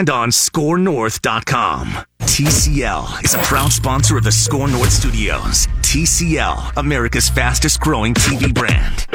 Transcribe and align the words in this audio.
and 0.00 0.08
on 0.08 0.30
scorenorth.com. 0.30 1.88
TCL 2.20 3.22
is 3.22 3.34
a 3.34 3.38
proud 3.40 3.70
sponsor 3.70 4.16
of 4.16 4.24
the 4.24 4.32
Score 4.32 4.66
North 4.66 4.90
Studios. 4.90 5.66
TCL, 5.82 6.72
America's 6.78 7.28
fastest 7.28 7.80
growing 7.80 8.14
TV 8.14 8.54
brand. 8.54 9.06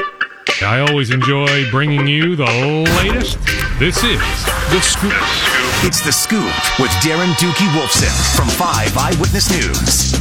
I 0.61 0.81
always 0.81 1.09
enjoy 1.09 1.67
bringing 1.71 2.05
you 2.05 2.35
the 2.35 2.45
latest. 3.01 3.39
This 3.79 3.97
is 4.03 4.19
The 4.69 4.79
Scoop. 4.79 5.13
It's 5.83 6.05
The 6.05 6.11
Scoop 6.11 6.53
with 6.79 6.92
Darren 7.02 7.33
Doogie 7.42 7.72
Wolfson 7.74 8.36
from 8.36 8.47
5 8.47 8.96
Eyewitness 8.96 9.49
News. 9.49 10.13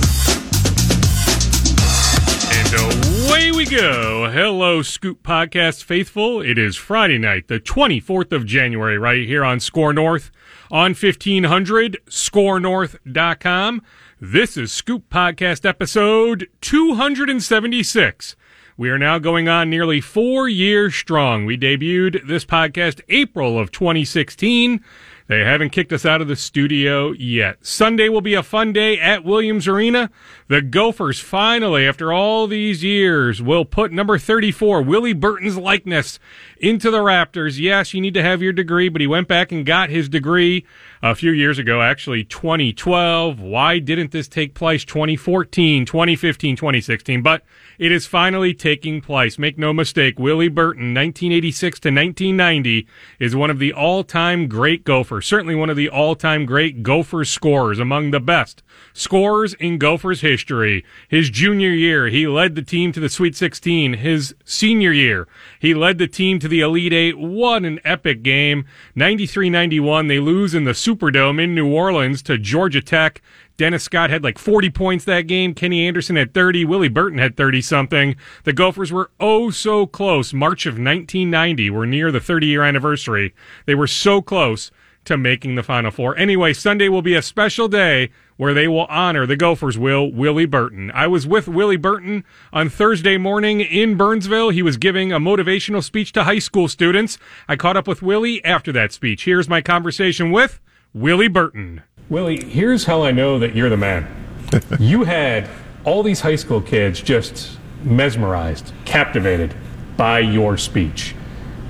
And 2.57 2.75
uh, 2.75 3.14
we 3.55 3.65
go. 3.67 4.29
Hello, 4.33 4.83
Scoop 4.83 5.23
Podcast 5.23 5.85
faithful. 5.85 6.41
It 6.41 6.59
is 6.59 6.75
Friday 6.75 7.19
night, 7.19 7.47
the 7.47 7.61
24th 7.61 8.33
of 8.33 8.47
January, 8.47 8.99
right 8.99 9.25
here 9.25 9.45
on 9.45 9.61
Score 9.61 9.93
North 9.93 10.33
on 10.73 10.91
1500, 10.91 11.99
scorenorth.com. 12.07 13.83
This 14.21 14.57
is 14.57 14.73
Scoop 14.73 15.09
Podcast 15.09 15.65
episode 15.65 16.49
276. 16.63 18.35
We 18.77 18.91
are 18.91 18.99
now 18.99 19.21
going 19.21 19.49
on 19.49 19.71
nearly 19.71 20.01
four 20.01 20.49
years 20.49 20.97
strong. 20.97 21.45
We 21.45 21.57
debuted 21.57 22.27
this 22.27 22.45
podcast 22.45 23.03
April 23.09 23.57
of 23.57 23.71
2016. 23.71 24.83
They 25.27 25.41
haven't 25.41 25.71
kicked 25.71 25.93
us 25.93 26.05
out 26.05 26.21
of 26.21 26.29
the 26.29 26.37
studio 26.37 27.13
yet. 27.13 27.65
Sunday 27.65 28.11
will 28.11 28.21
be 28.21 28.35
a 28.35 28.43
fun 28.43 28.75
day 28.75 29.01
at 29.01 29.25
Williams 29.25 29.67
Arena. 29.67 30.11
The 30.49 30.61
Gophers 30.61 31.19
finally, 31.19 31.87
after 31.87 32.13
all 32.13 32.47
these 32.47 32.85
years, 32.85 33.41
will 33.41 33.65
put 33.65 33.91
number 33.91 34.19
34, 34.19 34.83
Willie 34.83 35.15
Burton's 35.15 35.57
likeness 35.57 36.19
into 36.59 36.91
the 36.91 37.01
rafters. 37.01 37.59
Yes, 37.59 37.95
you 37.95 38.03
need 38.03 38.13
to 38.13 38.23
have 38.23 38.43
your 38.43 38.53
degree, 38.53 38.91
but 38.91 39.01
he 39.01 39.07
went 39.07 39.27
back 39.27 39.51
and 39.51 39.65
got 39.65 39.89
his 39.89 40.11
degree 40.11 40.67
a 41.03 41.15
few 41.15 41.31
years 41.31 41.59
ago, 41.59 41.81
actually 41.81 42.25
2012. 42.25 43.41
Why 43.41 43.79
didn't 43.79 44.11
this 44.11 44.29
take 44.29 44.53
place 44.53 44.85
2014, 44.85 45.87
2015, 45.87 46.55
2016? 46.55 47.23
But 47.23 47.43
it 47.79 47.93
is 47.93 48.07
finally 48.07 48.55
taking 48.55 49.01
place. 49.01 49.39
Make 49.39 49.59
no 49.59 49.73
mistake, 49.73 50.19
Willie 50.19 50.49
Burton, 50.49 50.95
1986 50.95 51.81
to 51.81 51.89
1990, 51.89 52.87
is 53.19 53.37
one 53.37 53.51
of 53.51 53.59
the 53.59 53.73
all-time 53.73 54.49
great 54.49 54.85
Gophers. 54.85 55.27
Certainly 55.27 55.55
one 55.55 55.71
of 55.71 55.77
the 55.77 55.89
all-time 55.89 56.47
great 56.47 56.83
Gophers 56.83 57.31
scorers, 57.31 57.79
among 57.79 58.11
the 58.11 58.21
best 58.21 58.63
scorers 58.93 59.55
in 59.55 59.79
Gophers 59.79 60.21
history. 60.21 60.85
His 61.09 61.31
junior 61.31 61.71
year, 61.71 62.09
he 62.09 62.27
led 62.27 62.55
the 62.55 62.63
team 62.63 62.93
to 62.93 63.01
the 63.01 63.09
Sweet 63.09 63.37
16. 63.37 63.95
His 63.95 64.35
senior 64.45 64.93
year, 64.93 65.27
he 65.59 65.75
led 65.75 65.99
the 65.99 66.07
team 66.07 66.39
to 66.41 66.49
the 66.49 66.61
Elite 66.61 66.93
Eight. 66.93 67.19
What 67.19 67.65
an 67.65 67.81
epic 67.85 68.23
game. 68.23 68.65
93-91, 68.97 70.09
they 70.09 70.21
lose 70.21 70.55
in 70.55 70.65
the 70.65 70.73
Superdome 70.73 71.43
in 71.43 71.55
New 71.55 71.73
Orleans 71.73 72.23
to 72.23 72.39
Georgia 72.39 72.81
Tech. 72.81 73.21
Dennis 73.57 73.85
Scott 73.85 74.11
had 74.11 74.25
like 74.25 74.39
40 74.39 74.71
points 74.71 75.05
that 75.05 75.27
game. 75.27 75.55
Kenny 75.55 75.87
Anderson 75.87 76.17
had 76.17 76.35
30. 76.35 76.65
Willie 76.65 76.89
Burton 76.89 77.19
had 77.19 77.37
30 77.37 77.61
something. 77.63 78.17
The 78.45 78.53
Gophers 78.53 78.93
were 78.93 79.11
oh 79.21 79.51
so 79.51 79.87
close. 79.87 80.33
March 80.33 80.67
of 80.67 80.75
1990. 80.75 81.71
We're 81.71 81.87
near 81.87 82.11
the 82.11 82.21
30 82.21 82.47
year 82.47 82.63
anniversary. 82.63 83.35
They 83.67 83.75
were 83.75 83.87
so 83.87 84.21
close 84.21 84.71
to 85.05 85.17
making 85.17 85.55
the 85.55 85.63
Final 85.63 85.91
Four. 85.91 86.17
Anyway, 86.17 86.53
Sunday 86.53 86.89
will 86.89 87.03
be 87.03 87.15
a 87.15 87.23
special 87.23 87.69
day 87.69 88.11
where 88.37 88.55
they 88.55 88.67
will 88.67 88.87
honor 88.87 89.27
the 89.27 89.37
Gophers 89.37 89.79
will 89.79 90.11
Willie 90.11 90.47
Burton. 90.47 90.91
I 90.93 91.07
was 91.07 91.27
with 91.27 91.47
Willie 91.47 91.77
Burton 91.77 92.25
on 92.53 92.69
Thursday 92.69 93.17
morning 93.17 93.61
in 93.61 93.97
Burnsville. 93.97 94.51
He 94.51 94.63
was 94.63 94.77
giving 94.77 95.13
a 95.13 95.21
motivational 95.21 95.85
speech 95.85 96.13
to 96.13 96.25
high 96.25 96.39
school 96.39 96.69
students. 96.69 97.19
I 97.49 97.57
caught 97.57 97.77
up 97.77 97.87
with 97.87 98.03
Willie 98.03 98.45
after 98.45 98.73
that 98.73 98.93
speech. 98.93 99.25
Here's 99.25 99.49
my 99.49 99.61
conversation 99.61 100.31
with 100.31 100.61
Willie 100.93 101.29
Burton. 101.29 101.83
Willie, 102.11 102.45
here's 102.45 102.85
how 102.85 103.03
I 103.03 103.13
know 103.13 103.39
that 103.39 103.57
you're 103.57 103.71
the 103.71 103.79
man. 103.79 104.07
you 104.79 105.05
had 105.05 105.49
all 105.85 106.03
these 106.03 106.21
high 106.21 106.37
school 106.37 106.61
kids 106.61 107.01
just 107.01 107.59
mesmerized, 107.83 108.73
captivated 108.85 109.55
by 109.97 110.19
your 110.19 110.59
speech. 110.59 111.15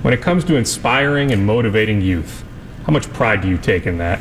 When 0.02 0.12
it 0.12 0.20
comes 0.20 0.44
to 0.44 0.56
inspiring 0.56 1.30
and 1.30 1.46
motivating 1.46 2.00
youth, 2.00 2.44
how 2.84 2.92
much 2.92 3.10
pride 3.12 3.42
do 3.42 3.48
you 3.48 3.56
take 3.56 3.86
in 3.86 3.98
that? 3.98 4.20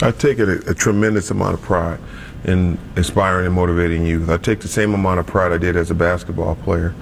I 0.00 0.12
take 0.12 0.38
it 0.38 0.48
a, 0.48 0.70
a, 0.70 0.74
tremendous 0.74 1.32
amount 1.32 1.54
of 1.54 1.62
pride 1.62 1.98
in 2.44 2.78
inspiring 2.96 3.46
and 3.46 3.54
motivating 3.54 4.06
youth. 4.06 4.30
I 4.30 4.36
take 4.36 4.60
the 4.60 4.68
same 4.68 4.94
amount 4.94 5.18
of 5.18 5.26
pride 5.26 5.50
I 5.50 5.58
did 5.58 5.74
as 5.74 5.90
a 5.90 5.94
basketball 5.94 6.54
player, 6.54 6.94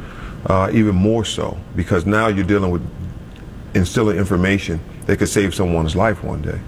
uh, 0.46 0.70
even 0.72 0.94
more 0.94 1.26
so, 1.26 1.58
because 1.76 2.06
now 2.06 2.28
you're 2.28 2.46
dealing 2.46 2.70
with 2.70 2.82
instilling 3.74 4.16
information 4.16 4.80
that 5.04 5.18
could 5.18 5.28
save 5.28 5.54
someone's 5.54 5.94
life 5.94 6.24
one 6.24 6.40
day. 6.40 6.58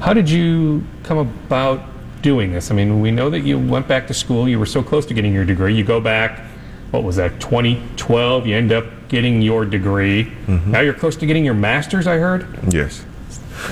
How 0.00 0.12
did 0.12 0.30
you 0.30 0.84
come 1.02 1.18
about 1.18 1.82
doing 2.22 2.52
this? 2.52 2.70
I 2.70 2.74
mean, 2.74 3.00
we 3.00 3.10
know 3.10 3.30
that 3.30 3.40
you 3.40 3.58
went 3.58 3.88
back 3.88 4.06
to 4.08 4.14
school. 4.14 4.48
You 4.48 4.58
were 4.58 4.66
so 4.66 4.82
close 4.82 5.04
to 5.06 5.14
getting 5.14 5.34
your 5.34 5.44
degree. 5.44 5.74
You 5.74 5.84
go 5.84 6.00
back, 6.00 6.44
what 6.92 7.02
was 7.02 7.16
that, 7.16 7.40
2012? 7.40 8.46
You 8.46 8.56
end 8.56 8.72
up 8.72 8.84
getting 9.08 9.42
your 9.42 9.64
degree. 9.64 10.24
Mm-hmm. 10.46 10.70
Now 10.70 10.80
you're 10.80 10.94
close 10.94 11.16
to 11.16 11.26
getting 11.26 11.44
your 11.44 11.54
master's, 11.54 12.06
I 12.06 12.18
heard? 12.18 12.46
Yes. 12.72 13.04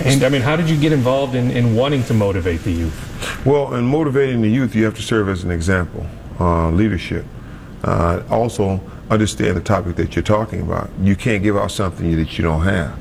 And 0.04 0.25
I 0.25 0.28
mean, 0.28 0.42
how 0.42 0.56
did 0.56 0.69
you 0.69 0.78
get 0.78 0.92
involved 0.92 1.36
in, 1.36 1.50
in 1.53 1.76
wanting 1.76 2.03
to 2.04 2.15
motivate 2.15 2.62
the 2.62 2.72
youth? 2.72 3.47
Well, 3.47 3.75
in 3.75 3.84
motivating 3.84 4.42
the 4.42 4.50
youth, 4.50 4.75
you 4.75 4.84
have 4.84 4.97
to 4.97 5.03
serve 5.03 5.28
as 5.28 5.44
an 5.44 5.53
example, 5.53 6.06
uh, 6.41 6.70
leadership. 6.70 7.25
Uh, 7.84 8.22
also, 8.28 8.81
understand 9.10 9.56
the 9.56 9.60
topic 9.60 9.94
that 9.94 10.16
you're 10.16 10.25
talking 10.25 10.60
about. 10.60 10.91
You 11.00 11.15
can't 11.15 11.42
give 11.42 11.56
out 11.56 11.70
something 11.70 12.16
that 12.16 12.36
you 12.36 12.42
don't 12.42 12.62
have. 12.62 12.98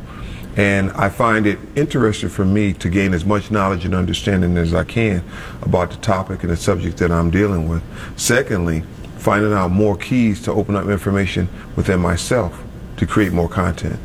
And 0.57 0.91
I 0.91 1.09
find 1.09 1.45
it 1.45 1.59
interesting 1.75 2.29
for 2.29 2.45
me 2.45 2.73
to 2.73 2.89
gain 2.89 3.13
as 3.13 3.25
much 3.25 3.51
knowledge 3.51 3.83
and 3.83 3.93
understanding 3.93 4.57
as 4.57 4.73
I 4.73 4.85
can 4.85 5.23
about 5.61 5.91
the 5.91 5.97
topic 5.97 6.43
and 6.43 6.51
the 6.51 6.55
subject 6.55 6.97
that 6.97 7.11
I'm 7.11 7.29
dealing 7.29 7.67
with. 7.67 7.83
Secondly, 8.15 8.83
finding 9.17 9.53
out 9.53 9.71
more 9.71 9.97
keys 9.97 10.41
to 10.43 10.51
open 10.51 10.75
up 10.75 10.87
information 10.87 11.49
within 11.75 11.99
myself 11.99 12.63
to 12.97 13.05
create 13.05 13.33
more 13.33 13.49
content. 13.49 13.99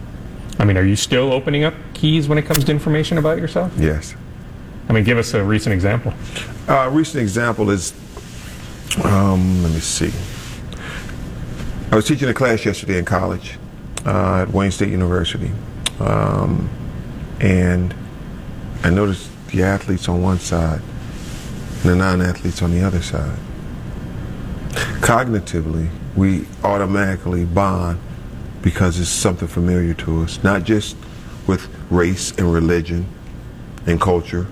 I 0.59 0.65
mean, 0.65 0.77
are 0.77 0.85
you 0.85 0.97
still 0.97 1.33
opening 1.33 1.65
up 1.65 1.75
keys 1.95 2.29
when 2.29 2.37
it 2.37 2.43
comes 2.43 2.65
to 2.65 2.73
information 2.73 3.19
about 3.19 3.39
yourself? 3.39 3.73
Yes. 3.79 4.15
I 4.89 4.93
mean, 4.93 5.05
give 5.05 5.19
us 5.19 5.35
a 5.35 5.45
recent 5.45 5.73
example. 5.73 6.13
Uh, 6.69 6.87
a 6.87 6.91
recent 6.91 7.23
example 7.23 7.71
is, 7.71 7.93
um, 9.05 9.63
let 9.63 9.73
me 9.73 9.79
see. 9.79 10.13
I 11.93 11.97
was 11.97 12.07
teaching 12.07 12.29
a 12.29 12.35
class 12.35 12.65
yesterday 12.65 12.99
in 12.99 13.05
college 13.05 13.59
uh, 14.05 14.43
at 14.43 14.51
Wayne 14.51 14.71
State 14.71 14.91
University. 14.91 15.53
Um, 16.01 16.69
and 17.41 17.95
I 18.83 18.91
noticed 18.91 19.31
the 19.49 19.63
athletes 19.63 20.09
on 20.09 20.23
one 20.23 20.39
side 20.39 20.81
and 21.83 21.91
the 21.91 21.97
non-athletes 21.97 22.63
on 22.63 22.71
the 22.71 22.83
other 22.83 23.03
side. 23.03 23.39
Cognitively, 25.01 25.91
we 26.17 26.47
automatically 26.63 27.45
bond 27.45 27.99
because 28.63 28.99
it's 28.99 29.09
something 29.09 29.49
familiar 29.49 29.95
to 29.95 30.23
us, 30.23 30.43
not 30.43 30.65
just 30.65 30.97
with 31.47 31.69
race 31.91 32.31
and 32.33 32.53
religion 32.53 33.07
and 33.87 34.01
culture, 34.01 34.47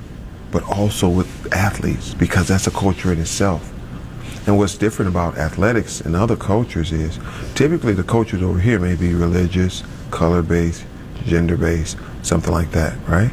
but 0.51 0.63
also 0.65 1.09
with 1.09 1.53
athletes 1.53 2.15
because 2.15 2.49
that's 2.49 2.67
a 2.67 2.71
culture 2.71 3.13
in 3.13 3.21
itself. 3.21 3.73
And 4.47 4.57
what's 4.57 4.79
different 4.79 5.11
about 5.11 5.37
athletics 5.37 6.01
and 6.01 6.17
other 6.17 6.37
cultures 6.37 6.91
is 6.91 7.19
typically 7.55 7.93
the 7.93 8.03
cultures 8.03 8.43
over 8.43 8.59
here 8.59 8.79
may 8.79 8.95
be 8.95 9.13
religious, 9.13 9.83
color 10.11 10.41
based, 10.41 10.85
gender 11.27 11.57
based, 11.57 11.97
something 12.23 12.53
like 12.53 12.71
that, 12.73 12.97
right? 13.09 13.31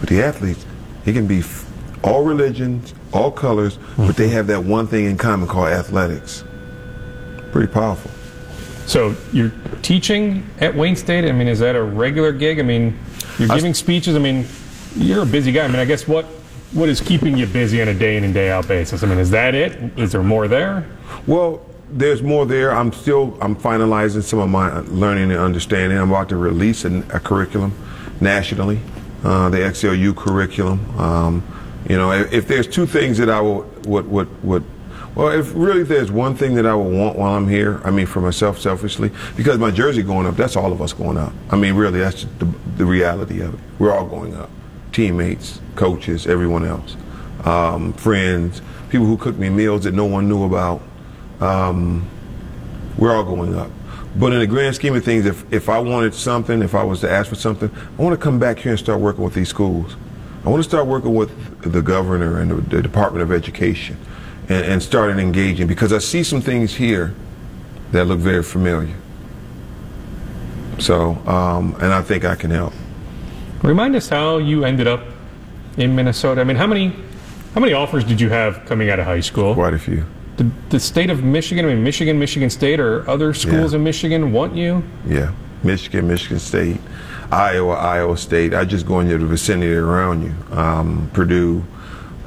But 0.00 0.08
the 0.08 0.22
athletes, 0.22 0.64
it 1.04 1.12
can 1.12 1.26
be 1.26 1.42
all 2.02 2.24
religions, 2.24 2.94
all 3.12 3.30
colors, 3.30 3.78
mm-hmm. 3.78 4.06
but 4.06 4.16
they 4.16 4.28
have 4.28 4.46
that 4.48 4.62
one 4.62 4.86
thing 4.86 5.06
in 5.06 5.16
common 5.16 5.48
called 5.48 5.68
athletics. 5.68 6.44
Pretty 7.52 7.72
powerful. 7.72 8.10
So 8.86 9.16
you're 9.32 9.52
teaching 9.82 10.46
at 10.60 10.74
Wayne 10.74 10.96
State. 10.96 11.24
I 11.24 11.32
mean, 11.32 11.48
is 11.48 11.58
that 11.60 11.74
a 11.74 11.82
regular 11.82 12.32
gig? 12.32 12.58
I 12.58 12.62
mean, 12.62 12.98
you're 13.38 13.48
giving 13.48 13.72
speeches. 13.72 14.14
I 14.14 14.18
mean, 14.18 14.46
you're 14.94 15.22
a 15.22 15.26
busy 15.26 15.52
guy. 15.52 15.64
I 15.64 15.68
mean, 15.68 15.78
I 15.78 15.84
guess 15.84 16.06
what 16.06 16.26
what 16.72 16.88
is 16.88 17.00
keeping 17.00 17.36
you 17.38 17.46
busy 17.46 17.80
on 17.80 17.88
a 17.88 17.94
day 17.94 18.16
in 18.16 18.24
and 18.24 18.34
day 18.34 18.50
out 18.50 18.66
basis? 18.66 19.02
I 19.02 19.06
mean, 19.06 19.18
is 19.18 19.30
that 19.30 19.54
it? 19.54 19.96
Is 19.96 20.12
there 20.12 20.22
more 20.22 20.48
there? 20.48 20.86
Well, 21.26 21.64
there's 21.94 22.22
more 22.22 22.44
there. 22.44 22.72
I'm 22.72 22.92
still 22.92 23.38
I'm 23.40 23.54
finalizing 23.54 24.22
some 24.22 24.40
of 24.40 24.50
my 24.50 24.80
learning 24.80 25.30
and 25.30 25.40
understanding. 25.40 25.96
I'm 25.96 26.10
about 26.10 26.28
to 26.30 26.36
release 26.36 26.84
a, 26.84 26.98
a 27.10 27.20
curriculum 27.20 27.72
nationally, 28.20 28.80
uh, 29.22 29.48
the 29.48 29.58
XLU 29.58 30.14
curriculum. 30.16 30.98
Um, 30.98 31.42
you 31.88 31.96
know, 31.96 32.10
if, 32.12 32.32
if, 32.32 32.48
there's 32.48 32.66
two 32.66 32.86
things 32.86 33.18
that 33.18 33.30
I 33.30 33.40
would 33.40 33.86
would 33.86 34.10
would, 34.10 34.44
would 34.44 34.64
well, 35.14 35.28
if 35.28 35.54
really 35.54 35.84
there's 35.84 36.10
one 36.10 36.34
thing 36.34 36.54
that 36.56 36.66
I 36.66 36.74
would 36.74 36.92
want 36.92 37.16
while 37.16 37.34
I'm 37.34 37.48
here, 37.48 37.80
I 37.84 37.92
mean, 37.92 38.06
for 38.06 38.20
myself 38.20 38.58
selfishly, 38.58 39.12
because 39.36 39.58
my 39.58 39.70
jersey 39.70 40.02
going 40.02 40.26
up, 40.26 40.36
that's 40.36 40.56
all 40.56 40.72
of 40.72 40.82
us 40.82 40.92
going 40.92 41.16
up. 41.16 41.32
I 41.50 41.56
mean, 41.56 41.74
really, 41.74 42.00
that's 42.00 42.24
the, 42.40 42.52
the 42.76 42.84
reality 42.84 43.40
of 43.40 43.54
it. 43.54 43.60
We're 43.78 43.96
all 43.96 44.06
going 44.06 44.34
up. 44.34 44.50
Teammates, 44.90 45.60
coaches, 45.76 46.26
everyone 46.26 46.64
else, 46.64 46.96
um, 47.44 47.92
friends, 47.92 48.60
people 48.88 49.06
who 49.06 49.16
cook 49.16 49.36
me 49.36 49.50
meals 49.50 49.84
that 49.84 49.94
no 49.94 50.04
one 50.04 50.28
knew 50.28 50.44
about. 50.44 50.82
Um, 51.44 52.08
we're 52.96 53.14
all 53.14 53.24
going 53.24 53.54
up. 53.54 53.70
But 54.16 54.32
in 54.32 54.38
the 54.38 54.46
grand 54.46 54.74
scheme 54.76 54.94
of 54.94 55.04
things, 55.04 55.26
if, 55.26 55.52
if 55.52 55.68
I 55.68 55.78
wanted 55.78 56.14
something, 56.14 56.62
if 56.62 56.74
I 56.74 56.84
was 56.84 57.00
to 57.00 57.10
ask 57.10 57.28
for 57.28 57.34
something, 57.34 57.70
I 57.98 58.02
want 58.02 58.18
to 58.18 58.22
come 58.22 58.38
back 58.38 58.58
here 58.58 58.72
and 58.72 58.78
start 58.78 59.00
working 59.00 59.24
with 59.24 59.34
these 59.34 59.48
schools. 59.48 59.96
I 60.44 60.48
want 60.48 60.62
to 60.62 60.68
start 60.68 60.86
working 60.86 61.14
with 61.14 61.62
the 61.62 61.82
governor 61.82 62.40
and 62.40 62.50
the, 62.50 62.76
the 62.76 62.82
Department 62.82 63.22
of 63.22 63.32
Education 63.32 63.98
and, 64.48 64.64
and 64.64 64.82
start 64.82 65.18
engaging 65.18 65.66
because 65.66 65.92
I 65.92 65.98
see 65.98 66.22
some 66.22 66.40
things 66.40 66.74
here 66.74 67.14
that 67.90 68.04
look 68.06 68.20
very 68.20 68.42
familiar. 68.42 68.94
So, 70.78 71.12
um, 71.26 71.74
and 71.80 71.92
I 71.92 72.02
think 72.02 72.24
I 72.24 72.36
can 72.36 72.50
help. 72.50 72.72
Remind 73.62 73.96
us 73.96 74.08
how 74.08 74.38
you 74.38 74.64
ended 74.64 74.86
up 74.86 75.02
in 75.76 75.94
Minnesota. 75.94 76.40
I 76.40 76.44
mean, 76.44 76.56
how 76.56 76.66
many 76.66 76.94
how 77.54 77.60
many 77.60 77.72
offers 77.72 78.04
did 78.04 78.20
you 78.20 78.28
have 78.28 78.64
coming 78.66 78.90
out 78.90 78.98
of 78.98 79.06
high 79.06 79.20
school? 79.20 79.54
Quite 79.54 79.74
a 79.74 79.78
few. 79.78 80.04
The, 80.36 80.50
the 80.70 80.80
state 80.80 81.10
of 81.10 81.22
Michigan, 81.22 81.64
I 81.64 81.68
mean, 81.68 81.84
Michigan, 81.84 82.18
Michigan 82.18 82.50
State, 82.50 82.80
or 82.80 83.08
other 83.08 83.32
schools 83.34 83.72
Yeah. 83.72 83.78
in 83.78 83.84
Michigan 83.84 84.32
want 84.32 84.56
you? 84.56 84.82
Yeah, 85.06 85.30
Michigan, 85.62 86.08
Michigan 86.08 86.40
State, 86.40 86.80
Iowa, 87.30 87.74
Iowa 87.74 88.16
State. 88.16 88.52
I 88.52 88.64
just 88.64 88.84
go 88.84 88.98
into 89.00 89.16
the 89.18 89.26
vicinity 89.26 89.72
around 89.74 90.22
you. 90.24 90.56
Um, 90.56 91.08
Purdue, 91.12 91.62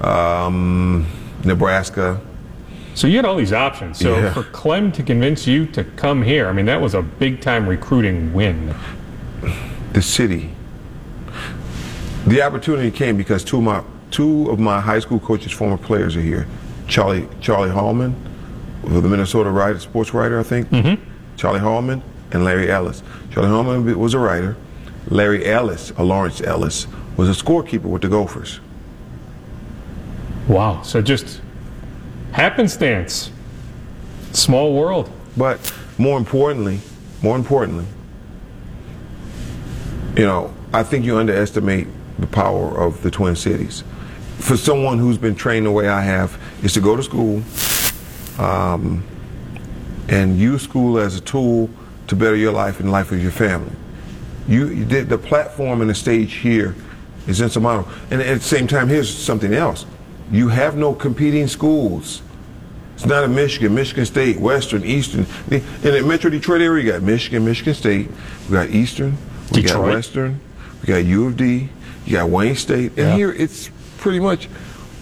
um, 0.01 1.05
Nebraska. 1.43 2.19
So 2.95 3.07
you 3.07 3.17
had 3.17 3.25
all 3.25 3.35
these 3.35 3.53
options. 3.53 3.99
So 3.99 4.17
Yeah. 4.17 4.33
for 4.33 4.43
Clem 4.43 4.91
to 4.93 5.03
convince 5.03 5.45
you 5.45 5.65
to 5.67 5.83
come 5.83 6.23
here, 6.23 6.47
I 6.47 6.53
mean, 6.53 6.65
that 6.67 6.81
was 6.81 6.93
a 6.95 7.01
big 7.01 7.41
time 7.41 7.67
recruiting 7.67 8.33
win. 8.33 8.73
the 9.93 10.01
city. 10.01 10.49
The 12.27 12.41
opportunity 12.41 12.91
came 12.91 13.17
because 13.17 13.43
two 13.43 13.57
of 13.57 13.63
my 13.63 13.81
two 14.11 14.49
of 14.51 14.59
my 14.59 14.79
high 14.79 14.99
school 14.99 15.19
coaches, 15.19 15.51
former 15.51 15.77
players, 15.77 16.15
are 16.15 16.21
here. 16.21 16.45
Charlie 16.87 17.27
Charlie 17.41 17.69
Hallman, 17.69 18.15
the 18.83 19.01
Minnesota 19.01 19.49
writer, 19.49 19.79
sports 19.79 20.13
writer, 20.13 20.39
I 20.39 20.43
think. 20.43 20.69
Mm-hmm. 20.69 21.03
Charlie 21.35 21.59
Hallman 21.59 22.01
and 22.31 22.43
Larry 22.43 22.71
Ellis. 22.71 23.03
Charlie 23.31 23.49
Hallman 23.49 23.97
was 23.97 24.13
a 24.13 24.19
writer. 24.19 24.55
Larry 25.09 25.45
Ellis, 25.45 25.91
or 25.91 26.05
Lawrence 26.05 26.41
Ellis, 26.41 26.87
was 27.15 27.29
a 27.29 27.43
scorekeeper 27.43 27.83
with 27.83 28.01
the 28.01 28.09
Gophers. 28.09 28.59
Wow. 30.47 30.81
So 30.81 31.01
just 31.01 31.41
happenstance. 32.31 33.31
Small 34.31 34.73
world. 34.73 35.09
But 35.35 35.73
more 35.97 36.17
importantly, 36.17 36.79
more 37.21 37.35
importantly, 37.35 37.85
you 40.15 40.25
know, 40.25 40.53
I 40.73 40.83
think 40.83 41.05
you 41.05 41.17
underestimate 41.17 41.87
the 42.19 42.27
power 42.27 42.77
of 42.77 43.01
the 43.03 43.11
Twin 43.11 43.35
Cities. 43.35 43.83
For 44.39 44.57
someone 44.57 44.97
who's 44.99 45.17
been 45.17 45.35
trained 45.35 45.65
the 45.65 45.71
way 45.71 45.87
I 45.87 46.01
have, 46.01 46.39
is 46.63 46.73
to 46.73 46.79
go 46.81 46.95
to 46.95 47.03
school 47.03 47.43
um, 48.39 49.03
and 50.09 50.37
use 50.39 50.61
school 50.63 50.97
as 50.97 51.15
a 51.15 51.21
tool 51.21 51.69
to 52.07 52.15
better 52.15 52.35
your 52.35 52.53
life 52.53 52.79
and 52.79 52.87
the 52.89 52.91
life 52.91 53.11
of 53.11 53.21
your 53.21 53.31
family. 53.31 53.71
You, 54.47 54.67
you 54.67 54.85
did 54.85 55.09
the 55.09 55.17
platform 55.17 55.81
and 55.81 55.89
the 55.89 55.95
stage 55.95 56.35
here 56.35 56.75
is 57.27 57.41
insurmountable. 57.41 57.91
And 58.09 58.21
at 58.21 58.39
the 58.39 58.43
same 58.43 58.67
time, 58.67 58.87
here's 58.87 59.13
something 59.13 59.53
else: 59.53 59.85
you 60.31 60.47
have 60.47 60.77
no 60.77 60.93
competing 60.93 61.47
schools. 61.47 62.21
It's 62.95 63.05
not 63.05 63.23
in 63.25 63.35
Michigan, 63.35 63.75
Michigan 63.75 64.05
State, 64.07 64.39
Western, 64.39 64.83
Eastern. 64.83 65.27
In 65.51 65.61
the 65.81 66.01
Metro 66.03 66.31
Detroit 66.31 66.61
area, 66.61 66.83
you 66.83 66.91
got 66.93 67.03
Michigan, 67.03 67.45
Michigan 67.45 67.75
State, 67.75 68.09
we 68.49 68.53
got 68.53 68.69
Eastern, 68.71 69.15
we 69.51 69.61
got 69.61 69.83
Western, 69.83 70.39
we 70.81 70.87
got 70.87 71.05
U 71.05 71.27
of 71.27 71.37
D, 71.37 71.69
you 72.07 72.13
got 72.13 72.29
Wayne 72.29 72.55
State, 72.55 72.93
and 72.97 73.09
Yeah. 73.09 73.15
here 73.15 73.31
it's 73.31 73.69
pretty 73.99 74.19
much 74.19 74.47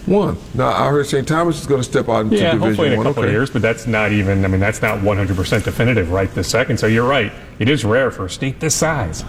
one. 0.06 0.36
Now 0.54 0.68
I 0.68 0.90
heard 0.90 1.06
St. 1.06 1.26
Thomas 1.26 1.60
is 1.60 1.66
going 1.66 1.80
to 1.80 1.88
step 1.88 2.08
out 2.08 2.20
into 2.26 2.36
Yeah, 2.36 2.52
Division 2.52 2.60
hopefully 2.60 2.88
in 2.88 2.94
a 2.94 2.96
One. 2.96 3.06
couple 3.06 3.24
of 3.24 3.30
years, 3.30 3.50
but 3.50 3.62
that's 3.62 3.86
not 3.86 4.12
even, 4.12 4.44
I 4.44 4.48
mean, 4.48 4.60
that's 4.60 4.80
not 4.82 4.98
100% 5.00 5.64
definitive 5.64 6.10
right 6.12 6.32
this 6.34 6.48
second. 6.48 6.78
So 6.78 6.86
you're 6.86 7.08
right. 7.08 7.32
It 7.58 7.68
is 7.68 7.84
rare 7.84 8.10
for 8.10 8.26
a 8.26 8.30
state 8.30 8.60
this 8.60 8.74
size 8.74 9.24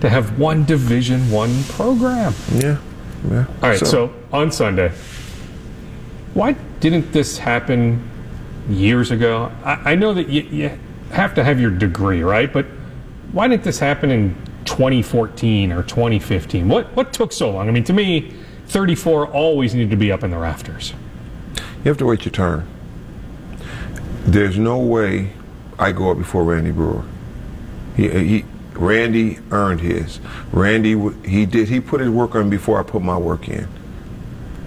to 0.00 0.08
have 0.08 0.38
one 0.38 0.64
Division 0.64 1.30
One 1.30 1.64
program. 1.64 2.34
Yeah, 2.54 2.78
yeah. 3.30 3.46
All 3.62 3.70
right, 3.70 3.78
so, 3.78 4.12
on 4.32 4.52
Sunday, 4.52 4.92
why 6.34 6.52
didn't 6.80 7.12
this 7.12 7.38
happen 7.38 8.08
years 8.68 9.10
ago? 9.10 9.50
I, 9.64 9.92
I 9.92 9.94
know 9.94 10.12
that 10.14 10.28
you, 10.28 10.42
you 10.42 10.78
have 11.10 11.34
to 11.34 11.44
have 11.44 11.58
your 11.60 11.70
degree, 11.70 12.22
right? 12.22 12.52
But 12.52 12.66
why 13.32 13.48
didn't 13.48 13.64
this 13.64 13.78
happen 13.78 14.10
in 14.10 14.34
2014 14.66 15.72
or 15.72 15.82
2015? 15.82 16.68
What 16.68 16.94
what 16.94 17.12
took 17.12 17.32
so 17.32 17.50
long? 17.50 17.68
I 17.68 17.72
mean, 17.72 17.84
to 17.84 17.92
me, 17.92 18.34
34 18.68 19.28
always 19.28 19.74
need 19.74 19.90
to 19.90 19.96
be 19.96 20.10
up 20.10 20.22
in 20.22 20.30
the 20.30 20.38
rafters. 20.38 20.92
You 21.56 21.90
have 21.90 21.98
to 21.98 22.06
wait 22.06 22.24
your 22.24 22.32
turn. 22.32 22.66
There's 24.24 24.58
no 24.58 24.78
way 24.78 25.32
I 25.78 25.92
go 25.92 26.10
up 26.10 26.18
before 26.18 26.42
Randy 26.44 26.72
Breuer. 26.72 27.04
He, 27.96 28.08
he 28.08 28.44
Randy 28.74 29.38
earned 29.50 29.80
his. 29.80 30.20
Randy 30.52 30.96
he 31.28 31.46
did 31.46 31.68
he 31.68 31.80
put 31.80 32.00
his 32.00 32.10
work 32.10 32.34
on 32.34 32.50
before 32.50 32.78
I 32.78 32.82
put 32.82 33.02
my 33.02 33.16
work 33.16 33.48
in. 33.48 33.68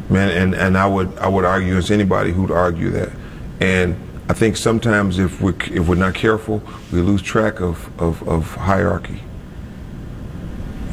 Man, 0.09 0.29
and, 0.29 0.55
and 0.55 0.77
I 0.77 0.87
would 0.87 1.15
I 1.19 1.27
would 1.27 1.45
argue 1.45 1.75
as 1.75 1.91
anybody 1.91 2.31
who'd 2.31 2.51
argue 2.51 2.89
that. 2.91 3.11
And 3.59 3.95
I 4.29 4.33
think 4.33 4.57
sometimes 4.57 5.19
if 5.19 5.41
we 5.41 5.53
if 5.71 5.87
we're 5.87 5.95
not 5.95 6.15
careful, 6.15 6.63
we 6.91 7.01
lose 7.01 7.21
track 7.21 7.59
of, 7.59 7.89
of, 8.01 8.27
of 8.27 8.55
hierarchy. 8.55 9.21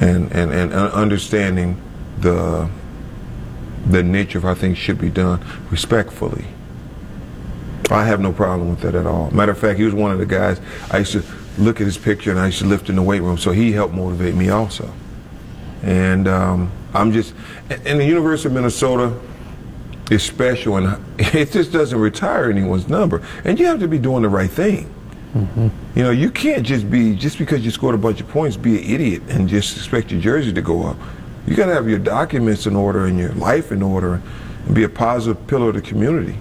And, 0.01 0.31
and 0.33 0.53
and 0.53 0.75
uh, 0.75 0.89
understanding 0.89 1.81
the 2.19 2.69
the 3.89 4.03
nature 4.03 4.39
of 4.39 4.45
how 4.45 4.55
things 4.55 4.79
should 4.79 4.99
be 4.99 5.11
done 5.11 5.45
respectfully. 5.71 6.45
I 7.91 8.05
have 8.05 8.21
no 8.21 8.33
problem 8.33 8.71
with 8.71 8.81
that 8.81 8.95
at 8.95 9.07
all. 9.07 9.31
Matter 9.31 9.53
of 9.53 9.59
fact, 9.59 9.79
he 9.79 9.85
was 9.85 9.95
one 9.95 10.11
of 10.11 10.19
the 10.19 10.27
guys 10.27 10.61
I 10.91 10.99
used 10.99 11.13
to 11.13 11.23
look 11.59 11.81
at 11.81 11.87
his 11.87 11.97
picture 11.97 12.31
and 12.31 12.41
I 12.41 12.47
used 12.47 12.59
to 12.59 12.67
lift 12.67 12.89
in 12.89 12.97
the 12.97 13.03
weight 13.03 13.23
room, 13.23 13.39
so 13.39 13.53
he 13.53 13.73
helped 13.73 13.95
motivate 13.95 14.35
me 14.35 14.49
also. 14.49 14.93
And 15.83 16.27
um, 16.27 16.73
I'm 16.95 17.13
just, 17.13 17.35
and 17.71 18.01
the 18.01 18.05
University 18.05 18.49
of 18.49 18.55
Minnesota 18.55 19.17
is 20.11 20.23
special, 20.23 20.77
and 20.77 21.01
it 21.19 21.53
just 21.53 21.73
doesn't 21.73 21.99
retire 21.99 22.51
anyone's 22.51 22.89
number. 22.89 23.23
And 23.45 23.59
you 23.59 23.67
have 23.67 23.79
to 23.81 23.89
be 23.89 23.99
doing 23.99 24.23
the 24.23 24.29
right 24.29 24.51
thing. 24.51 24.93
You 25.95 26.03
know, 26.03 26.11
you 26.11 26.31
can't 26.31 26.65
just 26.65 26.91
be 26.91 27.15
just 27.15 27.37
because 27.39 27.63
you 27.65 27.71
scored 27.71 27.95
a 27.95 27.99
bunch 27.99 28.21
of 28.23 28.29
points, 28.29 28.57
be 28.57 28.79
an 28.79 28.91
idiot 28.91 29.23
and 29.29 29.49
just 29.49 29.77
expect 29.77 30.11
your 30.11 30.21
jersey 30.21 30.51
to 30.53 30.63
go 30.63 30.85
up. 30.85 30.97
You 31.47 31.55
got 31.55 31.67
to 31.67 31.75
have 31.75 31.89
your 31.89 32.01
documents 32.01 32.67
in 32.67 32.75
order 32.75 33.07
and 33.07 33.19
your 33.19 33.33
life 33.33 33.71
in 33.71 33.83
order, 33.83 34.21
and 34.67 34.75
be 34.75 34.83
a 34.83 34.89
positive 34.89 35.47
pillar 35.47 35.69
of 35.69 35.75
the 35.75 35.83
community. 35.83 36.39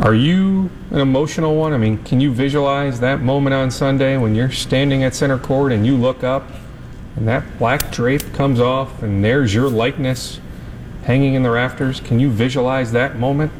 Are 0.00 0.14
you 0.14 0.70
an 0.90 0.98
emotional 0.98 1.54
one? 1.54 1.72
I 1.72 1.78
mean, 1.78 2.02
can 2.02 2.20
you 2.20 2.32
visualize 2.32 2.98
that 3.00 3.20
moment 3.20 3.54
on 3.54 3.70
Sunday 3.70 4.16
when 4.16 4.34
you're 4.34 4.50
standing 4.50 5.04
at 5.04 5.14
center 5.14 5.38
court 5.38 5.70
and 5.70 5.86
you 5.86 5.96
look 5.96 6.24
up 6.24 6.50
and 7.14 7.28
that 7.28 7.44
black 7.58 7.92
drape 7.92 8.32
comes 8.32 8.58
off 8.58 9.02
and 9.02 9.24
there's 9.24 9.54
your 9.54 9.68
likeness 9.70 10.40
hanging 11.04 11.34
in 11.34 11.44
the 11.44 11.50
rafters? 11.50 12.00
Can 12.00 12.18
you 12.18 12.28
visualize 12.28 12.90
that 12.90 13.16
moment? 13.16 13.52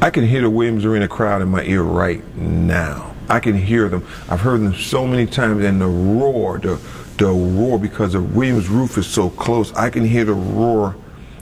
I 0.00 0.10
can 0.10 0.24
hear 0.24 0.42
the 0.42 0.50
Williams 0.50 0.84
Arena 0.84 1.08
crowd 1.08 1.42
in 1.42 1.48
my 1.48 1.64
ear 1.64 1.82
right 1.82 2.24
now. 2.36 3.14
I 3.28 3.40
can 3.40 3.56
hear 3.56 3.88
them. 3.88 4.06
I've 4.28 4.42
heard 4.42 4.60
them 4.60 4.74
so 4.74 5.06
many 5.06 5.26
times, 5.26 5.64
and 5.64 5.80
the 5.80 5.86
roar, 5.86 6.58
the 6.58 6.76
the 7.18 7.26
roar, 7.26 7.78
because 7.78 8.12
the 8.12 8.20
Williams 8.20 8.68
roof 8.68 8.98
is 8.98 9.06
so 9.06 9.30
close. 9.30 9.72
I 9.74 9.90
can 9.90 10.04
hear 10.04 10.24
the 10.24 10.34
roar 10.34 10.96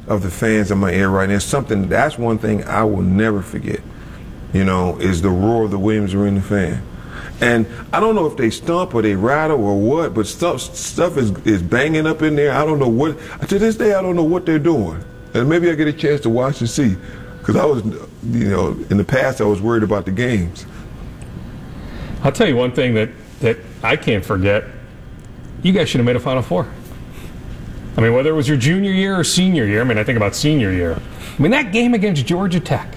of 0.06 0.22
the 0.22 0.30
fans 0.30 0.70
in 0.70 0.78
my 0.78 0.92
ear 0.92 1.08
right 1.08 1.28
now. 1.28 1.38
Something. 1.38 1.88
That's 1.88 2.18
one 2.18 2.38
thing 2.38 2.64
I 2.64 2.84
will 2.84 3.02
never 3.02 3.42
forget. 3.42 3.80
You 4.52 4.64
know, 4.64 4.98
is 4.98 5.22
the 5.22 5.30
roar 5.30 5.64
of 5.64 5.70
the 5.70 5.78
Williams 5.78 6.12
Arena 6.12 6.42
fan. 6.42 6.82
And 7.40 7.66
I 7.92 8.00
don't 8.00 8.14
know 8.14 8.26
if 8.26 8.36
they 8.36 8.50
stump 8.50 8.94
or 8.94 9.02
they 9.02 9.16
rattle 9.16 9.64
or 9.64 9.80
what, 9.80 10.14
but 10.14 10.26
stuff 10.26 10.60
stuff 10.60 11.16
is, 11.16 11.30
is 11.46 11.62
banging 11.62 12.06
up 12.06 12.22
in 12.22 12.36
there. 12.36 12.52
I 12.52 12.64
don't 12.64 12.78
know 12.78 12.88
what. 12.88 13.18
To 13.48 13.58
this 13.58 13.76
day, 13.76 13.94
I 13.94 14.02
don't 14.02 14.14
know 14.14 14.22
what 14.24 14.46
they're 14.46 14.58
doing. 14.58 15.02
And 15.34 15.48
maybe 15.48 15.70
I 15.70 15.74
get 15.74 15.88
a 15.88 15.92
chance 15.92 16.20
to 16.20 16.30
watch 16.30 16.60
and 16.60 16.68
see, 16.68 16.96
because 17.38 17.56
I 17.56 17.64
was, 17.64 17.84
you 17.84 18.48
know, 18.48 18.76
in 18.90 18.98
the 18.98 19.04
past 19.04 19.40
I 19.40 19.44
was 19.44 19.60
worried 19.60 19.82
about 19.82 20.04
the 20.04 20.12
games. 20.12 20.66
I'll 22.22 22.30
tell 22.30 22.46
you 22.46 22.54
one 22.54 22.72
thing 22.72 22.94
that, 22.94 23.08
that 23.40 23.56
I 23.82 23.96
can't 23.96 24.24
forget. 24.24 24.64
You 25.62 25.72
guys 25.72 25.88
should 25.88 25.98
have 25.98 26.06
made 26.06 26.16
a 26.16 26.20
Final 26.20 26.42
Four. 26.42 26.68
I 27.96 28.00
mean, 28.00 28.14
whether 28.14 28.30
it 28.30 28.34
was 28.34 28.48
your 28.48 28.56
junior 28.56 28.90
year 28.90 29.18
or 29.18 29.24
senior 29.24 29.66
year, 29.66 29.82
I 29.82 29.84
mean, 29.84 29.98
I 29.98 30.04
think 30.04 30.16
about 30.16 30.34
senior 30.34 30.72
year. 30.72 30.98
I 31.38 31.42
mean, 31.42 31.50
that 31.52 31.72
game 31.72 31.94
against 31.94 32.26
Georgia 32.26 32.60
Tech, 32.60 32.96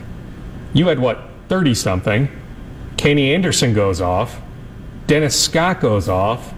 you 0.74 0.88
had 0.88 1.00
what, 1.00 1.30
30 1.50 1.76
something. 1.76 2.30
Kenny 2.98 3.34
Anderson 3.34 3.74
goes 3.74 4.02
off. 4.02 4.42
Dennis 5.06 5.40
Scott 5.40 5.82
goes 5.82 6.10
off. 6.10 6.54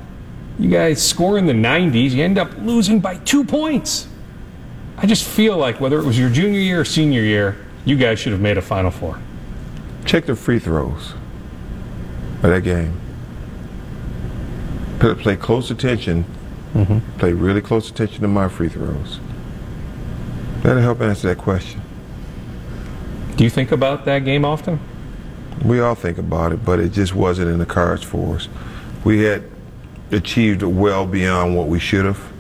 You 0.59 0.69
guys 0.69 1.05
score 1.05 1.37
in 1.37 1.45
the 1.45 1.53
90s. 1.53 2.11
You 2.11 2.23
end 2.23 2.37
up 2.37 2.51
losing 2.59 2.99
by 2.99 3.17
two 3.17 3.43
points. 3.43 4.07
I 4.97 5.05
just 5.05 5.23
feel 5.25 5.57
like 5.57 5.79
whether 5.79 5.99
it 5.99 6.05
was 6.05 6.17
your 6.17 6.29
junior 6.29 6.59
year 6.59 6.81
or 6.81 6.85
senior 6.85 7.21
year, 7.21 7.57
you 7.85 7.95
guys 7.95 8.19
should 8.19 8.31
have 8.31 8.41
made 8.41 8.57
a 8.57 8.61
Final 8.61 8.91
Four. 8.91 9.19
Check 10.05 10.25
the 10.25 10.35
free 10.35 10.59
throws 10.59 11.13
of 12.43 12.49
that 12.49 12.61
game. 12.63 12.99
Play, 14.99 15.35
close 15.35 15.69
attention. 15.71 16.25
Mm-hmm. 16.73 17.19
Play 17.19 17.33
really 17.33 17.61
close 17.61 17.89
attention 17.89 18.21
to 18.21 18.27
my 18.27 18.49
free 18.49 18.69
throws. 18.69 19.19
That'll 20.61 20.81
help 20.81 21.01
answer 21.01 21.27
that 21.29 21.37
question. 21.37 21.81
Do 23.35 23.43
you 23.43 23.49
think 23.49 23.71
about 23.71 24.05
that 24.05 24.25
game 24.25 24.43
often? 24.43 24.79
We 25.63 25.79
all 25.79 25.95
think 25.95 26.17
about 26.17 26.51
it, 26.51 26.65
but 26.65 26.79
it 26.79 26.91
just 26.91 27.13
wasn't 27.13 27.49
in 27.49 27.59
the 27.59 27.65
cards 27.65 28.03
for 28.03 28.35
us. 28.35 28.49
We 29.03 29.23
had 29.23 29.43
achieved 30.11 30.63
well 30.63 31.05
beyond 31.05 31.55
what 31.55 31.67
we 31.67 31.79
should 31.79 32.05
have. 32.05 32.31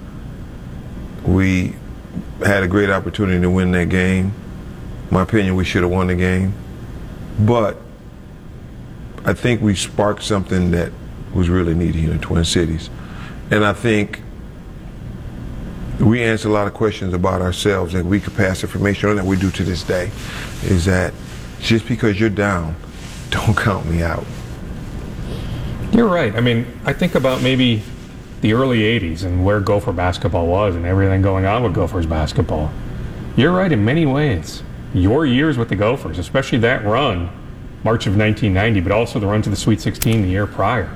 We 1.23 1.75
had 2.45 2.63
a 2.63 2.67
great 2.67 2.89
opportunity 2.89 3.41
to 3.41 3.49
win 3.49 3.71
that 3.71 3.89
game. 3.89 4.33
My 5.11 5.21
opinion, 5.23 5.55
we 5.55 5.65
should 5.65 5.83
have 5.83 5.91
won 5.91 6.07
the 6.07 6.15
game. 6.15 6.53
But 7.39 7.77
I 9.25 9.33
think 9.33 9.61
we 9.61 9.75
sparked 9.75 10.23
something 10.23 10.71
that 10.71 10.91
was 11.37 11.49
really 11.49 11.75
needed 11.75 11.95
here 11.95 12.11
in 12.11 12.19
Twin 12.19 12.43
Cities. 12.43 12.89
And 13.51 13.63
I 13.63 13.71
think 13.71 14.21
we 15.99 16.23
answer 16.23 16.49
a 16.49 16.51
lot 16.51 16.67
of 16.67 16.73
questions 16.73 17.13
about 17.13 17.41
ourselves 17.41 17.93
and 17.93 18.09
we 18.09 18.19
could 18.19 18.35
pass 18.35 18.63
information 18.63 19.09
on 19.09 19.15
that 19.15 19.25
we 19.25 19.37
do 19.37 19.49
to 19.51 19.63
this 19.63 19.83
day 19.83 20.11
is 20.63 20.85
that 20.85 21.13
just 21.59 21.87
because 21.87 22.19
you're 22.19 22.29
down, 22.29 22.75
don't 23.29 23.55
count 23.55 23.85
me 23.85 24.01
out. 24.01 24.25
You're 25.93 26.07
right. 26.07 26.35
I 26.35 26.41
mean, 26.41 26.65
I 26.85 26.93
think 26.93 27.15
about 27.15 27.41
maybe 27.41 27.81
the 28.41 28.53
early 28.53 28.79
80s 28.79 29.23
and 29.23 29.45
where 29.45 29.59
Gopher 29.59 29.93
basketball 29.93 30.47
was 30.47 30.75
and 30.75 30.85
everything 30.85 31.21
going 31.21 31.45
on 31.45 31.63
with 31.63 31.73
Gophers 31.73 32.05
basketball. 32.05 32.71
You're 33.35 33.53
right 33.53 33.71
in 33.71 33.85
many 33.85 34.05
ways. 34.05 34.63
Your 34.93 35.25
years 35.25 35.57
with 35.57 35.69
the 35.69 35.75
Gophers, 35.75 36.17
especially 36.17 36.57
that 36.59 36.83
run, 36.83 37.29
March 37.83 38.07
of 38.07 38.17
1990, 38.17 38.81
but 38.81 38.91
also 38.91 39.19
the 39.19 39.27
run 39.27 39.41
to 39.43 39.49
the 39.49 39.55
Sweet 39.55 39.81
16 39.81 40.23
the 40.23 40.27
year 40.27 40.47
prior. 40.47 40.91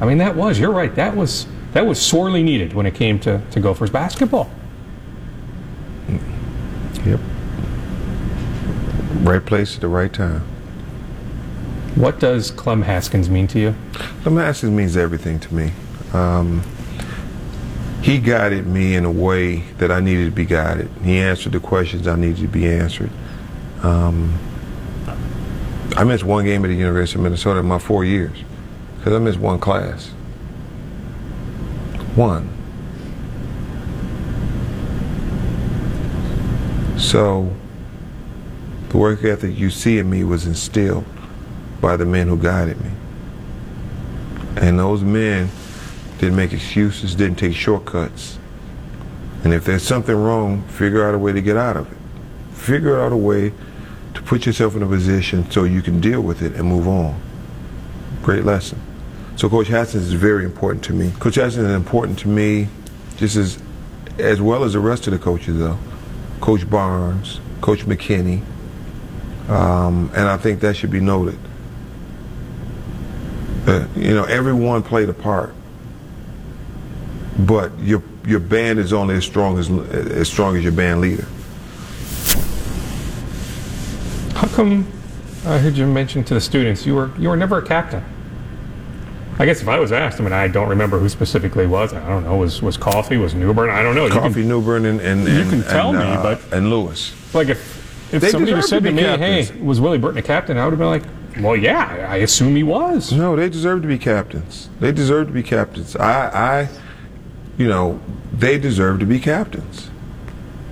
I 0.00 0.06
mean, 0.06 0.18
that 0.18 0.36
was, 0.36 0.58
you're 0.58 0.72
right, 0.72 0.94
that 0.96 1.16
was 1.16 1.46
that 1.74 1.86
was 1.86 2.00
sorely 2.00 2.44
needed 2.44 2.72
when 2.72 2.86
it 2.86 2.94
came 2.94 3.18
to, 3.20 3.42
to 3.50 3.58
Gophers 3.58 3.90
basketball. 3.90 4.48
Yep. 7.04 7.18
Right 9.22 9.44
place 9.44 9.74
at 9.74 9.80
the 9.80 9.88
right 9.88 10.12
time. 10.12 10.42
What 11.96 12.20
does 12.20 12.52
Clem 12.52 12.82
Haskins 12.82 13.28
mean 13.28 13.48
to 13.48 13.58
you? 13.58 13.74
Clem 14.22 14.36
Haskins 14.36 14.70
means 14.70 14.96
everything 14.96 15.40
to 15.40 15.52
me. 15.52 15.72
Um, 16.12 16.62
he 18.02 18.18
guided 18.18 18.68
me 18.68 18.94
in 18.94 19.04
a 19.04 19.10
way 19.10 19.56
that 19.78 19.90
I 19.90 19.98
needed 19.98 20.26
to 20.26 20.30
be 20.30 20.44
guided. 20.44 20.88
He 21.02 21.18
answered 21.18 21.52
the 21.52 21.60
questions 21.60 22.06
I 22.06 22.14
needed 22.14 22.42
to 22.42 22.48
be 22.48 22.68
answered. 22.68 23.10
Um, 23.82 24.38
I 25.96 26.04
missed 26.04 26.22
one 26.22 26.44
game 26.44 26.64
at 26.64 26.68
the 26.68 26.74
University 26.74 27.18
of 27.18 27.24
Minnesota 27.24 27.60
in 27.60 27.66
my 27.66 27.80
four 27.80 28.04
years 28.04 28.44
because 29.04 29.20
I 29.20 29.22
missed 29.22 29.38
one 29.38 29.58
class. 29.58 30.06
One. 32.16 32.48
So 36.96 37.54
the 38.88 38.96
work 38.96 39.22
ethic 39.22 39.58
you 39.58 39.68
see 39.68 39.98
in 39.98 40.08
me 40.08 40.24
was 40.24 40.46
instilled 40.46 41.04
by 41.82 41.98
the 41.98 42.06
men 42.06 42.28
who 42.28 42.38
guided 42.38 42.80
me. 42.80 42.92
And 44.56 44.78
those 44.78 45.02
men 45.02 45.50
didn't 46.16 46.36
make 46.36 46.54
excuses, 46.54 47.14
didn't 47.14 47.36
take 47.36 47.54
shortcuts. 47.54 48.38
And 49.42 49.52
if 49.52 49.66
there's 49.66 49.82
something 49.82 50.16
wrong, 50.16 50.62
figure 50.68 51.06
out 51.06 51.14
a 51.14 51.18
way 51.18 51.32
to 51.32 51.42
get 51.42 51.58
out 51.58 51.76
of 51.76 51.92
it. 51.92 51.98
Figure 52.56 52.98
out 52.98 53.12
a 53.12 53.18
way 53.18 53.52
to 54.14 54.22
put 54.22 54.46
yourself 54.46 54.74
in 54.74 54.82
a 54.82 54.88
position 54.88 55.50
so 55.50 55.64
you 55.64 55.82
can 55.82 56.00
deal 56.00 56.22
with 56.22 56.40
it 56.40 56.54
and 56.54 56.66
move 56.66 56.88
on. 56.88 57.20
Great 58.22 58.46
lesson. 58.46 58.80
So 59.36 59.48
Coach 59.48 59.68
Haskins 59.68 60.04
is 60.04 60.12
very 60.12 60.44
important 60.44 60.84
to 60.84 60.92
me. 60.92 61.12
Coach 61.18 61.34
Haskins 61.34 61.66
is 61.66 61.74
important 61.74 62.18
to 62.20 62.28
me 62.28 62.68
just 63.16 63.36
as 63.36 63.58
as 64.18 64.40
well 64.40 64.62
as 64.62 64.74
the 64.74 64.80
rest 64.80 65.06
of 65.06 65.12
the 65.12 65.18
coaches 65.18 65.58
though. 65.58 65.78
Coach 66.40 66.68
Barnes, 66.68 67.40
Coach 67.60 67.80
McKinney, 67.80 68.42
um, 69.48 70.10
and 70.14 70.28
I 70.28 70.36
think 70.36 70.60
that 70.60 70.76
should 70.76 70.90
be 70.90 71.00
noted. 71.00 71.38
Uh, 73.66 73.86
you 73.96 74.14
know, 74.14 74.24
everyone 74.24 74.82
played 74.82 75.08
a 75.08 75.14
part, 75.14 75.54
but 77.40 77.76
your 77.80 78.02
your 78.26 78.40
band 78.40 78.78
is 78.78 78.92
only 78.92 79.16
as 79.16 79.24
strong 79.24 79.58
as 79.58 79.68
as 79.70 80.28
strong 80.28 80.56
as 80.56 80.62
your 80.62 80.72
band 80.72 81.00
leader. 81.00 81.26
How 84.34 84.46
come 84.48 84.86
I 85.44 85.58
heard 85.58 85.76
you 85.76 85.86
mention 85.86 86.22
to 86.24 86.34
the 86.34 86.40
students 86.40 86.86
you 86.86 86.94
were 86.94 87.10
you 87.18 87.28
were 87.28 87.36
never 87.36 87.58
a 87.58 87.66
captain? 87.66 88.04
I 89.38 89.46
guess 89.46 89.60
if 89.60 89.68
I 89.68 89.80
was 89.80 89.90
asked, 89.90 90.20
I 90.20 90.24
mean, 90.24 90.32
I 90.32 90.46
don't 90.46 90.68
remember 90.68 90.98
who 90.98 91.08
specifically 91.08 91.66
was. 91.66 91.92
I 91.92 92.06
don't 92.08 92.22
know. 92.24 92.36
Was 92.36 92.62
was 92.62 92.76
Coffey? 92.76 93.16
Was 93.16 93.34
Newbern? 93.34 93.68
I 93.68 93.82
don't 93.82 93.94
know. 93.96 94.08
Coffey, 94.08 94.42
can, 94.42 94.48
Newbern, 94.48 94.86
and 94.86 95.00
and, 95.00 95.26
you 95.26 95.50
can 95.50 95.62
tell 95.64 95.88
and, 95.88 95.98
me, 95.98 96.04
uh, 96.04 96.22
but 96.22 96.52
and 96.52 96.70
Lewis. 96.70 97.12
Like 97.34 97.48
if 97.48 98.12
if 98.14 98.28
somebody 98.28 98.52
just 98.52 98.68
said 98.68 98.84
to, 98.84 98.90
to 98.90 98.94
me, 98.94 99.02
captains. 99.02 99.48
"Hey, 99.48 99.60
was 99.60 99.80
Willie 99.80 99.98
Burton 99.98 100.18
a 100.18 100.22
captain?" 100.22 100.56
I 100.56 100.64
would 100.64 100.70
have 100.70 100.78
been 100.78 100.88
like, 100.88 101.02
"Well, 101.40 101.56
yeah, 101.56 102.06
I 102.08 102.16
assume 102.18 102.54
he 102.54 102.62
was." 102.62 103.12
No, 103.12 103.34
they 103.34 103.48
deserve 103.48 103.82
to 103.82 103.88
be 103.88 103.98
captains. 103.98 104.68
They 104.78 104.92
deserve 104.92 105.26
to 105.26 105.32
be 105.32 105.42
captains. 105.42 105.96
I, 105.96 106.60
I, 106.62 106.68
you 107.58 107.66
know, 107.66 108.00
they 108.32 108.56
deserve 108.56 109.00
to 109.00 109.06
be 109.06 109.18
captains. 109.18 109.90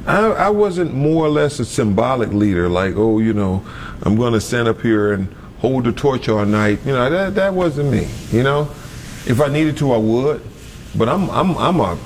I, 0.07 0.19
I 0.19 0.50
wasn't 0.50 0.95
more 0.95 1.26
or 1.26 1.28
less 1.28 1.61
a 1.61 1.64
symbolic 1.64 2.33
leader, 2.33 2.69
like, 2.69 2.95
oh, 2.97 3.19
you 3.19 3.33
know, 3.33 3.64
I'm 4.02 4.16
going 4.16 4.33
to 4.33 4.40
stand 4.40 4.66
up 4.66 4.81
here 4.81 5.12
and 5.12 5.33
hold 5.62 5.85
the 5.85 5.92
torch 5.92 6.28
all 6.28 6.45
night. 6.45 6.81
You 6.85 6.92
know, 6.92 7.09
that 7.09 7.35
that 7.37 7.54
wasn't 7.54 7.90
me. 7.90 8.09
You 8.31 8.42
know. 8.42 8.71
If 9.25 9.40
I 9.40 9.49
needed 9.49 9.76
to, 9.78 9.92
I 9.92 9.97
would. 9.97 10.42
But 10.95 11.09
I'm 11.09 11.31
I'm 11.31 11.57
I'm 11.57 11.81
a 11.81 11.97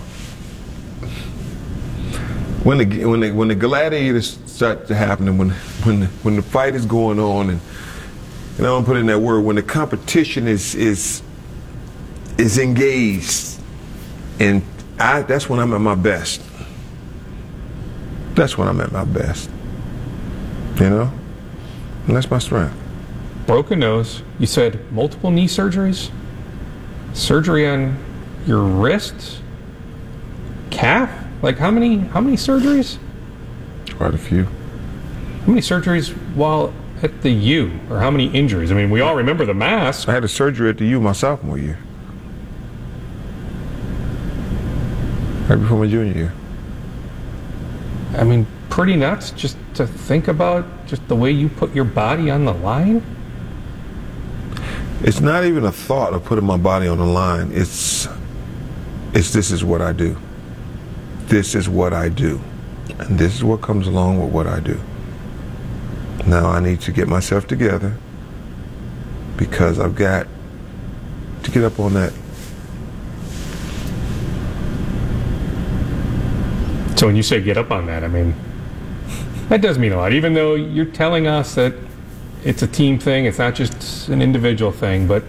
when 2.62 2.78
the 2.78 3.04
when 3.04 3.20
the 3.20 3.30
when 3.32 3.48
the 3.48 3.54
gladiators 3.54 4.38
start 4.46 4.86
to 4.88 4.94
happen 4.94 5.28
and 5.28 5.38
when 5.38 5.50
when 5.84 6.00
the, 6.00 6.06
when 6.22 6.36
the 6.36 6.42
fight 6.42 6.74
is 6.74 6.84
going 6.84 7.18
on 7.18 7.50
and 7.50 7.60
and 8.58 8.66
I 8.66 8.70
don't 8.70 8.84
put 8.84 8.96
in 8.96 9.06
that 9.06 9.20
word 9.20 9.40
when 9.40 9.56
the 9.56 9.62
competition 9.62 10.46
is 10.46 10.74
is 10.74 11.22
is 12.38 12.58
engaged 12.58 13.60
and 14.38 14.62
I 14.98 15.22
that's 15.22 15.48
when 15.48 15.58
I'm 15.60 15.72
at 15.72 15.80
my 15.80 15.94
best. 15.94 16.42
That's 18.34 18.58
when 18.58 18.68
I'm 18.68 18.80
at 18.80 18.92
my 18.92 19.04
best. 19.04 19.48
You 20.76 20.90
know? 20.90 21.12
And 22.06 22.16
that's 22.16 22.30
my 22.30 22.38
strength. 22.38 22.76
Broken 23.46 23.78
nose. 23.78 24.22
You 24.38 24.46
said 24.46 24.92
multiple 24.92 25.30
knee 25.30 25.46
surgeries? 25.46 26.10
surgery 27.16 27.66
on 27.66 27.96
your 28.46 28.60
wrist, 28.60 29.40
calf. 30.70 31.10
Like 31.42 31.58
how 31.58 31.70
many? 31.70 31.98
How 31.98 32.20
many 32.20 32.36
surgeries? 32.36 32.98
Quite 33.96 34.14
a 34.14 34.18
few. 34.18 34.44
How 34.44 35.48
many 35.48 35.60
surgeries 35.60 36.10
while 36.34 36.72
at 37.02 37.22
the 37.22 37.30
U, 37.30 37.78
or 37.90 38.00
how 38.00 38.10
many 38.10 38.26
injuries? 38.28 38.70
I 38.70 38.74
mean, 38.74 38.90
we 38.90 39.00
all 39.00 39.14
remember 39.14 39.44
the 39.44 39.54
mask. 39.54 40.08
I 40.08 40.12
had 40.12 40.24
a 40.24 40.28
surgery 40.28 40.70
at 40.70 40.78
the 40.78 40.86
U 40.86 41.00
my 41.00 41.12
sophomore 41.12 41.58
year, 41.58 41.78
right 45.48 45.56
before 45.56 45.78
my 45.78 45.86
junior 45.86 46.14
year. 46.14 46.32
I 48.16 48.24
mean, 48.24 48.46
pretty 48.70 48.96
nuts 48.96 49.30
just 49.30 49.56
to 49.74 49.86
think 49.86 50.28
about 50.28 50.64
just 50.86 51.06
the 51.08 51.16
way 51.16 51.30
you 51.30 51.48
put 51.48 51.74
your 51.74 51.84
body 51.84 52.30
on 52.30 52.44
the 52.44 52.54
line. 52.54 53.02
It's 55.02 55.20
not 55.20 55.44
even 55.44 55.64
a 55.64 55.72
thought 55.72 56.14
of 56.14 56.24
putting 56.24 56.44
my 56.44 56.56
body 56.56 56.88
on 56.88 56.98
the 56.98 57.04
line. 57.04 57.50
It's 57.52 58.08
it's 59.12 59.32
this 59.32 59.50
is 59.50 59.64
what 59.64 59.80
I 59.80 59.92
do. 59.92 60.16
This 61.26 61.54
is 61.54 61.68
what 61.68 61.92
I 61.92 62.08
do. 62.08 62.40
And 62.98 63.18
this 63.18 63.34
is 63.34 63.44
what 63.44 63.60
comes 63.60 63.86
along 63.86 64.22
with 64.22 64.32
what 64.32 64.46
I 64.46 64.60
do. 64.60 64.80
Now 66.26 66.46
I 66.46 66.60
need 66.60 66.80
to 66.82 66.92
get 66.92 67.08
myself 67.08 67.46
together 67.46 67.96
because 69.36 69.78
I've 69.78 69.94
got 69.94 70.26
to 71.42 71.50
get 71.50 71.62
up 71.62 71.78
on 71.78 71.94
that. 71.94 72.12
So 76.98 77.06
when 77.06 77.16
you 77.16 77.22
say 77.22 77.42
get 77.42 77.58
up 77.58 77.70
on 77.70 77.86
that, 77.86 78.02
I 78.02 78.08
mean 78.08 78.34
that 79.48 79.60
does 79.60 79.78
mean 79.78 79.92
a 79.92 79.96
lot. 79.98 80.12
Even 80.12 80.32
though 80.34 80.54
you're 80.54 80.86
telling 80.86 81.26
us 81.26 81.54
that 81.54 81.74
it's 82.46 82.62
a 82.62 82.66
team 82.66 82.98
thing. 82.98 83.24
It's 83.24 83.38
not 83.38 83.54
just 83.56 84.08
an 84.08 84.22
individual 84.22 84.70
thing. 84.70 85.08
But 85.08 85.24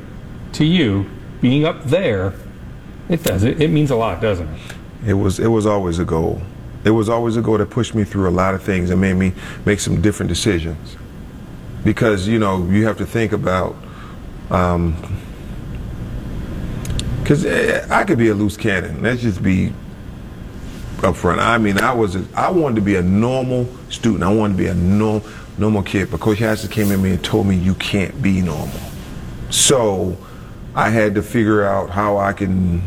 to 0.53 0.63
you, 0.63 1.09
being 1.41 1.65
up 1.65 1.83
there, 1.83 2.33
it 3.09 3.23
does. 3.23 3.43
It, 3.43 3.59
it 3.59 3.69
means 3.69 3.89
a 3.89 3.95
lot, 3.95 4.21
doesn't 4.21 4.47
it? 4.47 4.59
It 5.07 5.13
was. 5.13 5.39
It 5.39 5.47
was 5.47 5.65
always 5.65 5.97
a 5.97 6.05
goal. 6.05 6.41
It 6.83 6.91
was 6.91 7.09
always 7.09 7.35
a 7.35 7.41
goal 7.41 7.57
that 7.57 7.71
pushed 7.71 7.95
me 7.95 8.03
through 8.03 8.29
a 8.29 8.31
lot 8.31 8.53
of 8.53 8.61
things 8.61 8.91
and 8.91 9.01
made 9.01 9.15
me 9.15 9.33
make 9.65 9.79
some 9.79 9.99
different 9.99 10.29
decisions. 10.29 10.95
Because 11.83 12.27
you 12.27 12.37
know 12.37 12.65
you 12.67 12.85
have 12.85 12.99
to 12.99 13.05
think 13.05 13.31
about. 13.31 13.75
Because 14.47 14.75
um, 17.45 17.91
I 17.91 18.03
could 18.03 18.19
be 18.19 18.29
a 18.29 18.35
loose 18.35 18.57
cannon. 18.57 19.01
Let's 19.01 19.23
just 19.23 19.41
be 19.41 19.73
upfront. 20.97 21.39
I 21.39 21.57
mean, 21.57 21.79
I 21.79 21.93
was. 21.93 22.15
A, 22.15 22.23
I 22.35 22.51
wanted 22.51 22.75
to 22.75 22.81
be 22.81 22.95
a 22.95 23.01
normal 23.01 23.67
student. 23.89 24.23
I 24.23 24.31
wanted 24.31 24.53
to 24.53 24.57
be 24.59 24.67
a 24.67 24.75
normal 24.75 25.27
normal 25.57 25.83
kid. 25.83 26.11
But 26.11 26.19
Coach 26.19 26.39
Haskins 26.39 26.71
came 26.71 26.91
at 26.91 26.99
me 26.99 27.11
and 27.11 27.23
told 27.23 27.47
me 27.47 27.55
you 27.55 27.75
can't 27.75 28.21
be 28.21 28.41
normal. 28.41 28.79
So 29.49 30.17
I 30.75 30.89
had 30.89 31.15
to 31.15 31.23
figure 31.23 31.63
out 31.63 31.89
how 31.89 32.17
I 32.17 32.33
can 32.33 32.81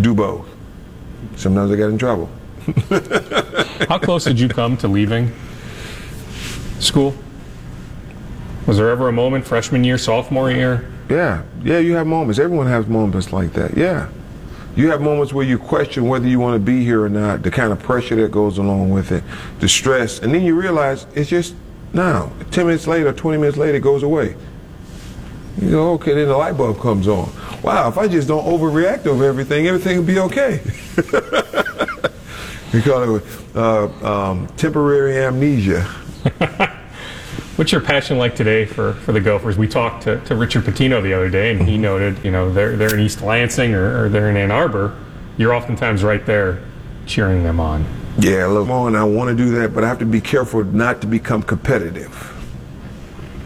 do 0.00 0.14
both. 0.14 0.48
Sometimes 1.36 1.70
I 1.70 1.76
got 1.76 1.88
in 1.88 1.98
trouble. 1.98 2.30
how 3.88 3.98
close 3.98 4.24
did 4.24 4.38
you 4.38 4.48
come 4.48 4.76
to 4.78 4.88
leaving 4.88 5.32
school? 6.78 7.14
Was 8.66 8.76
there 8.76 8.90
ever 8.90 9.08
a 9.08 9.12
moment 9.12 9.44
freshman 9.44 9.82
year, 9.82 9.98
sophomore 9.98 10.50
year? 10.50 10.88
Yeah, 11.08 11.42
yeah, 11.62 11.78
you 11.78 11.94
have 11.94 12.06
moments. 12.06 12.38
Everyone 12.38 12.68
has 12.68 12.86
moments 12.86 13.32
like 13.32 13.52
that. 13.54 13.76
Yeah. 13.76 14.08
You 14.74 14.90
have 14.90 15.02
moments 15.02 15.32
where 15.34 15.44
you 15.44 15.58
question 15.58 16.08
whether 16.08 16.26
you 16.26 16.40
want 16.40 16.54
to 16.54 16.58
be 16.58 16.82
here 16.82 17.02
or 17.02 17.08
not, 17.08 17.42
the 17.42 17.50
kind 17.50 17.72
of 17.72 17.78
pressure 17.78 18.16
that 18.16 18.30
goes 18.30 18.56
along 18.58 18.90
with 18.90 19.12
it, 19.12 19.22
the 19.60 19.68
stress, 19.68 20.20
and 20.20 20.32
then 20.32 20.42
you 20.42 20.58
realize 20.58 21.06
it's 21.14 21.28
just 21.28 21.54
now. 21.92 22.32
10 22.52 22.66
minutes 22.66 22.86
later, 22.86 23.12
20 23.12 23.38
minutes 23.38 23.58
later, 23.58 23.76
it 23.76 23.82
goes 23.82 24.02
away. 24.02 24.34
You 25.60 25.70
go, 25.70 25.90
okay, 25.92 26.14
then 26.14 26.28
the 26.28 26.36
light 26.36 26.56
bulb 26.56 26.80
comes 26.80 27.06
on. 27.06 27.30
Wow, 27.62 27.88
if 27.88 27.98
I 27.98 28.08
just 28.08 28.26
don't 28.28 28.44
overreact 28.44 29.06
over 29.06 29.24
everything, 29.24 29.66
everything 29.66 29.98
will 29.98 30.04
be 30.04 30.18
okay. 30.20 30.62
we 32.72 32.80
call 32.80 33.16
it 33.16 33.22
uh, 33.54 34.30
um, 34.30 34.46
temporary 34.56 35.18
amnesia. 35.18 35.86
What's 37.56 37.70
your 37.70 37.82
passion 37.82 38.16
like 38.16 38.34
today 38.34 38.64
for, 38.64 38.94
for 38.94 39.12
the 39.12 39.20
Gophers? 39.20 39.58
We 39.58 39.68
talked 39.68 40.04
to, 40.04 40.18
to 40.24 40.34
Richard 40.34 40.64
Pitino 40.64 41.02
the 41.02 41.12
other 41.12 41.28
day, 41.28 41.50
and 41.50 41.60
he 41.60 41.74
mm-hmm. 41.74 41.82
noted, 41.82 42.24
you 42.24 42.30
know, 42.30 42.50
they're, 42.50 42.76
they're 42.76 42.94
in 42.94 43.00
East 43.00 43.20
Lansing 43.20 43.74
or, 43.74 44.04
or 44.04 44.08
they're 44.08 44.30
in 44.30 44.38
Ann 44.38 44.50
Arbor. 44.50 44.98
You're 45.36 45.52
oftentimes 45.52 46.02
right 46.02 46.24
there 46.24 46.62
cheering 47.04 47.42
them 47.42 47.60
on. 47.60 47.84
Yeah, 48.18 48.46
look, 48.46 48.68
and 48.70 48.96
I 48.96 49.04
want 49.04 49.28
to 49.28 49.36
do 49.36 49.50
that, 49.56 49.74
but 49.74 49.84
I 49.84 49.88
have 49.88 49.98
to 49.98 50.06
be 50.06 50.20
careful 50.20 50.64
not 50.64 51.02
to 51.02 51.06
become 51.06 51.42
competitive. 51.42 52.30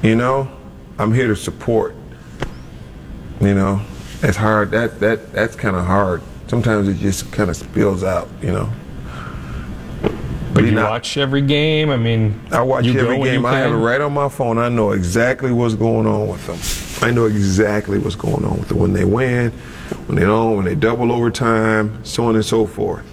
You 0.05 0.15
know, 0.15 0.57
I'm 1.01 1.13
here 1.13 1.27
to 1.27 1.37
support. 1.37 1.97
You 3.41 3.55
know, 3.55 3.81
it's 4.23 4.37
hard. 4.37 4.71
That 4.71 4.99
that 5.01 5.33
that's 5.33 5.57
kind 5.57 5.77
of 5.77 5.85
hard. 5.85 6.23
Sometimes 6.49 6.89
it 6.89 6.95
just 6.95 7.33
kind 7.33 7.51
of 7.51 7.57
spills 7.57 8.03
out. 8.03 8.29
You 8.41 8.53
know. 8.53 8.73
But 10.57 10.65
you 10.65 10.73
not, 10.73 10.91
watch 10.91 11.17
every 11.17 11.43
game. 11.43 11.91
I 11.91 11.97
mean, 11.97 12.41
I 12.51 12.63
watch 12.63 12.87
every 12.87 13.23
game. 13.23 13.45
I 13.45 13.59
have 13.59 13.73
it 13.73 13.77
right 13.77 14.01
on 14.01 14.13
my 14.15 14.29
phone. 14.29 14.59
I 14.59 14.69
know 14.69 14.93
exactly 14.93 15.53
what's 15.53 15.75
going 15.75 16.07
on 16.07 16.29
with 16.29 16.47
them. 16.47 17.07
I 17.07 17.13
know 17.13 17.27
exactly 17.27 17.99
what's 17.99 18.17
going 18.17 18.45
on 18.45 18.59
with 18.59 18.69
them 18.69 18.79
when 18.79 18.95
they 18.95 19.05
win, 19.05 19.51
when 20.07 20.17
they 20.17 20.25
don't, 20.25 20.57
when 20.57 20.65
they 20.65 20.75
double 20.75 21.13
overtime, 21.13 22.03
so 22.05 22.25
on 22.25 22.37
and 22.37 22.45
so 22.45 22.67
forth. 22.67 23.05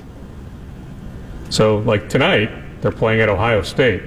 So, 1.50 1.80
like 1.80 2.08
tonight, 2.08 2.50
they're 2.82 2.92
playing 2.92 3.20
at 3.20 3.30
Ohio 3.30 3.62
State. 3.62 4.02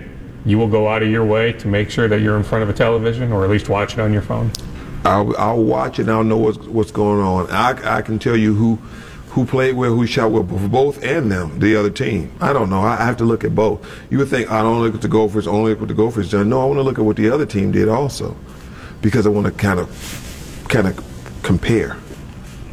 You 0.46 0.58
will 0.58 0.68
go 0.68 0.88
out 0.88 1.02
of 1.02 1.10
your 1.10 1.24
way 1.24 1.52
to 1.54 1.68
make 1.68 1.90
sure 1.90 2.08
that 2.08 2.20
you're 2.20 2.36
in 2.36 2.42
front 2.42 2.62
of 2.62 2.70
a 2.70 2.72
television, 2.72 3.32
or 3.32 3.44
at 3.44 3.50
least 3.50 3.68
watch 3.68 3.92
it 3.94 4.00
on 4.00 4.12
your 4.12 4.22
phone. 4.22 4.50
I'll, 5.04 5.36
I'll 5.36 5.62
watch 5.62 5.98
it. 5.98 6.02
and 6.02 6.10
I'll 6.10 6.24
know 6.24 6.38
what's 6.38 6.58
what's 6.58 6.90
going 6.90 7.20
on. 7.20 7.50
I, 7.50 7.98
I 7.98 8.02
can 8.02 8.18
tell 8.18 8.36
you 8.36 8.54
who 8.54 8.78
who 9.36 9.44
played 9.44 9.76
well, 9.76 9.94
who 9.94 10.06
shot 10.06 10.30
well, 10.30 10.46
for 10.46 10.66
both 10.66 11.04
and 11.04 11.30
them, 11.30 11.58
the 11.58 11.76
other 11.76 11.90
team. 11.90 12.32
I 12.40 12.54
don't 12.54 12.70
know. 12.70 12.80
I 12.80 12.96
have 12.96 13.18
to 13.18 13.24
look 13.24 13.44
at 13.44 13.54
both. 13.54 13.86
You 14.08 14.16
would 14.16 14.28
think 14.28 14.50
I 14.50 14.62
don't 14.62 14.80
look 14.80 14.94
at 14.94 15.02
the 15.02 15.08
Gophers, 15.08 15.46
only 15.46 15.72
look 15.72 15.80
what 15.80 15.88
the 15.88 15.94
Gophers 15.94 16.30
done. 16.30 16.48
No, 16.48 16.62
I 16.62 16.64
want 16.64 16.78
to 16.78 16.82
look 16.82 16.98
at 16.98 17.04
what 17.04 17.16
the 17.16 17.28
other 17.28 17.44
team 17.44 17.70
did 17.70 17.86
also, 17.86 18.34
because 19.02 19.26
I 19.26 19.28
want 19.28 19.46
to 19.46 19.52
kind 19.52 19.78
of, 19.78 20.64
kind 20.70 20.86
of 20.88 21.38
compare. 21.42 21.98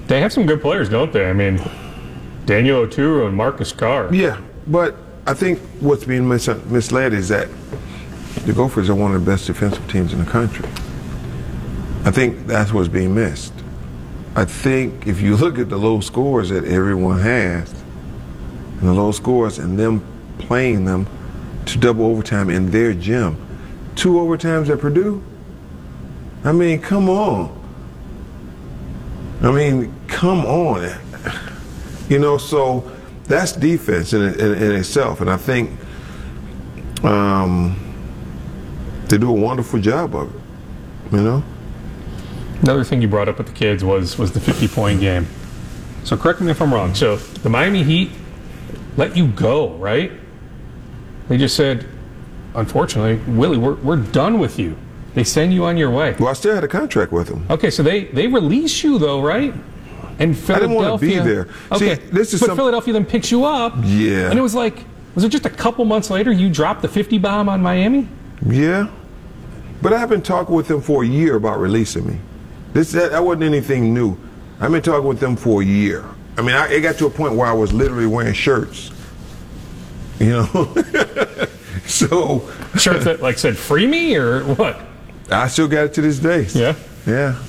They 0.07 0.21
have 0.21 0.31
some 0.31 0.45
good 0.45 0.61
players, 0.61 0.87
don't 0.87 1.11
they? 1.11 1.29
I 1.29 1.33
mean, 1.33 1.59
Daniel 2.45 2.87
Oturu 2.87 3.27
and 3.27 3.35
Marcus 3.35 3.73
Carr. 3.73 4.15
Yeah, 4.15 4.39
but 4.67 4.95
I 5.27 5.33
think 5.33 5.59
what's 5.81 6.05
being 6.05 6.25
mis- 6.29 6.47
misled 6.47 7.11
is 7.11 7.27
that 7.27 7.49
the 8.45 8.53
Gophers 8.53 8.89
are 8.89 8.95
one 8.95 9.13
of 9.13 9.25
the 9.25 9.29
best 9.29 9.47
defensive 9.47 9.85
teams 9.91 10.13
in 10.13 10.19
the 10.23 10.31
country. 10.31 10.69
I 12.05 12.11
think 12.11 12.47
that's 12.47 12.71
what's 12.71 12.87
being 12.87 13.13
missed. 13.13 13.53
I 14.35 14.45
think 14.45 15.05
if 15.05 15.21
you 15.21 15.35
look 15.35 15.59
at 15.59 15.69
the 15.69 15.77
low 15.77 15.99
scores 15.99 16.49
that 16.49 16.65
everyone 16.65 17.19
has, 17.19 17.71
and 18.79 18.89
the 18.89 18.93
low 18.93 19.11
scores, 19.11 19.59
and 19.59 19.77
them 19.77 20.03
playing 20.39 20.85
them 20.85 21.07
to 21.67 21.77
double 21.77 22.05
overtime 22.05 22.49
in 22.49 22.71
their 22.71 22.93
gym, 22.93 23.37
two 23.95 24.13
overtimes 24.13 24.69
at 24.69 24.79
Purdue. 24.79 25.23
I 26.43 26.51
mean, 26.51 26.81
come 26.81 27.09
on. 27.09 27.61
I 29.41 29.51
mean, 29.51 29.93
come 30.07 30.45
on. 30.45 30.97
You 32.09 32.19
know, 32.19 32.37
so 32.37 32.91
that's 33.25 33.53
defense 33.53 34.13
in, 34.13 34.21
in, 34.21 34.53
in 34.55 34.71
itself, 34.73 35.21
and 35.21 35.29
I 35.29 35.37
think 35.37 35.71
um, 37.03 37.77
they 39.07 39.17
do 39.17 39.29
a 39.29 39.33
wonderful 39.39 39.79
job 39.79 40.15
of 40.15 40.33
it. 40.35 40.41
You 41.15 41.21
know. 41.21 41.43
Another 42.63 42.85
thing 42.85 43.01
you 43.01 43.09
brought 43.09 43.27
up 43.27 43.37
with 43.37 43.47
the 43.47 43.53
kids 43.53 43.83
was 43.83 44.17
was 44.17 44.31
the 44.31 44.39
50 44.39 44.69
point 44.69 45.01
game. 45.01 45.27
So 46.05 46.17
correct 46.17 46.41
me 46.41 46.49
if 46.49 46.61
I'm 46.61 46.73
wrong. 46.73 46.95
So 46.95 47.17
the 47.17 47.49
Miami 47.49 47.83
Heat 47.83 48.11
let 48.97 49.15
you 49.17 49.27
go, 49.27 49.73
right? 49.75 50.11
They 51.27 51.37
just 51.37 51.55
said, 51.55 51.85
unfortunately, 52.55 53.15
Willie, 53.33 53.57
we're, 53.57 53.75
we're 53.75 53.97
done 53.97 54.39
with 54.39 54.59
you. 54.59 54.77
They 55.13 55.23
send 55.23 55.53
you 55.53 55.65
on 55.65 55.77
your 55.77 55.91
way. 55.91 56.15
Well, 56.19 56.29
I 56.29 56.33
still 56.33 56.55
had 56.55 56.63
a 56.63 56.67
contract 56.67 57.11
with 57.11 57.27
them. 57.27 57.45
Okay, 57.49 57.69
so 57.69 57.83
they, 57.83 58.05
they 58.05 58.27
release 58.27 58.83
you 58.83 58.97
though, 58.97 59.21
right? 59.21 59.53
And 60.19 60.37
Philadelphia. 60.37 60.55
I 60.55 60.59
didn't 60.59 60.75
want 60.75 61.01
to 61.01 61.05
be 61.05 61.19
there. 61.19 61.47
Okay, 61.71 61.95
See, 61.95 62.01
this 62.11 62.33
is 62.33 62.39
but 62.39 62.47
some... 62.47 62.57
Philadelphia 62.57 62.93
then 62.93 63.05
picks 63.05 63.29
you 63.29 63.43
up. 63.43 63.73
Yeah. 63.83 64.29
And 64.29 64.39
it 64.39 64.41
was 64.41 64.55
like, 64.55 64.85
was 65.15 65.23
it 65.23 65.29
just 65.29 65.45
a 65.45 65.49
couple 65.49 65.83
months 65.85 66.09
later 66.09 66.31
you 66.31 66.49
dropped 66.49 66.81
the 66.81 66.87
50 66.87 67.17
bomb 67.17 67.49
on 67.49 67.61
Miami? 67.61 68.07
Yeah. 68.45 68.89
But 69.81 69.91
I've 69.91 70.09
been 70.09 70.21
talking 70.21 70.55
with 70.55 70.67
them 70.67 70.81
for 70.81 71.03
a 71.03 71.07
year 71.07 71.35
about 71.35 71.59
releasing 71.59 72.07
me. 72.07 72.19
This 72.73 72.91
that, 72.91 73.11
that 73.11 73.23
wasn't 73.23 73.43
anything 73.43 73.93
new. 73.93 74.17
I've 74.59 74.71
been 74.71 74.81
talking 74.81 75.07
with 75.07 75.19
them 75.19 75.35
for 75.35 75.61
a 75.61 75.65
year. 75.65 76.05
I 76.37 76.41
mean, 76.41 76.55
I, 76.55 76.67
it 76.71 76.81
got 76.81 76.97
to 76.97 77.05
a 77.05 77.09
point 77.09 77.35
where 77.35 77.47
I 77.47 77.53
was 77.53 77.71
literally 77.71 78.07
wearing 78.07 78.33
shirts. 78.33 78.91
You 80.19 80.29
know, 80.29 80.45
so 81.85 82.49
shirts 82.77 83.05
that 83.05 83.19
like 83.21 83.37
said 83.37 83.57
"free 83.57 83.87
me" 83.87 84.15
or 84.15 84.43
what? 84.55 84.79
I 85.29 85.47
still 85.47 85.67
got 85.67 85.85
it 85.85 85.93
to 85.95 86.01
this 86.01 86.19
day. 86.19 86.47
Yeah, 86.53 86.75
yeah. 87.05 87.41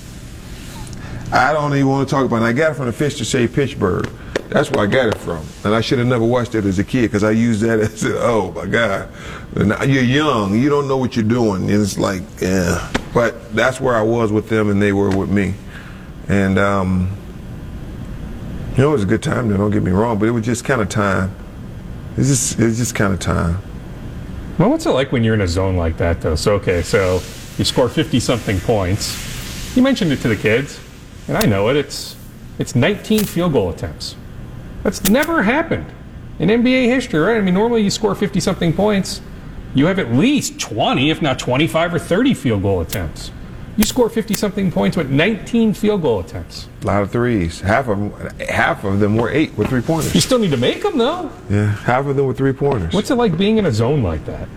I 1.32 1.52
don't 1.52 1.72
even 1.74 1.88
want 1.88 2.08
to 2.08 2.14
talk 2.14 2.24
about 2.26 2.42
it. 2.42 2.44
I 2.44 2.52
got 2.52 2.72
it 2.72 2.74
from 2.74 2.86
the 2.86 2.92
Fish 2.92 3.18
That 3.18 3.24
Saved 3.24 3.54
Pittsburgh. 3.54 4.08
That's 4.54 4.70
where 4.70 4.84
I 4.84 4.86
got 4.86 5.08
it 5.08 5.18
from. 5.18 5.44
And 5.64 5.74
I 5.74 5.80
should 5.80 5.98
have 5.98 6.06
never 6.06 6.24
watched 6.24 6.54
it 6.54 6.64
as 6.64 6.78
a 6.78 6.84
kid 6.84 7.02
because 7.02 7.24
I 7.24 7.32
used 7.32 7.62
that 7.62 7.80
as, 7.80 8.04
oh 8.06 8.52
my 8.52 8.66
God. 8.66 9.10
You're 9.56 10.04
young. 10.04 10.56
You 10.56 10.68
don't 10.68 10.86
know 10.86 10.96
what 10.96 11.16
you're 11.16 11.24
doing. 11.24 11.68
And 11.68 11.82
it's 11.82 11.98
like, 11.98 12.22
yeah. 12.40 12.92
But 13.12 13.52
that's 13.52 13.80
where 13.80 13.96
I 13.96 14.02
was 14.02 14.30
with 14.30 14.48
them 14.48 14.70
and 14.70 14.80
they 14.80 14.92
were 14.92 15.10
with 15.10 15.28
me. 15.28 15.54
And, 16.28 16.56
um, 16.60 17.10
you 18.76 18.84
know, 18.84 18.90
it 18.90 18.92
was 18.92 19.02
a 19.02 19.06
good 19.06 19.24
time, 19.24 19.48
though, 19.48 19.56
don't 19.56 19.72
get 19.72 19.82
me 19.82 19.90
wrong, 19.90 20.20
but 20.20 20.28
it 20.28 20.30
was 20.30 20.44
just 20.44 20.64
kind 20.64 20.80
of 20.80 20.88
time. 20.88 21.34
It's 22.16 22.28
just, 22.28 22.60
it's 22.60 22.78
just 22.78 22.94
kind 22.94 23.12
of 23.12 23.18
time. 23.18 23.58
Well, 24.56 24.70
what's 24.70 24.86
it 24.86 24.90
like 24.90 25.10
when 25.10 25.24
you're 25.24 25.34
in 25.34 25.40
a 25.40 25.48
zone 25.48 25.76
like 25.76 25.96
that, 25.96 26.20
though? 26.20 26.36
So, 26.36 26.54
okay, 26.54 26.82
so 26.82 27.14
you 27.58 27.64
score 27.64 27.88
50 27.88 28.20
something 28.20 28.60
points. 28.60 29.76
You 29.76 29.82
mentioned 29.82 30.12
it 30.12 30.20
to 30.20 30.28
the 30.28 30.36
kids, 30.36 30.78
and 31.26 31.36
I 31.36 31.44
know 31.44 31.70
it. 31.70 31.76
It's, 31.76 32.14
it's 32.60 32.76
19 32.76 33.24
field 33.24 33.52
goal 33.52 33.70
attempts. 33.70 34.14
That's 34.84 35.02
never 35.08 35.42
happened 35.42 35.86
in 36.38 36.50
NBA 36.50 36.84
history, 36.86 37.18
right? 37.18 37.38
I 37.38 37.40
mean, 37.40 37.54
normally 37.54 37.82
you 37.82 37.90
score 37.90 38.14
50 38.14 38.38
something 38.38 38.72
points, 38.72 39.20
you 39.74 39.86
have 39.86 39.98
at 39.98 40.12
least 40.12 40.60
20, 40.60 41.10
if 41.10 41.20
not 41.20 41.38
25 41.38 41.94
or 41.94 41.98
30 41.98 42.34
field 42.34 42.62
goal 42.62 42.80
attempts. 42.80 43.32
You 43.76 43.82
score 43.82 44.08
50 44.08 44.34
something 44.34 44.70
points 44.70 44.96
with 44.96 45.10
19 45.10 45.74
field 45.74 46.02
goal 46.02 46.20
attempts. 46.20 46.68
A 46.82 46.86
lot 46.86 47.02
of 47.02 47.10
threes. 47.10 47.60
Half 47.60 47.88
of 47.88 47.98
them, 47.98 48.38
half 48.48 48.84
of 48.84 49.00
them 49.00 49.16
were 49.16 49.30
eight 49.30 49.56
with 49.58 49.68
three 49.68 49.80
pointers. 49.80 50.14
You 50.14 50.20
still 50.20 50.38
need 50.38 50.52
to 50.52 50.56
make 50.56 50.82
them 50.82 50.96
though. 50.96 51.32
Yeah, 51.50 51.74
half 51.78 52.06
of 52.06 52.14
them 52.14 52.26
were 52.26 52.34
three 52.34 52.52
pointers. 52.52 52.94
What's 52.94 53.10
it 53.10 53.16
like 53.16 53.36
being 53.36 53.56
in 53.56 53.66
a 53.66 53.72
zone 53.72 54.02
like 54.02 54.24
that? 54.26 54.48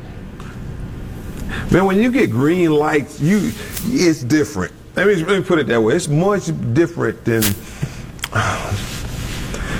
Man, 1.71 1.85
when 1.85 1.99
you 1.99 2.11
get 2.11 2.29
green 2.29 2.71
lights, 2.71 3.19
you 3.19 3.51
it's 3.85 4.23
different. 4.23 4.73
Let 4.95 5.07
me, 5.07 5.15
let 5.15 5.39
me 5.39 5.43
put 5.43 5.57
it 5.57 5.67
that 5.67 5.81
way. 5.81 5.95
It's 5.95 6.07
much 6.07 6.51
different 6.73 7.23
than 7.25 7.43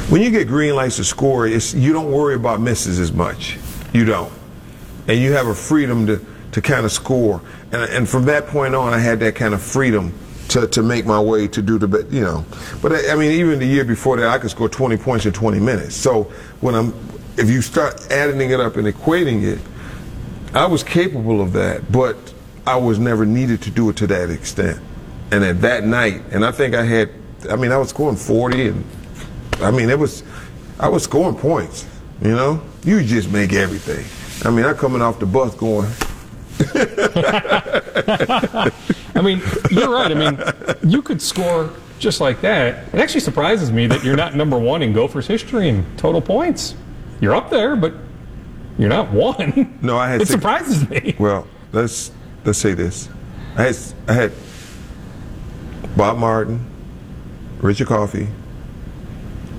when 0.10 0.22
you 0.22 0.30
get 0.30 0.48
green 0.48 0.76
lights 0.76 0.96
to 0.98 1.04
score, 1.04 1.48
you 1.48 1.94
don't 1.94 2.12
worry 2.12 2.36
about 2.36 2.62
misses 2.62 3.00
as 3.00 3.12
much. 3.12 3.58
You 3.94 4.06
don't. 4.06 4.32
And 5.08 5.20
you 5.20 5.34
have 5.34 5.48
a 5.48 5.56
freedom 5.56 6.08
to, 6.08 6.26
to 6.54 6.62
kind 6.62 6.86
of 6.86 6.92
score. 6.92 7.42
And, 7.72 7.82
and 7.92 8.10
from 8.10 8.26
that 8.26 8.48
point 8.48 8.74
on, 8.74 8.94
I 8.94 9.00
had 9.00 9.20
that 9.20 9.36
kind 9.36 9.54
of 9.54 9.62
freedom 9.62 10.14
to, 10.50 10.68
to 10.68 10.82
make 10.82 11.06
my 11.06 11.20
way 11.20 11.48
to 11.50 11.62
do 11.62 11.78
the 11.78 11.90
best, 11.90 12.10
you 12.10 12.22
know. 12.22 12.46
But 12.82 12.94
I, 12.94 13.12
I 13.12 13.16
mean, 13.16 13.32
even 13.32 13.60
the 13.60 13.66
year 13.66 13.84
before 13.84 14.16
that, 14.18 14.28
I 14.28 14.38
could 14.38 14.50
score 14.50 14.70
20 14.70 14.96
points 14.98 15.26
in 15.26 15.34
20 15.34 15.60
minutes. 15.60 15.96
So 15.96 16.24
when 16.62 16.74
I'm, 16.74 16.94
if 17.38 17.50
you 17.50 17.62
start 17.62 18.10
adding 18.10 18.50
it 18.50 18.60
up 18.62 18.78
and 18.78 18.88
equating 18.88 19.44
it, 19.44 19.60
I 20.54 20.66
was 20.66 20.84
capable 20.84 21.42
of 21.42 21.52
that, 21.54 21.92
but 21.92 22.16
I 22.66 22.78
was 22.78 22.98
never 22.98 23.26
needed 23.26 23.62
to 23.64 23.72
do 23.72 23.90
it 23.90 23.98
to 23.98 24.08
that 24.08 24.30
extent. 24.30 24.80
And 25.32 25.44
at 25.44 25.62
that 25.62 25.84
night, 25.84 26.22
and 26.32 26.46
I 26.46 26.52
think 26.52 26.76
I 26.76 26.84
had, 26.84 27.10
I 27.50 27.58
mean, 27.58 27.74
I 27.74 27.78
was 27.78 27.90
scoring 27.90 28.16
40 28.16 28.68
and 28.70 28.86
I 29.62 29.72
mean, 29.72 29.90
it 29.90 29.98
was, 29.98 30.24
I 30.80 30.88
was 30.88 31.04
scoring 31.04 31.38
points. 31.38 31.86
You 32.22 32.32
know, 32.32 32.62
you 32.84 33.04
just 33.04 33.32
make 33.32 33.54
everything. 33.54 34.06
I 34.46 34.54
mean, 34.54 34.66
I'm 34.66 34.76
coming 34.76 35.02
off 35.02 35.20
the 35.20 35.26
bus 35.26 35.56
going. 35.56 35.90
I 39.16 39.22
mean, 39.22 39.42
you're 39.72 39.90
right. 39.90 40.12
I 40.12 40.14
mean, 40.14 40.40
you 40.84 41.02
could 41.02 41.22
score 41.22 41.72
just 42.00 42.22
like 42.22 42.42
that. 42.42 42.94
It 42.94 43.00
actually 43.00 43.22
surprises 43.22 43.72
me 43.72 43.88
that 43.88 44.04
you're 44.04 44.16
not 44.16 44.36
number 44.36 44.58
one 44.58 44.82
in 44.82 44.94
Gophers 44.94 45.28
history 45.28 45.70
in 45.70 45.86
total 45.98 46.22
points. 46.22 46.76
You're 47.22 47.36
up 47.36 47.50
there, 47.50 47.76
but 47.76 47.94
you're 48.78 48.90
not 48.90 49.12
one. 49.12 49.80
No, 49.82 49.98
I 49.98 50.10
had. 50.10 50.22
It 50.22 50.28
six, 50.28 50.40
surprises 50.40 50.90
me. 50.90 51.16
Well, 51.20 51.48
let's 51.72 52.12
let's 52.46 52.60
say 52.60 52.74
this. 52.74 53.10
I 53.56 53.64
had, 53.64 53.78
I 54.08 54.14
had 54.14 54.32
Bob 55.96 56.18
Martin, 56.18 56.64
Richard 57.60 57.88
Coffey, 57.88 58.28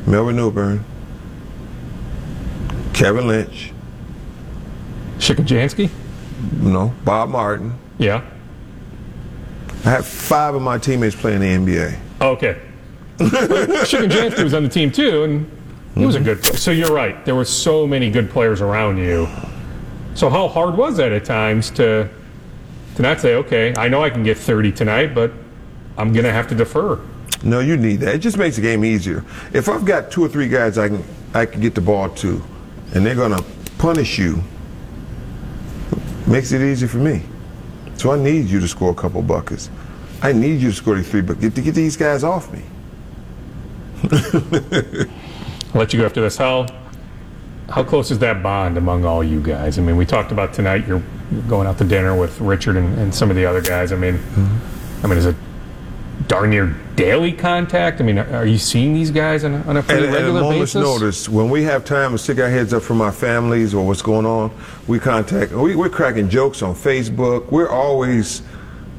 Melvin 0.08 0.36
Newbern, 0.36 0.84
Kevin 2.94 3.28
Lynch, 3.28 3.72
Shikenjanski? 5.18 5.90
No, 6.60 6.94
Bob 7.04 7.28
Martin. 7.28 7.74
Yeah. 7.98 8.24
I 9.84 9.90
had 9.90 10.04
five 10.04 10.54
of 10.54 10.62
my 10.62 10.78
teammates 10.78 11.14
playing 11.14 11.40
the 11.40 11.46
NBA. 11.46 11.98
Oh, 12.20 12.30
okay. 12.30 12.60
Shikenjanski 13.18 14.42
was 14.42 14.54
on 14.54 14.62
the 14.62 14.68
team 14.68 14.90
too, 14.90 15.24
and 15.24 15.50
he 15.94 16.06
was 16.06 16.14
a 16.14 16.20
good 16.20 16.40
player. 16.40 16.56
So 16.56 16.70
you're 16.70 16.92
right. 16.92 17.24
There 17.24 17.34
were 17.34 17.44
so 17.44 17.86
many 17.86 18.10
good 18.10 18.30
players 18.30 18.60
around 18.60 18.98
you. 18.98 19.28
So 20.14 20.30
how 20.30 20.48
hard 20.48 20.76
was 20.76 20.96
that 20.96 21.12
at 21.12 21.24
times 21.24 21.70
to 21.72 22.08
to 22.96 23.02
not 23.02 23.20
say, 23.20 23.36
okay, 23.36 23.74
I 23.76 23.88
know 23.88 24.02
I 24.02 24.10
can 24.10 24.24
get 24.24 24.36
30 24.36 24.72
tonight, 24.72 25.14
but 25.14 25.32
I'm 25.96 26.12
going 26.12 26.24
to 26.24 26.32
have 26.32 26.48
to 26.48 26.54
defer? 26.54 26.98
No, 27.42 27.60
you 27.60 27.76
need 27.76 28.00
that. 28.00 28.14
It 28.14 28.18
just 28.18 28.36
makes 28.36 28.56
the 28.56 28.62
game 28.62 28.84
easier. 28.84 29.24
If 29.52 29.68
I've 29.68 29.84
got 29.84 30.10
two 30.10 30.24
or 30.24 30.28
three 30.28 30.48
guys 30.48 30.76
I 30.78 30.88
can 30.88 31.04
I 31.34 31.46
can 31.46 31.60
get 31.60 31.74
the 31.74 31.80
ball 31.80 32.08
to, 32.10 32.42
and 32.94 33.04
they're 33.04 33.14
going 33.14 33.36
to 33.36 33.44
punish 33.78 34.18
you, 34.18 34.42
makes 36.26 36.52
it 36.52 36.62
easy 36.62 36.86
for 36.86 36.98
me. 36.98 37.22
So 37.96 38.12
I 38.12 38.18
need 38.18 38.46
you 38.46 38.60
to 38.60 38.68
score 38.68 38.90
a 38.90 38.94
couple 38.94 39.20
buckets. 39.22 39.70
I 40.22 40.32
need 40.32 40.60
you 40.60 40.70
to 40.70 40.76
score 40.76 41.00
three, 41.02 41.20
but 41.20 41.40
get 41.40 41.54
to 41.54 41.62
get 41.62 41.74
these 41.74 41.96
guys 41.96 42.24
off 42.24 42.52
me. 42.52 42.62
I'll 45.74 45.80
let 45.80 45.92
you 45.92 46.00
go 46.00 46.06
after 46.06 46.20
this. 46.20 46.36
How 46.36 46.66
how 47.68 47.84
close 47.84 48.10
is 48.10 48.18
that 48.20 48.42
bond 48.42 48.78
among 48.78 49.04
all 49.04 49.22
you 49.22 49.40
guys? 49.40 49.78
I 49.78 49.82
mean, 49.82 49.96
we 49.96 50.06
talked 50.06 50.32
about 50.32 50.54
tonight. 50.54 50.86
You're 50.86 51.02
going 51.46 51.66
out 51.66 51.76
to 51.78 51.84
dinner 51.84 52.18
with 52.18 52.40
Richard 52.40 52.76
and, 52.76 52.98
and 52.98 53.14
some 53.14 53.30
of 53.30 53.36
the 53.36 53.44
other 53.44 53.60
guys. 53.60 53.92
I 53.92 53.96
mean, 53.96 54.14
mm-hmm. 54.14 55.04
I 55.04 55.08
mean, 55.08 55.18
is 55.18 55.26
it 55.26 55.36
darn 56.28 56.50
near 56.50 56.76
daily 56.94 57.32
contact? 57.32 58.00
I 58.00 58.04
mean, 58.04 58.18
are 58.18 58.46
you 58.46 58.58
seeing 58.58 58.94
these 58.94 59.10
guys 59.10 59.44
on 59.44 59.54
a, 59.54 59.62
on 59.62 59.76
a 59.78 59.82
pretty 59.82 60.06
at, 60.06 60.12
regular 60.12 60.40
at 60.40 60.40
a 60.40 60.48
moment's 60.48 60.74
basis? 60.74 61.00
notice, 61.00 61.28
when 61.28 61.50
we 61.50 61.64
have 61.64 61.84
time 61.84 62.12
to 62.12 62.18
stick 62.18 62.38
our 62.38 62.50
heads 62.50 62.72
up 62.72 62.82
from 62.82 63.00
our 63.00 63.12
families 63.12 63.74
or 63.74 63.86
what's 63.86 64.02
going 64.02 64.26
on, 64.26 64.52
we 64.86 64.98
contact. 64.98 65.52
We, 65.52 65.74
we're 65.74 65.88
cracking 65.88 66.28
jokes 66.28 66.62
on 66.62 66.74
Facebook. 66.74 67.50
We're 67.50 67.70
always 67.70 68.42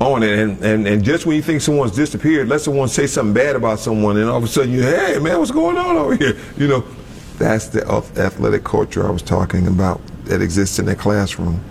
on 0.01 0.23
it. 0.23 0.39
And, 0.39 0.63
and, 0.63 0.87
and 0.87 1.03
just 1.03 1.25
when 1.25 1.35
you 1.35 1.41
think 1.41 1.61
someone's 1.61 1.95
disappeared, 1.95 2.49
let 2.49 2.61
someone 2.61 2.87
say 2.87 3.05
something 3.07 3.33
bad 3.33 3.55
about 3.55 3.79
someone, 3.79 4.17
and 4.17 4.29
all 4.29 4.37
of 4.37 4.43
a 4.43 4.47
sudden 4.47 4.71
you, 4.71 4.81
hey 4.81 5.19
man, 5.19 5.37
what's 5.39 5.51
going 5.51 5.77
on 5.77 5.97
over 5.97 6.15
here? 6.15 6.37
You 6.57 6.67
know, 6.67 6.83
that's 7.37 7.67
the 7.67 7.85
athletic 8.17 8.63
culture 8.63 9.07
I 9.07 9.11
was 9.11 9.21
talking 9.21 9.67
about 9.67 10.01
that 10.25 10.41
exists 10.41 10.79
in 10.79 10.85
that 10.85 10.97
classroom. 10.97 11.63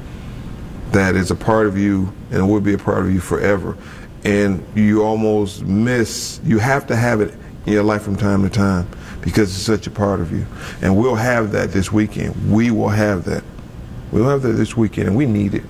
That 0.92 1.16
is 1.16 1.30
a 1.30 1.34
part 1.34 1.66
of 1.66 1.76
you 1.76 2.12
and 2.30 2.48
will 2.48 2.60
be 2.60 2.72
a 2.72 2.78
part 2.78 3.04
of 3.04 3.12
you 3.12 3.20
forever. 3.20 3.76
And 4.24 4.64
you 4.74 5.02
almost 5.02 5.62
miss, 5.62 6.40
you 6.44 6.58
have 6.58 6.86
to 6.88 6.96
have 6.96 7.20
it 7.20 7.34
in 7.66 7.72
your 7.72 7.84
life 7.84 8.02
from 8.02 8.16
time 8.16 8.42
to 8.42 8.50
time 8.50 8.88
because 9.20 9.50
it's 9.50 9.64
such 9.64 9.86
a 9.86 9.90
part 9.90 10.20
of 10.20 10.32
you. 10.32 10.46
And 10.82 10.96
we'll 10.96 11.14
have 11.14 11.52
that 11.52 11.70
this 11.72 11.92
weekend. 11.92 12.50
We 12.50 12.70
will 12.70 12.88
have 12.88 13.24
that. 13.24 13.44
We'll 14.10 14.28
have 14.28 14.42
that 14.42 14.52
this 14.52 14.76
weekend, 14.76 15.08
and 15.08 15.16
we 15.16 15.26
need 15.26 15.54
it. 15.54 15.64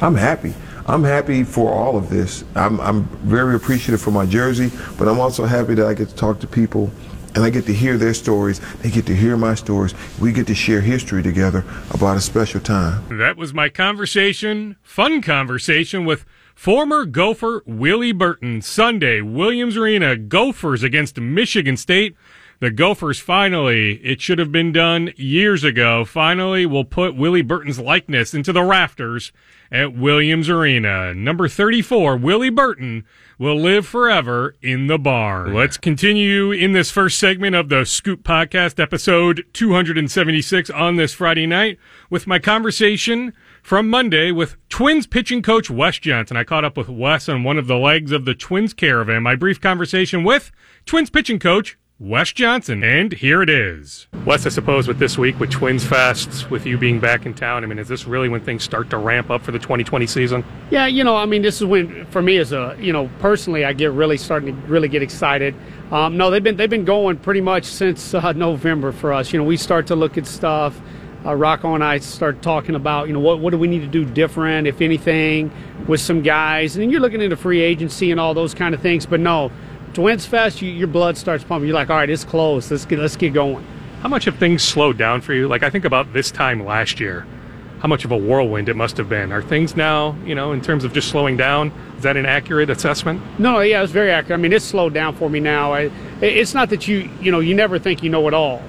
I'm 0.00 0.14
happy. 0.14 0.54
I'm 0.86 1.04
happy 1.04 1.44
for 1.44 1.72
all 1.72 1.96
of 1.96 2.10
this. 2.10 2.44
I'm, 2.54 2.80
I'm 2.80 3.04
very 3.22 3.54
appreciative 3.54 4.00
for 4.00 4.10
my 4.10 4.26
jersey, 4.26 4.70
but 4.98 5.08
I'm 5.08 5.20
also 5.20 5.44
happy 5.44 5.74
that 5.74 5.86
I 5.86 5.94
get 5.94 6.08
to 6.08 6.14
talk 6.14 6.40
to 6.40 6.46
people 6.46 6.90
and 7.34 7.42
I 7.42 7.50
get 7.50 7.66
to 7.66 7.74
hear 7.74 7.96
their 7.96 8.14
stories. 8.14 8.60
They 8.76 8.90
get 8.90 9.06
to 9.06 9.16
hear 9.16 9.36
my 9.36 9.54
stories. 9.54 9.94
We 10.20 10.32
get 10.32 10.46
to 10.46 10.54
share 10.54 10.80
history 10.80 11.22
together 11.22 11.64
about 11.90 12.16
a 12.16 12.20
special 12.20 12.60
time. 12.60 13.18
That 13.18 13.36
was 13.36 13.52
my 13.52 13.68
conversation, 13.68 14.76
fun 14.82 15.20
conversation 15.20 16.04
with 16.04 16.24
former 16.54 17.04
Gopher 17.04 17.62
Willie 17.66 18.12
Burton. 18.12 18.62
Sunday, 18.62 19.20
Williams 19.20 19.76
Arena, 19.76 20.16
Gophers 20.16 20.82
against 20.82 21.18
Michigan 21.18 21.76
State. 21.76 22.16
The 22.60 22.70
Gophers 22.70 23.18
finally, 23.18 23.96
it 24.04 24.20
should 24.20 24.38
have 24.38 24.52
been 24.52 24.72
done 24.72 25.12
years 25.16 25.64
ago, 25.64 26.04
finally 26.04 26.64
will 26.64 26.84
put 26.84 27.16
Willie 27.16 27.42
Burton's 27.42 27.80
likeness 27.80 28.32
into 28.32 28.52
the 28.52 28.62
rafters 28.62 29.32
at 29.72 29.94
Williams 29.94 30.48
Arena. 30.48 31.12
Number 31.12 31.48
34, 31.48 32.16
Willie 32.16 32.50
Burton, 32.50 33.04
will 33.38 33.56
live 33.60 33.86
forever 33.86 34.54
in 34.62 34.86
the 34.86 34.98
barn. 34.98 35.52
Let's 35.52 35.76
continue 35.76 36.52
in 36.52 36.72
this 36.72 36.90
first 36.90 37.18
segment 37.18 37.56
of 37.56 37.68
the 37.68 37.84
Scoop 37.84 38.22
Podcast, 38.22 38.80
episode 38.80 39.44
276 39.52 40.70
on 40.70 40.96
this 40.96 41.12
Friday 41.12 41.46
night, 41.46 41.78
with 42.08 42.26
my 42.26 42.38
conversation 42.38 43.34
from 43.64 43.88
Monday 43.88 44.30
with 44.30 44.56
Twins 44.68 45.06
pitching 45.06 45.40
coach 45.40 45.70
Wes 45.70 45.98
Johnson. 45.98 46.36
I 46.36 46.44
caught 46.44 46.66
up 46.66 46.76
with 46.76 46.90
Wes 46.90 47.30
on 47.30 47.44
one 47.44 47.56
of 47.56 47.66
the 47.66 47.78
legs 47.78 48.12
of 48.12 48.26
the 48.26 48.34
Twins 48.34 48.74
caravan. 48.74 49.22
My 49.22 49.36
brief 49.36 49.58
conversation 49.58 50.22
with 50.22 50.52
Twins 50.84 51.08
pitching 51.08 51.38
coach 51.38 51.78
Wes 51.98 52.30
Johnson. 52.30 52.84
And 52.84 53.14
here 53.14 53.40
it 53.40 53.48
is. 53.48 54.06
Wes, 54.26 54.44
I 54.44 54.50
suppose 54.50 54.86
with 54.86 54.98
this 54.98 55.16
week, 55.16 55.40
with 55.40 55.50
Twins 55.50 55.82
Fest, 55.82 56.50
with 56.50 56.66
you 56.66 56.76
being 56.76 57.00
back 57.00 57.24
in 57.24 57.32
town, 57.32 57.64
I 57.64 57.66
mean, 57.66 57.78
is 57.78 57.88
this 57.88 58.06
really 58.06 58.28
when 58.28 58.42
things 58.42 58.62
start 58.62 58.90
to 58.90 58.98
ramp 58.98 59.30
up 59.30 59.40
for 59.40 59.50
the 59.50 59.58
2020 59.58 60.06
season? 60.08 60.44
Yeah, 60.70 60.86
you 60.86 61.02
know, 61.02 61.16
I 61.16 61.24
mean, 61.24 61.40
this 61.40 61.62
is 61.62 61.64
when, 61.64 62.04
for 62.10 62.20
me 62.20 62.36
as 62.36 62.52
a, 62.52 62.76
you 62.78 62.92
know, 62.92 63.08
personally, 63.18 63.64
I 63.64 63.72
get 63.72 63.92
really 63.92 64.18
starting 64.18 64.60
to 64.60 64.66
really 64.68 64.88
get 64.88 65.02
excited. 65.02 65.54
Um, 65.90 66.18
no, 66.18 66.30
they've 66.30 66.42
been 66.42 66.56
they've 66.56 66.68
been 66.68 66.84
going 66.84 67.16
pretty 67.16 67.40
much 67.40 67.64
since 67.64 68.12
uh, 68.12 68.32
November 68.32 68.92
for 68.92 69.10
us. 69.10 69.32
You 69.32 69.38
know, 69.38 69.44
we 69.46 69.56
start 69.56 69.86
to 69.86 69.96
look 69.96 70.18
at 70.18 70.26
stuff. 70.26 70.78
Uh, 71.24 71.34
Rocco 71.34 71.74
and 71.74 71.82
I 71.82 71.98
start 71.98 72.42
talking 72.42 72.74
about, 72.74 73.06
you 73.06 73.14
know, 73.14 73.20
what, 73.20 73.40
what 73.40 73.50
do 73.50 73.58
we 73.58 73.66
need 73.66 73.80
to 73.80 73.86
do 73.86 74.04
different, 74.04 74.66
if 74.66 74.82
anything, 74.82 75.50
with 75.86 76.00
some 76.00 76.22
guys. 76.22 76.76
And 76.76 76.82
then 76.82 76.90
you're 76.90 77.00
looking 77.00 77.22
into 77.22 77.36
free 77.36 77.60
agency 77.60 78.10
and 78.10 78.20
all 78.20 78.34
those 78.34 78.52
kind 78.52 78.74
of 78.74 78.82
things. 78.82 79.06
But 79.06 79.20
no, 79.20 79.50
Twins 79.94 80.26
Fest, 80.26 80.60
you, 80.60 80.70
your 80.70 80.88
blood 80.88 81.16
starts 81.16 81.42
pumping. 81.42 81.68
You're 81.68 81.74
like, 81.74 81.88
all 81.88 81.96
right, 81.96 82.10
it's 82.10 82.24
close. 82.24 82.70
Let's 82.70 82.84
get 82.84 82.98
let's 82.98 83.16
get 83.16 83.32
going. 83.32 83.64
How 84.02 84.08
much 84.08 84.26
have 84.26 84.36
things 84.36 84.62
slowed 84.62 84.98
down 84.98 85.22
for 85.22 85.32
you? 85.32 85.48
Like 85.48 85.62
I 85.62 85.70
think 85.70 85.86
about 85.86 86.12
this 86.12 86.30
time 86.30 86.62
last 86.64 87.00
year, 87.00 87.26
how 87.78 87.88
much 87.88 88.04
of 88.04 88.10
a 88.10 88.16
whirlwind 88.16 88.68
it 88.68 88.76
must 88.76 88.98
have 88.98 89.08
been. 89.08 89.32
Are 89.32 89.40
things 89.40 89.76
now, 89.76 90.16
you 90.26 90.34
know, 90.34 90.52
in 90.52 90.60
terms 90.60 90.84
of 90.84 90.92
just 90.92 91.08
slowing 91.08 91.38
down? 91.38 91.72
Is 91.96 92.02
that 92.02 92.18
an 92.18 92.26
accurate 92.26 92.68
assessment? 92.68 93.22
No, 93.38 93.60
yeah, 93.60 93.82
it's 93.82 93.92
very 93.92 94.10
accurate. 94.10 94.38
I 94.38 94.42
mean, 94.42 94.52
it's 94.52 94.64
slowed 94.64 94.92
down 94.92 95.16
for 95.16 95.30
me 95.30 95.40
now. 95.40 95.72
I, 95.72 95.90
it's 96.20 96.52
not 96.52 96.68
that 96.68 96.86
you, 96.86 97.08
you 97.22 97.32
know, 97.32 97.40
you 97.40 97.54
never 97.54 97.78
think 97.78 98.02
you 98.02 98.10
know 98.10 98.28
it 98.28 98.34
all, 98.34 98.62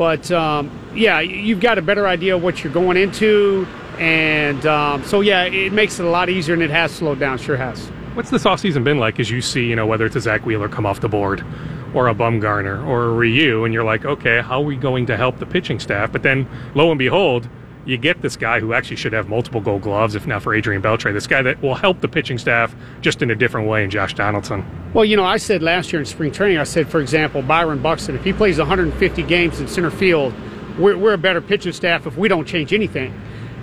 but 0.00 0.30
um, 0.30 0.70
yeah, 0.94 1.20
you've 1.20 1.60
got 1.60 1.76
a 1.76 1.82
better 1.82 2.06
idea 2.06 2.34
of 2.34 2.42
what 2.42 2.64
you're 2.64 2.72
going 2.72 2.96
into, 2.96 3.66
and 3.98 4.64
um, 4.64 5.04
so 5.04 5.20
yeah, 5.20 5.42
it 5.42 5.74
makes 5.74 6.00
it 6.00 6.06
a 6.06 6.08
lot 6.08 6.30
easier, 6.30 6.54
and 6.54 6.62
it 6.62 6.70
has 6.70 6.90
slowed 6.90 7.20
down. 7.20 7.36
Sure 7.36 7.58
has. 7.58 7.86
What's 8.14 8.30
this 8.30 8.44
offseason 8.44 8.82
been 8.82 8.96
like 8.96 9.20
as 9.20 9.30
you 9.30 9.42
see, 9.42 9.66
you 9.66 9.76
know, 9.76 9.86
whether 9.86 10.06
it's 10.06 10.16
a 10.16 10.20
Zack 10.22 10.46
Wheeler 10.46 10.70
come 10.70 10.86
off 10.86 11.00
the 11.00 11.08
board 11.10 11.44
or 11.92 12.08
a 12.08 12.14
Bumgarner 12.14 12.82
or 12.86 13.08
a 13.08 13.12
Ryu, 13.12 13.66
and 13.66 13.74
you're 13.74 13.84
like, 13.84 14.06
okay, 14.06 14.40
how 14.40 14.62
are 14.62 14.64
we 14.64 14.74
going 14.74 15.04
to 15.04 15.18
help 15.18 15.38
the 15.38 15.44
pitching 15.44 15.78
staff? 15.78 16.10
But 16.10 16.22
then, 16.22 16.48
lo 16.74 16.90
and 16.90 16.98
behold, 16.98 17.46
you 17.84 17.96
get 17.96 18.22
this 18.22 18.36
guy 18.36 18.60
who 18.60 18.72
actually 18.72 18.96
should 18.96 19.12
have 19.12 19.28
multiple 19.28 19.60
gold 19.60 19.82
gloves, 19.82 20.14
if 20.14 20.26
not 20.26 20.42
for 20.42 20.54
Adrian 20.54 20.82
Beltre, 20.82 21.12
this 21.12 21.26
guy 21.26 21.42
that 21.42 21.60
will 21.62 21.74
help 21.74 22.00
the 22.00 22.08
pitching 22.08 22.38
staff 22.38 22.74
just 23.00 23.22
in 23.22 23.30
a 23.30 23.34
different 23.34 23.68
way 23.68 23.84
in 23.84 23.90
Josh 23.90 24.14
Donaldson. 24.14 24.64
Well, 24.92 25.04
you 25.04 25.16
know, 25.16 25.24
I 25.24 25.36
said 25.36 25.62
last 25.62 25.92
year 25.92 26.00
in 26.00 26.06
spring 26.06 26.32
training, 26.32 26.58
I 26.58 26.64
said, 26.64 26.88
for 26.88 27.00
example, 27.00 27.42
Byron 27.42 27.80
Buxton, 27.80 28.14
if 28.14 28.24
he 28.24 28.32
plays 28.32 28.58
150 28.58 29.22
games 29.24 29.60
in 29.60 29.68
center 29.68 29.90
field, 29.90 30.34
we're, 30.78 30.96
we're 30.96 31.14
a 31.14 31.18
better 31.18 31.40
pitching 31.40 31.72
staff 31.72 32.06
if 32.06 32.16
we 32.16 32.28
don't 32.28 32.46
change 32.46 32.72
anything. 32.72 33.18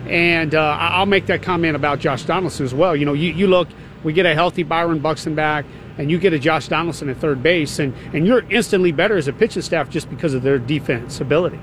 And 0.07 0.55
uh, 0.55 0.77
I'll 0.79 1.05
make 1.05 1.25
that 1.25 1.41
comment 1.41 1.75
about 1.75 1.99
Josh 1.99 2.23
Donaldson 2.23 2.65
as 2.65 2.73
well. 2.73 2.95
You 2.95 3.05
know, 3.05 3.13
you, 3.13 3.31
you 3.33 3.47
look– 3.47 3.67
we 4.03 4.13
get 4.13 4.25
a 4.25 4.33
healthy 4.33 4.63
Byron 4.63 4.99
Buxton 4.99 5.35
back, 5.35 5.65
and 5.97 6.11
you 6.11 6.19
get 6.19 6.33
a 6.33 6.39
Josh 6.39 6.67
Donaldson 6.67 7.09
at 7.09 7.17
third 7.17 7.41
base, 7.41 7.79
and, 7.79 7.93
and 8.13 8.25
you're 8.25 8.49
instantly 8.49 8.91
better 8.91 9.17
as 9.17 9.27
a 9.27 9.33
pitching 9.33 9.61
staff 9.61 9.89
just 9.89 10.09
because 10.09 10.33
of 10.33 10.43
their 10.43 10.59
defense 10.59 11.19
ability. 11.19 11.59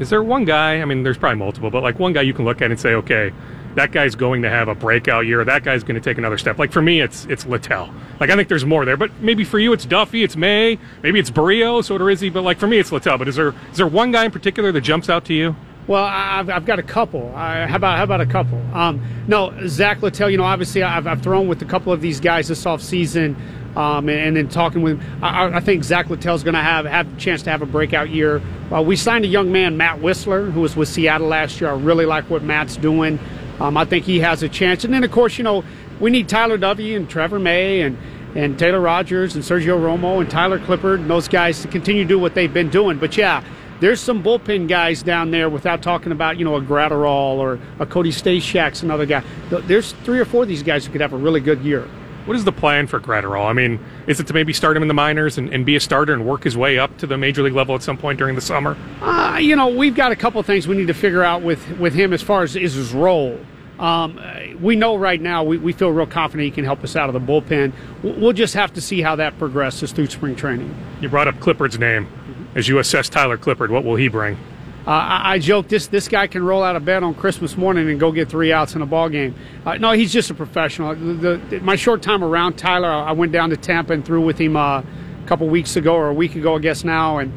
Is 0.00 0.10
there 0.10 0.22
one 0.22 0.44
guy? 0.44 0.80
I 0.80 0.84
mean, 0.84 1.02
there's 1.02 1.18
probably 1.18 1.38
multiple, 1.38 1.70
but 1.70 1.82
like 1.82 1.98
one 1.98 2.12
guy 2.12 2.22
you 2.22 2.34
can 2.34 2.44
look 2.44 2.60
at 2.60 2.70
and 2.70 2.80
say, 2.80 2.94
okay, 2.94 3.32
that 3.74 3.92
guy's 3.92 4.14
going 4.14 4.42
to 4.42 4.50
have 4.50 4.68
a 4.68 4.74
breakout 4.74 5.26
year. 5.26 5.44
That 5.44 5.64
guy's 5.64 5.82
going 5.82 5.94
to 5.94 6.00
take 6.00 6.18
another 6.18 6.38
step. 6.38 6.58
Like 6.58 6.72
for 6.72 6.82
me, 6.82 7.00
it's 7.00 7.26
it's 7.26 7.46
Littell. 7.46 7.92
Like 8.20 8.30
I 8.30 8.36
think 8.36 8.48
there's 8.48 8.64
more 8.64 8.84
there, 8.84 8.96
but 8.96 9.10
maybe 9.20 9.44
for 9.44 9.58
you 9.58 9.72
it's 9.72 9.86
Duffey, 9.86 10.24
it's 10.24 10.36
May, 10.36 10.78
maybe 11.02 11.18
it's 11.18 11.30
Berrios, 11.30 11.90
or 11.90 12.10
is 12.10 12.20
he? 12.20 12.30
But 12.30 12.42
like 12.42 12.58
for 12.58 12.66
me, 12.66 12.78
it's 12.78 12.92
Littell. 12.92 13.18
But 13.18 13.28
is 13.28 13.36
there 13.36 13.54
is 13.70 13.76
there 13.76 13.86
one 13.86 14.12
guy 14.12 14.24
in 14.24 14.30
particular 14.30 14.72
that 14.72 14.80
jumps 14.80 15.08
out 15.08 15.24
to 15.26 15.34
you? 15.34 15.56
Well, 15.86 16.04
I've, 16.04 16.48
I've 16.48 16.64
got 16.64 16.78
a 16.78 16.82
couple. 16.82 17.30
Uh, 17.34 17.66
how 17.66 17.76
about 17.76 17.98
how 17.98 18.04
about 18.04 18.20
a 18.20 18.26
couple? 18.26 18.58
Um, 18.74 19.04
no, 19.28 19.52
Zack 19.66 20.02
Littell. 20.02 20.30
You 20.30 20.38
know, 20.38 20.44
obviously, 20.44 20.82
I've, 20.82 21.06
I've 21.06 21.22
thrown 21.22 21.46
with 21.46 21.60
a 21.62 21.66
couple 21.66 21.92
of 21.92 22.00
these 22.00 22.20
guys 22.20 22.48
this 22.48 22.64
off 22.64 22.80
season, 22.80 23.36
um, 23.76 24.08
and, 24.08 24.18
and, 24.18 24.36
then 24.36 24.48
talking 24.48 24.82
with. 24.82 25.02
I, 25.22 25.56
I 25.56 25.60
think 25.60 25.84
Zack 25.84 26.10
Littell's 26.10 26.42
going 26.42 26.54
to 26.54 26.62
have 26.62 26.86
have 26.86 27.12
a 27.12 27.20
chance 27.20 27.42
to 27.42 27.50
have 27.50 27.62
a 27.62 27.66
breakout 27.66 28.10
year. 28.10 28.42
Uh, 28.72 28.82
we 28.82 28.96
signed 28.96 29.24
a 29.24 29.28
young 29.28 29.52
man, 29.52 29.76
Matt 29.76 30.00
Wisler, 30.00 30.52
who 30.52 30.60
was 30.60 30.76
with 30.76 30.88
Seattle 30.88 31.28
last 31.28 31.60
year. 31.60 31.70
I 31.70 31.74
really 31.74 32.06
like 32.06 32.28
what 32.30 32.42
Matt's 32.42 32.76
doing. 32.76 33.18
Um, 33.60 33.76
I 33.76 33.84
think 33.84 34.04
he 34.04 34.20
has 34.20 34.42
a 34.42 34.48
chance. 34.48 34.84
And 34.84 34.92
then, 34.92 35.04
of 35.04 35.10
course, 35.10 35.38
you 35.38 35.44
know, 35.44 35.64
we 36.00 36.10
need 36.10 36.28
Tyler 36.28 36.58
Duffey 36.58 36.96
and 36.96 37.08
Trevor 37.08 37.38
May 37.38 37.82
and 37.82 37.96
and 38.34 38.58
Taylor 38.58 38.80
Rogers 38.80 39.36
and 39.36 39.44
Sergio 39.44 39.78
Romo 39.78 40.20
and 40.20 40.28
Tyler 40.28 40.58
Clippard 40.58 40.96
and 40.96 41.08
those 41.08 41.28
guys 41.28 41.62
to 41.62 41.68
continue 41.68 42.02
to 42.02 42.08
do 42.08 42.18
what 42.18 42.34
they've 42.34 42.52
been 42.52 42.68
doing. 42.68 42.98
But 42.98 43.16
yeah, 43.16 43.44
there's 43.80 44.00
some 44.00 44.22
bullpen 44.22 44.68
guys 44.68 45.02
down 45.02 45.30
there 45.30 45.48
without 45.48 45.82
talking 45.82 46.10
about, 46.10 46.36
you 46.36 46.44
know, 46.44 46.56
a 46.56 46.60
Graterol 46.60 47.36
or 47.36 47.60
a 47.78 47.86
Cody 47.86 48.10
Stashak's 48.10 48.82
another 48.82 49.06
guy. 49.06 49.22
There's 49.50 49.92
three 50.04 50.18
or 50.18 50.24
four 50.24 50.42
of 50.42 50.48
these 50.48 50.62
guys 50.62 50.84
who 50.84 50.92
could 50.92 51.00
have 51.00 51.12
a 51.12 51.16
really 51.16 51.40
good 51.40 51.60
year. 51.60 51.88
What 52.24 52.36
is 52.36 52.44
the 52.44 52.52
plan 52.52 52.86
for 52.86 52.98
Graterol? 53.00 53.44
I 53.44 53.52
mean, 53.52 53.78
is 54.06 54.18
it 54.18 54.26
to 54.28 54.34
maybe 54.34 54.54
start 54.54 54.76
him 54.76 54.82
in 54.82 54.88
the 54.88 54.94
minors 54.94 55.36
and, 55.36 55.52
and, 55.52 55.66
be 55.66 55.76
a 55.76 55.80
starter 55.80 56.14
and 56.14 56.24
work 56.24 56.44
his 56.44 56.56
way 56.56 56.78
up 56.78 56.96
to 56.98 57.06
the 57.06 57.18
major 57.18 57.42
league 57.42 57.52
level 57.52 57.74
at 57.74 57.82
some 57.82 57.98
point 57.98 58.18
during 58.18 58.34
the 58.34 58.40
summer? 58.40 58.76
Uh, 59.02 59.38
you 59.38 59.54
know, 59.56 59.68
we've 59.68 59.94
got 59.94 60.10
a 60.10 60.16
couple 60.16 60.42
things 60.42 60.66
we 60.66 60.76
need 60.76 60.86
to 60.86 60.94
figure 60.94 61.22
out 61.22 61.42
with, 61.42 61.78
with 61.78 61.92
him 61.92 62.14
as 62.14 62.22
far 62.22 62.42
as 62.42 62.56
is 62.56 62.74
his 62.74 62.92
role. 62.92 63.38
Um, 63.78 64.20
we 64.60 64.76
know 64.76 64.96
right 64.96 65.20
now 65.20 65.44
we, 65.44 65.58
we 65.58 65.72
feel 65.72 65.90
real 65.90 66.06
confident 66.06 66.44
he 66.44 66.50
can 66.50 66.64
help 66.64 66.82
us 66.82 66.96
out 66.96 67.08
of 67.08 67.12
the 67.12 67.20
bullpen. 67.20 67.72
We'll 68.02 68.32
just 68.32 68.54
have 68.54 68.72
to 68.74 68.80
see 68.80 69.02
how 69.02 69.16
that 69.16 69.38
progresses 69.38 69.92
through 69.92 70.06
spring 70.06 70.36
training. 70.36 70.74
You 71.00 71.08
brought 71.08 71.28
up 71.28 71.34
Clippard's 71.36 71.78
name. 71.78 72.08
As 72.54 72.68
you 72.68 72.78
assess 72.78 73.08
Tyler 73.08 73.36
Clippard, 73.36 73.70
what 73.70 73.84
will 73.84 73.96
he 73.96 74.08
bring? 74.08 74.38
Uh, 74.86 74.90
I, 74.90 75.34
I 75.34 75.38
joke 75.38 75.68
this 75.68 75.86
this 75.86 76.08
guy 76.08 76.26
can 76.26 76.44
roll 76.44 76.62
out 76.62 76.76
of 76.76 76.84
bed 76.84 77.02
on 77.02 77.14
Christmas 77.14 77.56
morning 77.56 77.88
and 77.88 77.98
go 77.98 78.12
get 78.12 78.28
three 78.28 78.52
outs 78.52 78.74
in 78.74 78.82
a 78.82 78.86
ball 78.86 79.08
game. 79.08 79.34
Uh, 79.64 79.78
no, 79.78 79.92
he's 79.92 80.12
just 80.12 80.30
a 80.30 80.34
professional. 80.34 80.94
The, 80.94 81.40
the, 81.48 81.60
my 81.60 81.74
short 81.74 82.02
time 82.02 82.22
around 82.22 82.58
Tyler, 82.58 82.90
I 82.90 83.12
went 83.12 83.32
down 83.32 83.48
to 83.50 83.56
Tampa 83.56 83.94
and 83.94 84.04
threw 84.04 84.20
with 84.20 84.38
him 84.38 84.56
uh, 84.56 84.80
a 84.80 84.84
couple 85.26 85.48
weeks 85.48 85.76
ago 85.76 85.94
or 85.94 86.08
a 86.08 86.14
week 86.14 86.36
ago, 86.36 86.56
I 86.56 86.58
guess 86.58 86.84
now, 86.84 87.18
and 87.18 87.32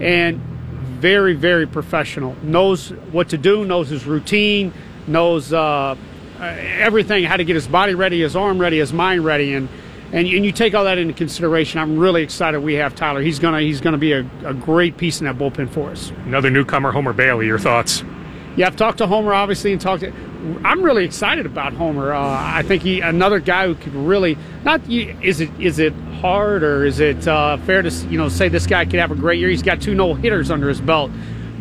and 0.00 0.40
very 1.00 1.34
very 1.34 1.66
professional. 1.66 2.36
Knows 2.42 2.90
what 3.10 3.30
to 3.30 3.38
do. 3.38 3.64
Knows 3.64 3.88
his 3.88 4.06
routine. 4.06 4.72
Knows 5.08 5.52
uh, 5.52 5.96
everything. 6.38 7.24
How 7.24 7.36
to 7.36 7.44
get 7.44 7.56
his 7.56 7.66
body 7.66 7.94
ready, 7.94 8.20
his 8.20 8.36
arm 8.36 8.58
ready, 8.60 8.78
his 8.78 8.92
mind 8.92 9.24
ready, 9.24 9.54
and 9.54 9.68
and, 10.12 10.28
and 10.28 10.44
you 10.44 10.52
take 10.52 10.74
all 10.74 10.84
that 10.84 10.98
into 10.98 11.14
consideration. 11.14 11.80
I'm 11.80 11.98
really 11.98 12.22
excited 12.22 12.60
we 12.60 12.74
have 12.74 12.94
Tyler. 12.94 13.22
He's 13.22 13.38
gonna 13.38 13.60
he's 13.60 13.80
gonna 13.80 13.98
be 13.98 14.12
a, 14.12 14.20
a 14.44 14.54
great 14.54 14.96
piece 14.96 15.20
in 15.20 15.26
that 15.26 15.38
bullpen 15.38 15.70
for 15.70 15.90
us. 15.90 16.10
Another 16.26 16.50
newcomer, 16.50 16.92
Homer 16.92 17.12
Bailey. 17.12 17.46
Your 17.46 17.58
thoughts? 17.58 18.04
Yeah, 18.54 18.66
I've 18.66 18.76
talked 18.76 18.98
to 18.98 19.06
Homer 19.06 19.32
obviously 19.32 19.72
and 19.72 19.80
talked 19.80 20.02
to. 20.02 20.12
I'm 20.64 20.82
really 20.82 21.04
excited 21.04 21.46
about 21.46 21.72
Homer. 21.72 22.12
Uh, 22.12 22.20
I 22.20 22.62
think 22.62 22.82
he 22.82 23.00
another 23.00 23.40
guy 23.40 23.66
who 23.66 23.74
could 23.74 23.94
really 23.94 24.36
not. 24.64 24.82
Is 24.90 25.40
it 25.40 25.50
is 25.58 25.78
it 25.78 25.94
hard 26.20 26.62
or 26.62 26.84
is 26.84 27.00
it 27.00 27.26
uh, 27.26 27.56
fair 27.58 27.80
to 27.80 27.90
you 28.08 28.18
know 28.18 28.28
say 28.28 28.48
this 28.48 28.66
guy 28.66 28.84
could 28.84 29.00
have 29.00 29.10
a 29.10 29.16
great 29.16 29.40
year? 29.40 29.48
He's 29.48 29.62
got 29.62 29.80
two 29.80 29.94
no 29.94 30.14
hitters 30.14 30.50
under 30.50 30.68
his 30.68 30.80
belt, 30.80 31.10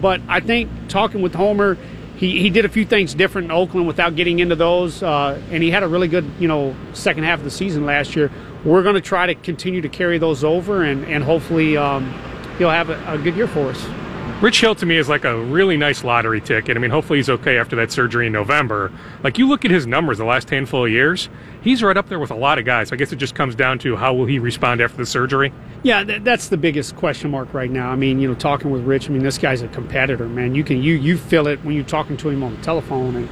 but 0.01 0.19
I 0.27 0.41
think 0.41 0.69
talking 0.89 1.21
with 1.21 1.33
Homer, 1.33 1.77
he, 2.21 2.39
he 2.39 2.51
did 2.51 2.65
a 2.65 2.69
few 2.69 2.85
things 2.85 3.15
different 3.15 3.45
in 3.45 3.51
Oakland 3.51 3.87
without 3.87 4.15
getting 4.15 4.37
into 4.37 4.55
those, 4.55 5.01
uh, 5.01 5.41
and 5.49 5.63
he 5.63 5.71
had 5.71 5.81
a 5.81 5.87
really 5.87 6.07
good 6.07 6.29
you 6.39 6.47
know 6.47 6.75
second 6.93 7.23
half 7.23 7.39
of 7.39 7.45
the 7.45 7.49
season 7.49 7.83
last 7.83 8.15
year. 8.15 8.31
We're 8.63 8.83
going 8.83 8.93
to 8.93 9.01
try 9.01 9.25
to 9.25 9.33
continue 9.33 9.81
to 9.81 9.89
carry 9.89 10.19
those 10.19 10.43
over, 10.43 10.83
and 10.83 11.03
and 11.05 11.23
hopefully 11.23 11.77
um, 11.77 12.13
he'll 12.59 12.69
have 12.69 12.91
a, 12.91 13.03
a 13.11 13.17
good 13.17 13.35
year 13.35 13.47
for 13.47 13.71
us. 13.71 14.10
Rich 14.41 14.59
Hill 14.59 14.73
to 14.73 14.87
me 14.87 14.97
is 14.97 15.07
like 15.07 15.23
a 15.23 15.39
really 15.39 15.77
nice 15.77 16.03
lottery 16.03 16.41
ticket. 16.41 16.75
I 16.75 16.79
mean, 16.79 16.89
hopefully 16.89 17.19
he's 17.19 17.29
okay 17.29 17.59
after 17.59 17.75
that 17.75 17.91
surgery 17.91 18.25
in 18.25 18.33
November. 18.33 18.91
Like 19.23 19.37
you 19.37 19.47
look 19.47 19.65
at 19.65 19.69
his 19.71 19.85
numbers 19.85 20.17
the 20.17 20.25
last 20.25 20.49
handful 20.49 20.85
of 20.85 20.91
years, 20.91 21.29
he's 21.61 21.83
right 21.83 21.95
up 21.95 22.09
there 22.09 22.17
with 22.17 22.31
a 22.31 22.35
lot 22.35 22.57
of 22.57 22.65
guys. 22.65 22.91
I 22.91 22.95
guess 22.95 23.11
it 23.11 23.17
just 23.17 23.35
comes 23.35 23.53
down 23.53 23.77
to 23.79 23.95
how 23.95 24.15
will 24.15 24.25
he 24.25 24.39
respond 24.39 24.81
after 24.81 24.97
the 24.97 25.05
surgery. 25.05 25.53
Yeah, 25.83 26.03
th- 26.03 26.23
that's 26.23 26.47
the 26.49 26.57
biggest 26.57 26.95
question 26.95 27.29
mark 27.29 27.53
right 27.53 27.69
now. 27.69 27.91
I 27.91 27.95
mean, 27.95 28.19
you 28.19 28.27
know, 28.27 28.33
talking 28.33 28.71
with 28.71 28.81
Rich, 28.83 29.09
I 29.11 29.13
mean, 29.13 29.21
this 29.21 29.37
guy's 29.37 29.61
a 29.61 29.67
competitor, 29.67 30.27
man. 30.27 30.55
You 30.55 30.63
can 30.63 30.81
you 30.81 30.95
you 30.95 31.19
feel 31.19 31.45
it 31.45 31.63
when 31.63 31.75
you're 31.75 31.83
talking 31.85 32.17
to 32.17 32.29
him 32.29 32.41
on 32.41 32.55
the 32.55 32.61
telephone, 32.63 33.15
and 33.15 33.29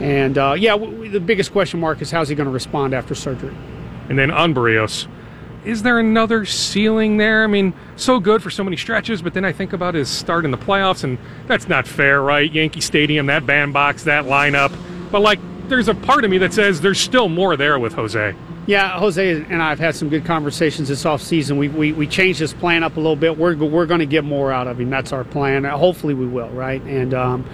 and 0.00 0.38
uh, 0.38 0.56
yeah, 0.58 0.72
w- 0.72 1.08
the 1.08 1.20
biggest 1.20 1.52
question 1.52 1.78
mark 1.78 2.02
is 2.02 2.10
how's 2.10 2.28
he 2.30 2.34
going 2.34 2.48
to 2.48 2.52
respond 2.52 2.94
after 2.94 3.14
surgery. 3.14 3.56
And 4.08 4.18
then 4.18 4.32
on 4.32 4.54
Berrios, 4.54 5.06
is 5.64 5.82
there 5.82 5.98
another 5.98 6.44
ceiling 6.44 7.16
there? 7.16 7.44
I 7.44 7.46
mean, 7.46 7.74
so 7.96 8.20
good 8.20 8.42
for 8.42 8.50
so 8.50 8.64
many 8.64 8.76
stretches, 8.76 9.22
but 9.22 9.34
then 9.34 9.44
I 9.44 9.52
think 9.52 9.72
about 9.72 9.94
his 9.94 10.08
start 10.08 10.44
in 10.44 10.50
the 10.50 10.58
playoffs, 10.58 11.04
and 11.04 11.18
that's 11.46 11.68
not 11.68 11.86
fair, 11.86 12.20
right? 12.22 12.50
Yankee 12.50 12.80
Stadium, 12.80 13.26
that 13.26 13.46
bandbox, 13.46 14.04
that 14.04 14.24
lineup, 14.24 14.76
but 15.10 15.20
like, 15.20 15.38
there's 15.68 15.88
a 15.88 15.94
part 15.94 16.24
of 16.24 16.30
me 16.30 16.38
that 16.38 16.54
says 16.54 16.80
there's 16.80 17.00
still 17.00 17.28
more 17.28 17.56
there 17.56 17.78
with 17.78 17.92
Jose. 17.92 18.34
Yeah, 18.66 18.98
Jose 18.98 19.42
and 19.42 19.62
I 19.62 19.70
have 19.70 19.78
had 19.78 19.94
some 19.94 20.08
good 20.08 20.26
conversations 20.26 20.88
this 20.88 21.04
offseason. 21.04 21.56
We, 21.56 21.68
we, 21.68 21.92
we 21.92 22.06
changed 22.06 22.40
his 22.40 22.52
plan 22.52 22.82
up 22.82 22.96
a 22.96 23.00
little 23.00 23.16
bit. 23.16 23.38
We're, 23.38 23.56
we're 23.56 23.86
going 23.86 24.00
to 24.00 24.06
get 24.06 24.24
more 24.24 24.52
out 24.52 24.66
of 24.66 24.78
him. 24.78 24.90
That's 24.90 25.12
our 25.12 25.24
plan. 25.24 25.64
Hopefully, 25.64 26.12
we 26.14 26.26
will, 26.26 26.50
right? 26.50 26.82
And 26.82 27.14
um, 27.14 27.46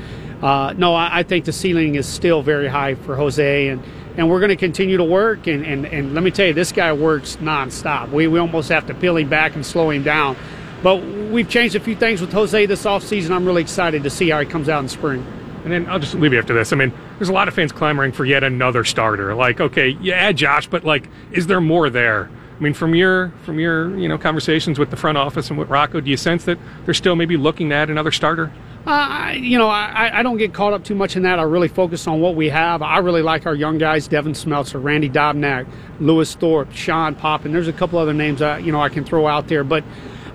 uh, 0.42 0.74
no, 0.76 0.94
I, 0.94 1.20
I, 1.20 1.22
think 1.22 1.44
the 1.44 1.52
ceiling 1.52 1.94
is 1.94 2.06
still 2.06 2.42
very 2.42 2.66
high 2.66 2.96
for 2.96 3.14
Jose, 3.14 3.68
and, 3.68 3.82
and 4.16 4.28
we're 4.28 4.40
going 4.40 4.50
to 4.50 4.56
continue 4.56 4.96
to 4.96 5.04
work. 5.04 5.46
And, 5.46 5.64
and, 5.64 5.86
and 5.86 6.14
let 6.14 6.22
me 6.22 6.30
tell 6.30 6.46
you, 6.46 6.52
this 6.52 6.72
guy 6.72 6.92
works 6.92 7.36
nonstop. 7.36 8.10
We, 8.10 8.26
we 8.26 8.38
almost 8.38 8.68
have 8.68 8.86
to 8.86 8.94
peel 8.94 9.16
him 9.16 9.28
back 9.28 9.54
and 9.54 9.64
slow 9.64 9.90
him 9.90 10.02
down. 10.02 10.36
But 10.82 10.98
we've 11.02 11.48
changed 11.48 11.74
a 11.74 11.80
few 11.80 11.96
things 11.96 12.20
with 12.20 12.32
Jose 12.32 12.66
this 12.66 12.84
offseason. 12.84 13.30
I'm 13.30 13.46
really 13.46 13.62
excited 13.62 14.02
to 14.02 14.10
see 14.10 14.28
how 14.30 14.40
he 14.40 14.46
comes 14.46 14.68
out 14.68 14.82
in 14.82 14.88
spring. 14.88 15.26
And 15.64 15.72
then 15.72 15.86
I'll 15.88 15.98
just 15.98 16.14
leave 16.14 16.34
you 16.34 16.38
after 16.38 16.52
this. 16.52 16.72
I 16.74 16.76
mean, 16.76 16.92
there's 17.18 17.30
a 17.30 17.32
lot 17.32 17.48
of 17.48 17.54
fans 17.54 17.72
clamoring 17.72 18.12
for 18.12 18.26
yet 18.26 18.44
another 18.44 18.84
starter. 18.84 19.34
Like, 19.34 19.60
okay, 19.62 19.96
yeah, 20.00 20.30
Josh, 20.32 20.66
but 20.66 20.84
like, 20.84 21.08
is 21.32 21.46
there 21.46 21.60
more 21.60 21.88
there? 21.88 22.30
I 22.56 22.62
mean, 22.62 22.74
from 22.74 22.94
your 22.94 23.30
from 23.44 23.58
your 23.58 23.96
you 23.98 24.06
know 24.08 24.18
conversations 24.18 24.78
with 24.78 24.90
the 24.90 24.96
front 24.96 25.18
office 25.18 25.48
and 25.48 25.58
with 25.58 25.68
Rocco, 25.68 26.00
do 26.00 26.10
you 26.10 26.16
sense 26.16 26.44
that 26.44 26.58
they're 26.84 26.94
still 26.94 27.16
maybe 27.16 27.36
looking 27.36 27.72
at 27.72 27.90
another 27.90 28.12
starter? 28.12 28.52
Uh, 28.86 29.32
you 29.34 29.56
know, 29.56 29.68
I, 29.68 30.18
I 30.18 30.22
don't 30.22 30.36
get 30.36 30.52
caught 30.52 30.74
up 30.74 30.84
too 30.84 30.94
much 30.94 31.16
in 31.16 31.22
that. 31.22 31.38
I 31.38 31.42
really 31.42 31.68
focus 31.68 32.06
on 32.06 32.20
what 32.20 32.34
we 32.34 32.50
have. 32.50 32.82
I 32.82 32.98
really 32.98 33.22
like 33.22 33.46
our 33.46 33.54
young 33.54 33.78
guys: 33.78 34.08
Devin 34.08 34.32
Smeltzer, 34.34 34.82
Randy 34.82 35.08
Dobnak, 35.08 35.66
Lewis 36.00 36.34
Thorpe, 36.34 36.70
Sean 36.72 37.14
Poppen. 37.14 37.52
There's 37.52 37.68
a 37.68 37.72
couple 37.72 37.98
other 37.98 38.12
names 38.12 38.42
I, 38.42 38.58
you 38.58 38.72
know 38.72 38.80
I 38.80 38.90
can 38.90 39.04
throw 39.04 39.26
out 39.26 39.48
there, 39.48 39.64
but 39.64 39.84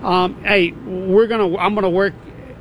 um, 0.02 0.42
hey, 0.44 0.72
we're 0.72 1.28
gonna 1.28 1.56
I'm 1.58 1.76
gonna 1.76 1.90
work 1.92 2.14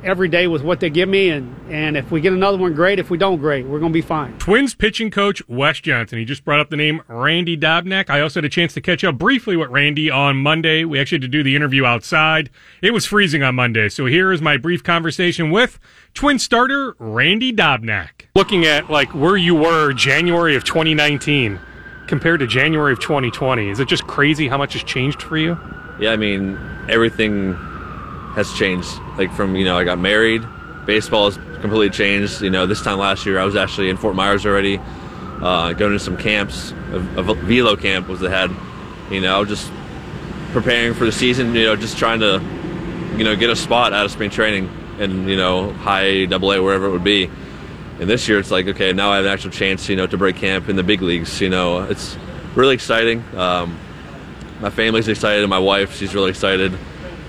every 0.03 0.29
day 0.29 0.47
with 0.47 0.63
what 0.63 0.79
they 0.79 0.89
give 0.89 1.09
me, 1.09 1.29
and, 1.29 1.55
and 1.71 1.97
if 1.97 2.11
we 2.11 2.21
get 2.21 2.33
another 2.33 2.57
one, 2.57 2.73
great. 2.73 2.99
If 2.99 3.09
we 3.09 3.17
don't, 3.17 3.37
great. 3.37 3.65
We're 3.65 3.79
going 3.79 3.91
to 3.91 3.97
be 3.97 4.01
fine. 4.01 4.37
Twins 4.37 4.73
pitching 4.75 5.11
coach 5.11 5.41
Wes 5.47 5.79
Johnson. 5.79 6.19
He 6.19 6.25
just 6.25 6.45
brought 6.45 6.59
up 6.59 6.69
the 6.69 6.77
name 6.77 7.01
Randy 7.07 7.57
Dobnak. 7.57 8.09
I 8.09 8.21
also 8.21 8.39
had 8.39 8.45
a 8.45 8.49
chance 8.49 8.73
to 8.73 8.81
catch 8.81 9.03
up 9.03 9.17
briefly 9.17 9.57
with 9.57 9.69
Randy 9.69 10.09
on 10.09 10.37
Monday. 10.37 10.85
We 10.85 10.99
actually 10.99 11.17
had 11.17 11.21
to 11.23 11.27
do 11.27 11.43
the 11.43 11.55
interview 11.55 11.85
outside. 11.85 12.49
It 12.81 12.91
was 12.91 13.05
freezing 13.05 13.43
on 13.43 13.55
Monday, 13.55 13.89
so 13.89 14.05
here 14.05 14.31
is 14.31 14.41
my 14.41 14.57
brief 14.57 14.83
conversation 14.83 15.51
with 15.51 15.79
Twin 16.13 16.39
starter 16.39 16.95
Randy 16.99 17.53
Dobnak. 17.53 18.27
Looking 18.35 18.65
at 18.65 18.89
like 18.89 19.13
where 19.13 19.37
you 19.37 19.55
were 19.55 19.93
January 19.93 20.55
of 20.55 20.63
2019 20.63 21.59
compared 22.07 22.39
to 22.39 22.47
January 22.47 22.93
of 22.93 22.99
2020, 22.99 23.69
is 23.69 23.79
it 23.79 23.87
just 23.87 24.07
crazy 24.07 24.47
how 24.47 24.57
much 24.57 24.73
has 24.73 24.83
changed 24.83 25.21
for 25.21 25.37
you? 25.37 25.57
Yeah, 25.99 26.11
I 26.11 26.17
mean 26.17 26.57
everything 26.87 27.53
has 28.39 28.53
changed. 28.53 28.89
Like 29.17 29.31
from 29.33 29.55
you 29.55 29.65
know, 29.65 29.77
I 29.77 29.83
got 29.83 29.99
married. 29.99 30.43
Baseball 30.85 31.29
has 31.29 31.37
completely 31.61 31.89
changed. 31.89 32.41
You 32.41 32.49
know, 32.49 32.65
this 32.65 32.81
time 32.81 32.97
last 32.97 33.25
year 33.25 33.37
I 33.37 33.43
was 33.43 33.55
actually 33.55 33.89
in 33.89 33.97
Fort 33.97 34.15
Myers 34.15 34.45
already, 34.45 34.79
uh, 35.41 35.73
going 35.73 35.91
to 35.91 35.99
some 35.99 36.17
camps. 36.17 36.71
A, 36.91 36.97
a 37.19 37.23
velo 37.35 37.75
camp 37.75 38.07
was 38.07 38.19
the 38.21 38.29
head. 38.29 38.49
You 39.11 39.21
know, 39.21 39.43
just 39.45 39.69
preparing 40.51 40.93
for 40.93 41.05
the 41.05 41.11
season. 41.11 41.53
You 41.53 41.65
know, 41.65 41.75
just 41.75 41.97
trying 41.97 42.21
to, 42.21 42.41
you 43.17 43.23
know, 43.25 43.35
get 43.35 43.49
a 43.49 43.55
spot 43.55 43.93
out 43.93 44.05
of 44.05 44.11
spring 44.11 44.29
training 44.29 44.69
and 44.99 45.29
you 45.29 45.35
know 45.35 45.71
high 45.73 46.25
double 46.25 46.51
A 46.53 46.63
wherever 46.63 46.87
it 46.87 46.91
would 46.91 47.03
be. 47.03 47.29
And 47.99 48.09
this 48.09 48.29
year 48.29 48.39
it's 48.39 48.51
like 48.51 48.67
okay, 48.67 48.93
now 48.93 49.11
I 49.11 49.17
have 49.17 49.25
an 49.25 49.31
actual 49.31 49.51
chance. 49.51 49.89
You 49.89 49.97
know, 49.97 50.07
to 50.07 50.17
break 50.17 50.37
camp 50.37 50.69
in 50.69 50.77
the 50.77 50.83
big 50.83 51.01
leagues. 51.01 51.41
You 51.41 51.49
know, 51.49 51.81
it's 51.81 52.17
really 52.55 52.73
exciting. 52.73 53.21
Um, 53.35 53.77
my 54.61 54.69
family's 54.69 55.09
excited. 55.09 55.43
and 55.43 55.49
My 55.49 55.59
wife, 55.59 55.95
she's 55.97 56.15
really 56.15 56.29
excited. 56.29 56.73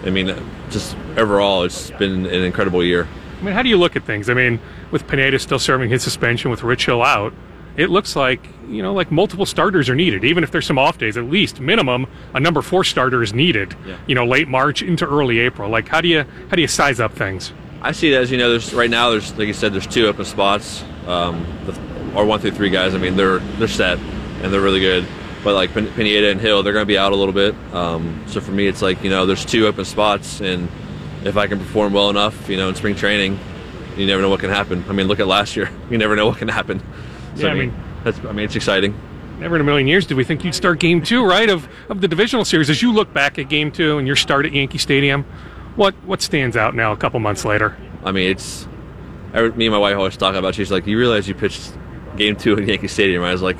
I 0.04 0.10
mean, 0.10 0.34
just 0.70 0.96
overall, 1.16 1.64
it's 1.64 1.90
been 1.92 2.26
an 2.26 2.42
incredible 2.42 2.82
year. 2.82 3.06
I 3.40 3.42
mean, 3.42 3.54
how 3.54 3.62
do 3.62 3.68
you 3.68 3.76
look 3.76 3.96
at 3.96 4.04
things? 4.04 4.28
I 4.28 4.34
mean, 4.34 4.60
with 4.90 5.06
Pineda 5.06 5.38
still 5.38 5.58
serving 5.58 5.90
his 5.90 6.02
suspension, 6.02 6.50
with 6.50 6.62
Rich 6.62 6.86
Hill 6.86 7.02
out, 7.02 7.32
it 7.76 7.88
looks 7.88 8.16
like 8.16 8.46
you 8.68 8.82
know, 8.82 8.92
like 8.92 9.10
multiple 9.10 9.46
starters 9.46 9.88
are 9.88 9.94
needed. 9.94 10.24
Even 10.24 10.44
if 10.44 10.50
there's 10.50 10.66
some 10.66 10.78
off 10.78 10.98
days, 10.98 11.16
at 11.16 11.24
least 11.24 11.60
minimum 11.60 12.06
a 12.34 12.40
number 12.40 12.62
four 12.62 12.84
starter 12.84 13.22
is 13.22 13.32
needed. 13.32 13.74
Yeah. 13.86 13.98
You 14.06 14.14
know, 14.14 14.24
late 14.24 14.48
March 14.48 14.82
into 14.82 15.06
early 15.06 15.40
April. 15.40 15.68
Like, 15.68 15.88
how 15.88 16.00
do 16.00 16.08
you 16.08 16.24
how 16.48 16.56
do 16.56 16.62
you 16.62 16.68
size 16.68 17.00
up 17.00 17.12
things? 17.12 17.52
I 17.82 17.92
see 17.92 18.12
it 18.12 18.16
as 18.16 18.30
you 18.30 18.38
know, 18.38 18.50
there's 18.50 18.72
right 18.74 18.90
now. 18.90 19.10
There's 19.10 19.36
like 19.36 19.48
you 19.48 19.54
said, 19.54 19.72
there's 19.72 19.86
two 19.86 20.06
open 20.06 20.24
spots. 20.24 20.84
Um, 21.06 21.46
the, 21.64 21.78
our 22.16 22.24
one 22.24 22.40
through 22.40 22.52
three 22.52 22.70
guys. 22.70 22.94
I 22.94 22.98
mean, 22.98 23.16
they're 23.16 23.38
they're 23.38 23.68
set 23.68 23.98
and 23.98 24.52
they're 24.52 24.60
really 24.60 24.80
good 24.80 25.06
but 25.42 25.54
like 25.54 25.72
Pineda 25.72 26.30
and 26.30 26.40
Hill, 26.40 26.62
they're 26.62 26.72
going 26.72 26.82
to 26.82 26.86
be 26.86 26.98
out 26.98 27.12
a 27.12 27.16
little 27.16 27.32
bit. 27.32 27.54
Um, 27.72 28.22
so 28.26 28.40
for 28.40 28.52
me, 28.52 28.66
it's 28.66 28.82
like 28.82 29.02
you 29.02 29.10
know, 29.10 29.26
there's 29.26 29.44
two 29.44 29.66
open 29.66 29.84
spots, 29.84 30.40
and 30.40 30.68
if 31.24 31.36
I 31.36 31.46
can 31.46 31.58
perform 31.58 31.92
well 31.92 32.10
enough, 32.10 32.48
you 32.48 32.56
know, 32.56 32.68
in 32.68 32.74
spring 32.74 32.94
training, 32.94 33.38
you 33.96 34.06
never 34.06 34.22
know 34.22 34.28
what 34.28 34.40
can 34.40 34.50
happen. 34.50 34.84
I 34.88 34.92
mean, 34.92 35.08
look 35.08 35.20
at 35.20 35.26
last 35.26 35.56
year; 35.56 35.70
you 35.90 35.98
never 35.98 36.16
know 36.16 36.26
what 36.26 36.38
can 36.38 36.48
happen. 36.48 36.80
So 37.36 37.46
yeah, 37.46 37.52
I 37.52 37.54
mean, 37.54 37.74
that's 38.04 38.18
I 38.20 38.32
mean, 38.32 38.44
it's 38.44 38.56
exciting. 38.56 38.98
Never 39.38 39.54
in 39.54 39.62
a 39.62 39.64
million 39.64 39.88
years 39.88 40.06
did 40.06 40.18
we 40.18 40.24
think 40.24 40.44
you'd 40.44 40.54
start 40.54 40.80
Game 40.80 41.02
Two, 41.02 41.24
right, 41.24 41.48
of 41.48 41.68
of 41.88 42.00
the 42.00 42.08
divisional 42.08 42.44
series. 42.44 42.68
As 42.68 42.82
you 42.82 42.92
look 42.92 43.12
back 43.12 43.38
at 43.38 43.48
Game 43.48 43.72
Two 43.72 43.98
and 43.98 44.06
your 44.06 44.16
start 44.16 44.44
at 44.44 44.52
Yankee 44.52 44.78
Stadium, 44.78 45.24
what 45.76 45.94
what 46.04 46.20
stands 46.20 46.56
out 46.56 46.74
now? 46.74 46.92
A 46.92 46.96
couple 46.96 47.18
months 47.20 47.44
later. 47.44 47.76
I 48.04 48.12
mean, 48.12 48.30
it's 48.30 48.66
I, 49.32 49.48
me 49.48 49.66
and 49.66 49.72
my 49.72 49.78
wife 49.78 49.96
always 49.96 50.16
talk 50.16 50.34
about. 50.34 50.54
She's 50.54 50.70
like, 50.70 50.86
"You 50.86 50.98
realize 50.98 51.26
you 51.26 51.34
pitched 51.34 51.72
Game 52.16 52.36
Two 52.36 52.56
at 52.58 52.66
Yankee 52.66 52.88
Stadium?" 52.88 53.22
I 53.22 53.32
was 53.32 53.42
like, 53.42 53.58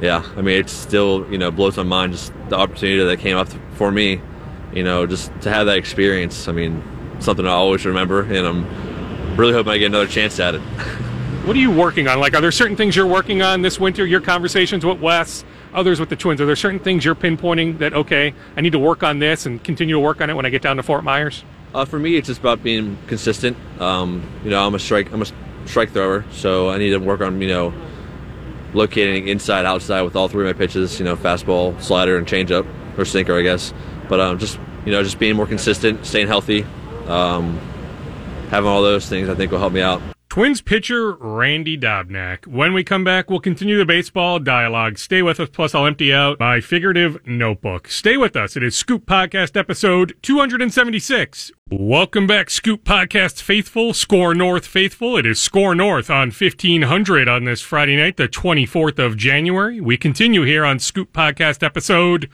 yeah, 0.00 0.24
I 0.36 0.42
mean, 0.42 0.60
it 0.60 0.70
still 0.70 1.26
you 1.30 1.38
know 1.38 1.50
blows 1.50 1.76
my 1.76 1.82
mind 1.82 2.12
just 2.12 2.32
the 2.48 2.56
opportunity 2.56 3.04
that 3.04 3.18
came 3.18 3.36
up 3.36 3.48
for 3.74 3.90
me, 3.90 4.20
you 4.72 4.82
know, 4.82 5.06
just 5.06 5.32
to 5.42 5.50
have 5.50 5.66
that 5.66 5.76
experience. 5.76 6.48
I 6.48 6.52
mean, 6.52 6.82
something 7.20 7.46
I 7.46 7.50
always 7.50 7.84
remember, 7.84 8.22
and 8.22 8.46
I'm 8.46 9.36
really 9.36 9.52
hoping 9.52 9.72
I 9.72 9.78
get 9.78 9.86
another 9.86 10.06
chance 10.06 10.40
at 10.40 10.54
it. 10.54 10.62
What 11.40 11.56
are 11.56 11.60
you 11.60 11.70
working 11.70 12.06
on? 12.06 12.20
Like, 12.20 12.34
are 12.34 12.42
there 12.42 12.52
certain 12.52 12.76
things 12.76 12.94
you're 12.94 13.06
working 13.06 13.40
on 13.40 13.62
this 13.62 13.80
winter? 13.80 14.04
Your 14.04 14.20
conversations 14.20 14.84
with 14.84 15.00
Wes, 15.00 15.42
others 15.72 15.98
with 15.98 16.10
the 16.10 16.14
Twins. 16.14 16.38
Are 16.38 16.44
there 16.44 16.54
certain 16.54 16.78
things 16.78 17.02
you're 17.02 17.14
pinpointing 17.14 17.78
that 17.78 17.94
okay, 17.94 18.34
I 18.58 18.60
need 18.60 18.72
to 18.72 18.78
work 18.78 19.02
on 19.02 19.20
this 19.20 19.46
and 19.46 19.64
continue 19.64 19.94
to 19.94 20.00
work 20.00 20.20
on 20.20 20.28
it 20.28 20.34
when 20.34 20.44
I 20.44 20.50
get 20.50 20.60
down 20.60 20.76
to 20.76 20.82
Fort 20.82 21.02
Myers? 21.02 21.42
Uh, 21.74 21.86
for 21.86 21.98
me, 21.98 22.16
it's 22.16 22.26
just 22.26 22.40
about 22.40 22.62
being 22.62 22.98
consistent. 23.06 23.56
Um, 23.80 24.22
you 24.44 24.50
know, 24.50 24.64
I'm 24.64 24.74
a 24.74 24.78
strike, 24.78 25.10
I'm 25.12 25.22
a 25.22 25.26
strike 25.64 25.92
thrower, 25.92 26.26
so 26.30 26.68
I 26.68 26.76
need 26.76 26.90
to 26.90 26.98
work 26.98 27.22
on 27.22 27.40
you 27.40 27.48
know 27.48 27.72
locating 28.74 29.28
inside, 29.28 29.64
outside 29.64 30.02
with 30.02 30.16
all 30.16 30.28
three 30.28 30.48
of 30.48 30.56
my 30.56 30.58
pitches. 30.58 30.98
You 30.98 31.04
know, 31.04 31.16
fastball, 31.16 31.80
slider, 31.82 32.18
and 32.18 32.26
changeup 32.26 32.66
or 32.98 33.04
sinker, 33.04 33.38
I 33.38 33.42
guess. 33.42 33.72
But 34.08 34.20
um, 34.20 34.38
just 34.38 34.58
you 34.84 34.92
know, 34.92 35.02
just 35.02 35.18
being 35.18 35.36
more 35.36 35.46
consistent, 35.46 36.06
staying 36.06 36.26
healthy, 36.26 36.64
um, 37.06 37.58
having 38.50 38.68
all 38.68 38.82
those 38.82 39.08
things, 39.08 39.28
I 39.28 39.34
think 39.34 39.52
will 39.52 39.58
help 39.58 39.72
me 39.72 39.82
out. 39.82 40.02
Twins 40.30 40.60
pitcher 40.60 41.14
Randy 41.14 41.76
Dobnak. 41.76 42.46
When 42.46 42.72
we 42.72 42.84
come 42.84 43.02
back, 43.02 43.28
we'll 43.28 43.40
continue 43.40 43.76
the 43.76 43.84
baseball 43.84 44.38
dialogue. 44.38 44.96
Stay 44.96 45.22
with 45.22 45.40
us, 45.40 45.48
plus 45.48 45.74
I'll 45.74 45.86
empty 45.86 46.14
out 46.14 46.38
my 46.38 46.60
figurative 46.60 47.18
notebook. 47.26 47.88
Stay 47.88 48.16
with 48.16 48.36
us. 48.36 48.56
It 48.56 48.62
is 48.62 48.76
Scoop 48.76 49.06
Podcast 49.06 49.56
episode 49.56 50.14
276. 50.22 51.50
Welcome 51.72 52.28
back, 52.28 52.48
Scoop 52.48 52.84
Podcast 52.84 53.42
faithful, 53.42 53.92
SKOR 53.92 54.36
North 54.36 54.66
faithful. 54.66 55.16
It 55.16 55.26
is 55.26 55.40
SKOR 55.40 55.74
North 55.74 56.10
on 56.10 56.30
1500 56.30 57.28
on 57.28 57.42
this 57.42 57.60
Friday 57.60 57.96
night, 57.96 58.16
the 58.16 58.28
24th 58.28 59.00
of 59.00 59.16
January. 59.16 59.80
We 59.80 59.96
continue 59.96 60.42
here 60.42 60.64
on 60.64 60.78
Scoop 60.78 61.12
Podcast 61.12 61.64
episode 61.64 62.28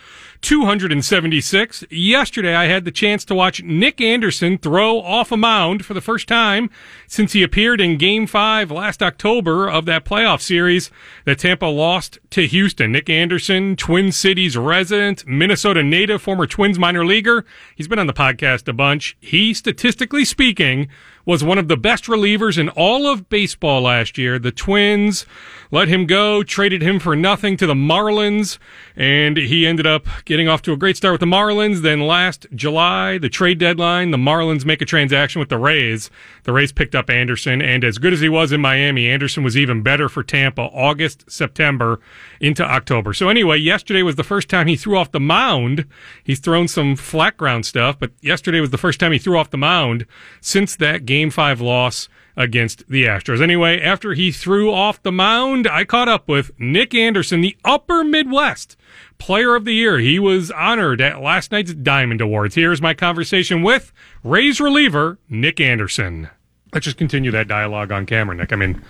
276. 0.47 1.83
Yesterday, 1.91 2.55
I 2.55 2.67
had 2.67 2.85
the 2.85 2.93
chance 2.93 3.25
to 3.25 3.35
watch 3.35 3.65
Nick 3.65 4.01
Anderson 4.01 4.59
throw 4.59 5.01
off 5.01 5.33
a 5.33 5.37
mound 5.37 5.85
for 5.85 5.93
the 5.93 6.01
first 6.01 6.29
time 6.29 6.71
since 7.09 7.33
he 7.33 7.43
appeared 7.43 7.81
in 7.81 7.99
Game 7.99 8.29
5 8.29 8.71
last 8.71 9.03
October 9.03 9.69
of 9.69 9.87
that 9.87 10.05
playoff 10.05 10.41
series 10.41 10.89
that 11.25 11.41
Tampa 11.41 11.67
lost 11.67 12.21
to 12.31 12.47
Houston. 12.47 12.93
Nick 12.93 13.11
Anderson, 13.11 13.75
Twin 13.75 14.13
Cities 14.13 14.57
resident, 14.57 15.27
Minnesota 15.27 15.83
native, 15.83 16.23
former 16.23 16.47
Twins 16.47 16.79
minor 16.79 17.05
leaguer. 17.05 17.45
He's 17.75 17.89
been 17.89 17.99
on 17.99 18.07
the 18.07 18.13
podcast 18.13 18.69
a 18.69 18.73
bunch. 18.73 19.17
He, 19.19 19.53
statistically 19.53 20.25
speaking, 20.25 20.87
was 21.27 21.43
one 21.43 21.59
of 21.59 21.67
the 21.67 21.77
best 21.77 22.05
relievers 22.05 22.57
in 22.57 22.69
all 22.71 23.07
of 23.07 23.29
baseball 23.29 23.83
last 23.83 24.17
year. 24.17 24.39
The 24.39 24.53
Twins 24.53 25.27
let 25.73 25.89
him 25.89 26.07
go, 26.07 26.45
traded 26.45 26.83
him 26.83 27.01
for 27.01 27.17
nothing 27.17 27.57
to 27.57 27.67
the 27.67 27.75
Marlins, 27.75 28.59
and 28.95 29.37
he 29.37 29.67
ended 29.67 29.87
up 29.87 30.07
getting 30.25 30.49
off 30.49 30.63
to 30.63 30.73
a 30.73 30.77
great 30.77 30.97
start 30.97 31.13
with 31.13 31.21
the 31.21 31.27
Marlins. 31.27 31.83
Then 31.83 32.07
last 32.07 32.47
July, 32.55 33.19
the 33.19 33.29
trade 33.29 33.59
deadline, 33.59 34.13
the 34.13 34.17
Marlins 34.17 34.65
make 34.65 34.81
a 34.81 34.87
transaction 34.87 35.41
with 35.41 35.49
the 35.49 35.59
Rays. 35.59 36.09
The 36.45 36.53
Rays 36.53 36.71
picked 36.71 36.95
up 36.95 37.11
Anderson, 37.11 37.61
and 37.61 37.83
as 37.83 37.99
good 37.99 38.13
as 38.13 38.21
he 38.21 38.29
was 38.29 38.53
in 38.53 38.61
Miami, 38.61 39.09
Anderson 39.09 39.43
was 39.43 39.57
even 39.57 39.83
better 39.83 40.09
for 40.09 40.23
Tampa 40.23 40.63
August, 40.63 41.29
September 41.29 41.99
into 42.41 42.65
October. 42.65 43.13
So 43.13 43.29
anyway, 43.29 43.59
yesterday 43.59 44.03
was 44.03 44.15
the 44.15 44.23
first 44.23 44.49
time 44.49 44.69
he 44.69 44.77
threw 44.77 44.97
off 44.97 45.11
the 45.11 45.19
mound. 45.19 45.87
He's 46.23 46.39
thrown 46.39 46.69
some 46.69 46.95
flat 46.95 47.37
ground 47.37 47.67
stuff, 47.67 47.99
but 47.99 48.13
yesterday 48.21 48.61
was 48.61 48.71
the 48.71 48.79
first 48.79 49.01
time 49.01 49.11
he 49.11 49.19
threw 49.19 49.37
off 49.37 49.51
the 49.51 49.57
mound 49.57 50.07
since 50.41 50.77
that 50.77 51.05
game 51.05 51.16
five 51.31 51.61
loss 51.61 52.09
against 52.37 52.87
the 52.89 53.05
Astros. 53.05 53.41
Anyway, 53.41 53.81
after 53.81 54.13
he 54.13 54.31
threw 54.31 54.71
off 54.71 55.03
the 55.03 55.13
mound, 55.13 55.67
I 55.67 55.85
caught 55.85 56.09
up 56.09 56.29
with 56.29 56.51
Nick 56.59 56.95
Anderson, 56.95 57.41
the 57.41 57.57
Upper 57.65 58.05
Midwest 58.05 58.77
Player 59.19 59.55
of 59.55 59.65
the 59.65 59.73
Year. 59.73 59.99
He 59.99 60.19
was 60.19 60.51
honored 60.51 61.01
at 61.01 61.23
last 61.23 61.51
night's 61.51 61.73
Diamond 61.73 62.21
Awards. 62.21 62.55
Here's 62.55 62.83
my 62.83 62.93
conversation 62.93 63.63
with 63.63 63.93
Rays 64.23 64.61
reliever 64.61 65.19
Nick 65.29 65.61
Anderson. 65.61 66.29
Let's 66.73 66.85
just 66.85 66.99
continue 66.99 67.31
that 67.31 67.49
dialogue 67.49 67.91
on 67.91 68.05
camera, 68.05 68.37
Nick. 68.37 68.53
I 68.53 68.57
mean, 68.57 68.83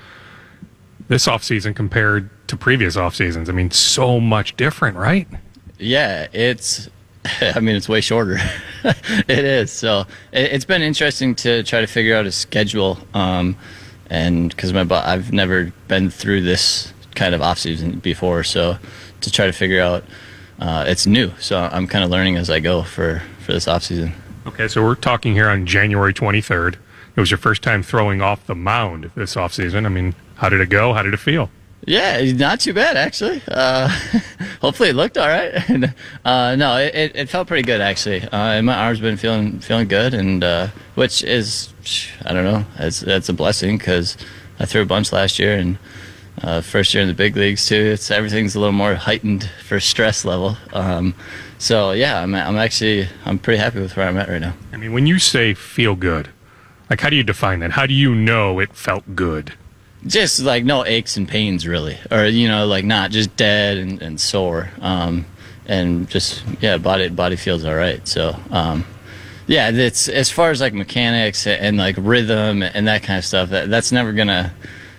this 1.08 1.26
offseason 1.26 1.76
compared 1.76 2.28
to 2.48 2.56
previous 2.56 2.96
off 2.96 3.14
seasons, 3.14 3.48
I 3.48 3.52
mean, 3.52 3.70
so 3.70 4.18
much 4.18 4.56
different, 4.56 4.96
right? 4.96 5.28
Yeah, 5.78 6.26
it's 6.32 6.88
I 7.54 7.60
mean, 7.60 7.76
it's 7.76 7.88
way 7.88 8.00
shorter. 8.00 8.38
it 8.84 9.44
is. 9.44 9.70
So 9.70 10.06
it, 10.32 10.52
has 10.52 10.64
been 10.64 10.82
interesting 10.82 11.34
to 11.36 11.62
try 11.62 11.80
to 11.80 11.86
figure 11.86 12.16
out 12.16 12.26
a 12.26 12.32
schedule. 12.32 12.98
Um, 13.14 13.56
and 14.08 14.50
because 14.50 14.72
my 14.72 14.86
I've 14.90 15.32
never 15.32 15.72
been 15.88 16.10
through 16.10 16.42
this 16.42 16.92
kind 17.14 17.34
of 17.34 17.42
off 17.42 17.58
season 17.58 17.98
before, 17.98 18.44
so 18.44 18.78
to 19.20 19.30
try 19.30 19.46
to 19.46 19.52
figure 19.52 19.80
out 19.80 20.04
uh, 20.60 20.84
it's 20.86 21.06
new. 21.06 21.32
So 21.40 21.58
I'm 21.58 21.86
kind 21.86 22.04
of 22.04 22.10
learning 22.10 22.36
as 22.36 22.50
I 22.50 22.60
go 22.60 22.82
for 22.82 23.22
for 23.40 23.52
this 23.52 23.66
off 23.66 23.82
season. 23.82 24.12
Okay, 24.46 24.68
so 24.68 24.82
we're 24.82 24.94
talking 24.94 25.32
here 25.32 25.48
on 25.48 25.66
January 25.66 26.14
23rd. 26.14 26.74
It 27.16 27.20
was 27.20 27.30
your 27.30 27.38
first 27.38 27.62
time 27.62 27.82
throwing 27.82 28.22
off 28.22 28.46
the 28.46 28.54
mound 28.54 29.10
this 29.16 29.36
off 29.36 29.52
season. 29.52 29.86
I 29.86 29.88
mean, 29.88 30.14
how 30.36 30.48
did 30.48 30.60
it 30.60 30.68
go? 30.68 30.92
How 30.92 31.02
did 31.02 31.14
it 31.14 31.18
feel? 31.18 31.50
Yeah, 31.84 32.20
not 32.32 32.60
too 32.60 32.74
bad 32.74 32.96
actually. 32.96 33.42
Uh, 33.46 33.88
hopefully 34.60 34.88
it 34.88 34.96
looked 34.96 35.16
all 35.16 35.28
right. 35.28 35.54
uh, 36.24 36.56
no, 36.56 36.76
it, 36.78 37.12
it, 37.14 37.28
felt 37.28 37.46
pretty 37.46 37.62
good 37.62 37.80
actually. 37.80 38.22
Uh, 38.22 38.60
my 38.62 38.74
arm's 38.74 38.98
been 39.00 39.16
feeling 39.16 39.60
feeling 39.60 39.86
good, 39.86 40.12
and 40.12 40.42
uh, 40.42 40.68
which 40.96 41.22
is 41.22 41.72
I 42.24 42.32
don't 42.32 42.44
know, 42.44 42.64
that's 42.76 43.00
that's 43.00 43.28
a 43.28 43.32
blessing 43.32 43.78
because 43.78 44.16
I 44.58 44.64
threw 44.64 44.82
a 44.82 44.86
bunch 44.86 45.12
last 45.12 45.38
year 45.38 45.56
and 45.56 45.78
uh, 46.42 46.60
first 46.60 46.92
year 46.92 47.02
in 47.02 47.08
the 47.08 47.14
big 47.14 47.36
leagues 47.36 47.66
too. 47.66 47.76
It's 47.76 48.10
everything's 48.10 48.54
a 48.54 48.60
little 48.60 48.72
more 48.72 48.94
heightened 48.94 49.48
for 49.64 49.78
stress 49.78 50.24
level. 50.24 50.56
Um, 50.72 51.14
so 51.58 51.92
yeah, 51.92 52.20
I'm 52.20 52.34
I'm 52.34 52.56
actually 52.56 53.08
I'm 53.24 53.38
pretty 53.38 53.58
happy 53.58 53.80
with 53.80 53.96
where 53.96 54.08
I'm 54.08 54.16
at 54.16 54.28
right 54.28 54.40
now. 54.40 54.54
I 54.72 54.76
mean, 54.76 54.92
when 54.92 55.06
you 55.06 55.18
say 55.18 55.54
feel 55.54 55.94
good, 55.94 56.30
like 56.90 57.00
how 57.00 57.10
do 57.10 57.16
you 57.16 57.22
define 57.22 57.60
that? 57.60 57.72
How 57.72 57.86
do 57.86 57.94
you 57.94 58.14
know 58.14 58.58
it 58.58 58.74
felt 58.74 59.14
good? 59.14 59.54
Just 60.06 60.40
like 60.40 60.64
no 60.64 60.84
aches 60.84 61.16
and 61.16 61.28
pains 61.28 61.66
really. 61.66 61.98
Or 62.10 62.24
you 62.24 62.48
know 62.48 62.66
like 62.66 62.84
not 62.84 63.10
just 63.10 63.36
dead 63.36 63.78
and, 63.78 64.00
and 64.02 64.20
sore. 64.20 64.70
Um, 64.80 65.26
and 65.66 66.08
just 66.08 66.44
yeah 66.60 66.78
body 66.78 67.08
body 67.08 67.36
feels 67.36 67.64
all 67.64 67.74
right. 67.74 68.06
So 68.06 68.36
um, 68.50 68.84
yeah 69.46 69.70
it's 69.70 70.08
as 70.08 70.30
far 70.30 70.50
as 70.50 70.60
like 70.60 70.72
mechanics 70.72 71.46
and 71.46 71.76
like 71.76 71.96
rhythm 71.98 72.62
and 72.62 72.86
that 72.86 73.02
kind 73.02 73.18
of 73.18 73.24
stuff 73.24 73.50
that 73.50 73.68
that's 73.70 73.92
never 73.92 74.12
gonna 74.12 74.52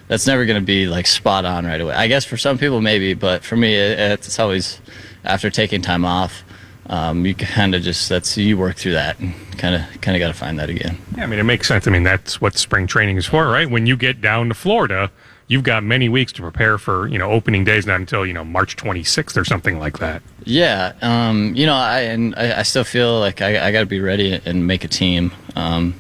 that's 0.08 0.28
never 0.28 0.46
gonna 0.46 0.62
be 0.62 0.88
like 0.88 1.08
spot 1.08 1.46
on 1.46 1.66
right 1.66 1.82
away. 1.82 1.94
I 1.94 2.08
guess 2.08 2.26
for 2.26 2.38
some 2.38 2.58
people 2.58 2.82
maybe 2.82 3.14
but 3.14 3.44
for 3.44 3.56
me 3.56 3.76
it, 3.76 4.00
it's 4.00 4.40
always 4.40 4.80
after 5.24 5.50
taking 5.50 5.82
time 5.82 6.06
off 6.06 6.44
um, 6.90 7.26
you 7.26 7.36
kind 7.36 7.76
of 7.76 7.82
just 7.82 8.08
that's 8.10 8.38
you 8.38 8.58
work 8.58 8.78
through 8.78 8.94
that 8.94 9.20
and 9.20 9.34
kind 9.58 9.76
of 9.76 10.02
kind 10.02 10.16
of 10.16 10.20
got 10.20 10.28
to 10.28 10.34
find 10.34 10.58
that 10.60 10.70
again. 10.70 10.98
Yeah, 11.16 11.24
I 11.24 11.28
mean 11.28 11.40
it 11.40 11.44
makes 11.44 11.68
sense. 11.68 11.88
I 11.88 11.92
mean 11.92 12.04
that's 12.04 12.40
what 12.40 12.58
spring 12.58 12.88
training 12.88 13.18
is 13.18 13.26
for, 13.26 13.48
right? 13.48 13.70
When 13.70 13.86
you 13.86 13.98
get 13.98 14.22
down 14.22 14.50
to 14.50 14.54
Florida, 14.54 15.12
you've 15.48 15.64
got 15.64 15.84
many 15.84 16.08
weeks 16.10 16.32
to 16.34 16.42
prepare 16.42 16.78
for 16.78 17.08
you 17.08 17.18
know 17.18 17.32
opening 17.32 17.64
days, 17.64 17.86
not 17.86 18.00
until 18.00 18.26
you 18.26 18.34
know 18.34 18.46
March 18.46 18.78
26th 18.78 19.38
or 19.38 19.44
something 19.44 19.80
like 19.80 20.00
that. 20.00 20.22
Yeah, 20.44 20.94
um, 21.02 21.54
you 21.56 21.66
know, 21.66 21.76
I 21.76 22.02
and 22.02 22.36
I, 22.36 22.60
I 22.60 22.64
still 22.64 22.84
feel 22.84 23.20
like 23.20 23.42
I, 23.42 23.68
I 23.68 23.72
got 23.72 23.82
to 23.82 23.86
be 23.86 24.00
ready 24.00 24.40
and 24.46 24.66
make 24.66 24.84
a 24.84 24.88
team. 24.88 25.34
Um, 25.56 25.96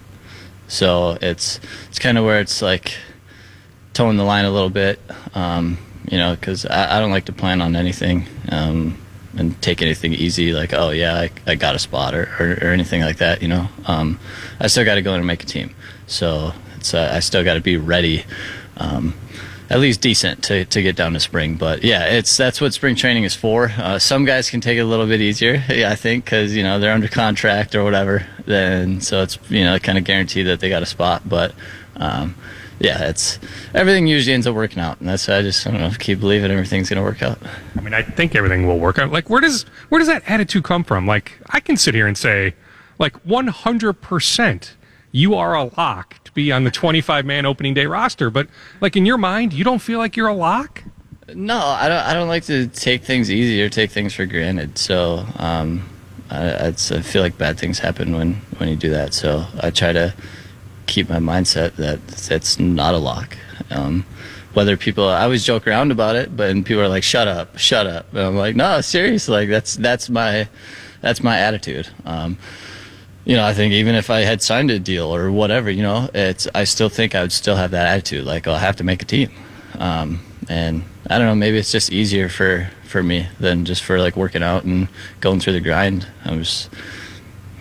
so 0.67 1.17
it's 1.21 1.59
it's 1.89 1.99
kind 1.99 2.17
of 2.17 2.25
where 2.25 2.39
it's 2.39 2.61
like 2.61 2.95
towing 3.93 4.17
the 4.17 4.23
line 4.23 4.45
a 4.45 4.51
little 4.51 4.69
bit, 4.69 4.99
um, 5.33 5.77
you 6.09 6.17
know, 6.17 6.35
because 6.35 6.65
I, 6.65 6.97
I, 6.97 6.99
don't 6.99 7.09
like 7.09 7.25
to 7.25 7.33
plan 7.33 7.61
on 7.61 7.75
anything. 7.75 8.27
Um, 8.49 8.95
and 9.35 9.59
take 9.61 9.81
anything 9.81 10.13
easy 10.13 10.53
like 10.53 10.73
oh 10.73 10.89
yeah 10.89 11.15
I, 11.15 11.31
I 11.45 11.55
got 11.55 11.75
a 11.75 11.79
spot 11.79 12.13
or, 12.13 12.29
or, 12.39 12.51
or 12.61 12.71
anything 12.71 13.01
like 13.01 13.17
that 13.17 13.41
you 13.41 13.47
know? 13.47 13.67
Um, 13.85 14.19
I 14.59 14.67
still 14.67 14.85
got 14.85 14.95
to 14.95 15.01
go 15.01 15.13
in 15.13 15.17
and 15.19 15.27
make 15.27 15.43
a 15.43 15.45
team. 15.45 15.75
So 16.07 16.53
it's 16.75 16.93
uh, 16.93 17.11
I 17.13 17.19
still 17.19 17.43
got 17.43 17.55
to 17.55 17.61
be 17.61 17.77
ready 17.77 18.25
um, 18.77 19.13
at 19.69 19.79
least 19.79 19.99
decent 19.99 20.43
to, 20.45 20.63
to 20.65 20.81
get 20.81 20.95
down 20.95 21.13
to 21.13 21.19
spring. 21.19 21.55
But 21.55 21.83
yeah 21.83 22.05
it's 22.05 22.35
that's 22.35 22.61
what 22.61 22.73
spring 22.73 22.95
training 22.95 23.23
is 23.23 23.35
for. 23.35 23.71
Uh, 23.77 23.99
some 23.99 24.25
guys 24.25 24.49
can 24.49 24.61
take 24.61 24.77
it 24.77 24.81
a 24.81 24.85
little 24.85 25.07
bit 25.07 25.21
easier 25.21 25.63
yeah, 25.69 25.89
I 25.91 25.95
think 25.95 26.25
because 26.25 26.55
you 26.55 26.63
know 26.63 26.79
they're 26.79 26.93
under 26.93 27.07
contract 27.07 27.75
or 27.75 27.83
whatever. 27.83 28.25
Then 28.45 29.01
so 29.01 29.21
it's 29.21 29.37
you 29.49 29.63
know 29.63 29.77
kind 29.79 29.97
of 29.97 30.03
guaranteed 30.03 30.47
that 30.47 30.59
they 30.59 30.69
got 30.69 30.83
a 30.83 30.87
spot. 30.87 31.27
But 31.27 31.53
um, 31.95 32.35
yeah, 32.79 33.09
it's 33.09 33.39
everything 33.73 34.07
usually 34.07 34.33
ends 34.33 34.45
up 34.47 34.55
working 34.55 34.79
out, 34.79 34.99
and 34.99 35.09
that's 35.09 35.27
I 35.29 35.41
just 35.41 35.65
I 35.65 35.71
don't 35.71 35.81
know 35.81 35.91
keep 35.97 36.19
believing 36.19 36.51
everything's 36.51 36.89
going 36.89 36.97
to 36.97 37.03
work 37.03 37.21
out. 37.21 37.39
I 37.75 37.81
mean, 37.81 37.93
I 37.93 38.03
think 38.03 38.35
everything 38.35 38.67
will 38.67 38.79
work 38.79 38.99
out. 38.99 39.11
Like, 39.11 39.29
where 39.29 39.41
does 39.41 39.63
where 39.89 39.99
does 39.99 40.07
that 40.07 40.23
attitude 40.27 40.63
come 40.63 40.83
from? 40.83 41.07
Like, 41.07 41.39
I 41.49 41.59
can 41.59 41.77
sit 41.77 41.95
here 41.95 42.07
and 42.07 42.17
say, 42.17 42.53
like, 42.99 43.15
one 43.25 43.47
hundred 43.47 43.93
percent, 44.01 44.75
you 45.11 45.35
are 45.35 45.55
a 45.55 45.65
lock 45.77 46.23
to 46.23 46.31
be 46.33 46.51
on 46.51 46.63
the 46.63 46.71
twenty-five 46.71 47.25
man 47.25 47.45
opening 47.45 47.73
day 47.73 47.87
roster, 47.87 48.29
but 48.29 48.47
like 48.79 48.95
in 48.95 49.05
your 49.05 49.17
mind, 49.17 49.53
you 49.53 49.63
don't 49.63 49.79
feel 49.79 49.99
like 49.99 50.15
you're 50.15 50.27
a 50.27 50.35
lock. 50.35 50.83
No, 51.33 51.57
I 51.57 51.89
don't. 51.89 52.05
I 52.05 52.13
don't 52.13 52.29
like 52.29 52.45
to 52.45 52.67
take 52.67 53.03
things 53.03 53.29
easy 53.29 53.61
or 53.61 53.69
take 53.69 53.91
things 53.91 54.13
for 54.13 54.25
granted. 54.25 54.77
So, 54.77 55.25
um, 55.35 55.89
I, 56.29 56.67
I 56.67 56.71
feel 56.71 57.21
like 57.21 57.37
bad 57.37 57.59
things 57.59 57.79
happen 57.79 58.15
when 58.15 58.35
when 58.59 58.69
you 58.69 58.77
do 58.77 58.91
that. 58.91 59.13
So 59.13 59.45
I 59.59 59.71
try 59.71 59.91
to 59.91 60.13
keep 60.87 61.09
my 61.09 61.19
mindset 61.19 61.75
that 61.75 61.99
it's 62.31 62.59
not 62.59 62.93
a 62.93 62.97
lock. 62.97 63.37
Um, 63.69 64.05
whether 64.53 64.75
people, 64.75 65.07
I 65.07 65.23
always 65.23 65.43
joke 65.43 65.67
around 65.67 65.91
about 65.91 66.15
it, 66.15 66.35
but 66.35 66.49
and 66.49 66.65
people 66.65 66.81
are 66.81 66.87
like, 66.87 67.03
"Shut 67.03 67.27
up, 67.27 67.57
shut 67.59 67.85
up," 67.85 68.11
and 68.11 68.21
I'm 68.21 68.35
like, 68.35 68.55
"No, 68.55 68.81
seriously, 68.81 69.33
like 69.33 69.49
that's 69.49 69.75
that's 69.75 70.09
my 70.09 70.47
that's 71.01 71.21
my 71.21 71.37
attitude." 71.37 71.89
Um, 72.05 72.37
you 73.25 73.35
know, 73.35 73.45
I 73.45 73.53
think 73.53 73.73
even 73.73 73.93
if 73.93 74.09
I 74.09 74.21
had 74.21 74.41
signed 74.41 74.71
a 74.71 74.79
deal 74.79 75.13
or 75.13 75.29
whatever, 75.31 75.69
you 75.69 75.83
know, 75.83 76.09
it's 76.13 76.47
I 76.55 76.63
still 76.63 76.89
think 76.89 77.13
I 77.13 77.21
would 77.21 77.33
still 77.33 77.57
have 77.57 77.71
that 77.71 77.85
attitude, 77.85 78.25
like 78.25 78.47
I'll 78.47 78.55
have 78.55 78.77
to 78.77 78.83
make 78.83 79.01
a 79.01 79.05
team. 79.05 79.29
Um, 79.77 80.21
and 80.49 80.83
I 81.09 81.17
don't 81.17 81.27
know, 81.27 81.35
maybe 81.35 81.57
it's 81.57 81.71
just 81.71 81.91
easier 81.91 82.29
for 82.29 82.69
for 82.85 83.03
me 83.03 83.27
than 83.39 83.65
just 83.65 83.83
for 83.83 83.99
like 83.99 84.15
working 84.15 84.41
out 84.41 84.63
and 84.63 84.87
going 85.19 85.39
through 85.39 85.53
the 85.53 85.59
grind. 85.59 86.07
I'm 86.23 86.39
just 86.43 86.69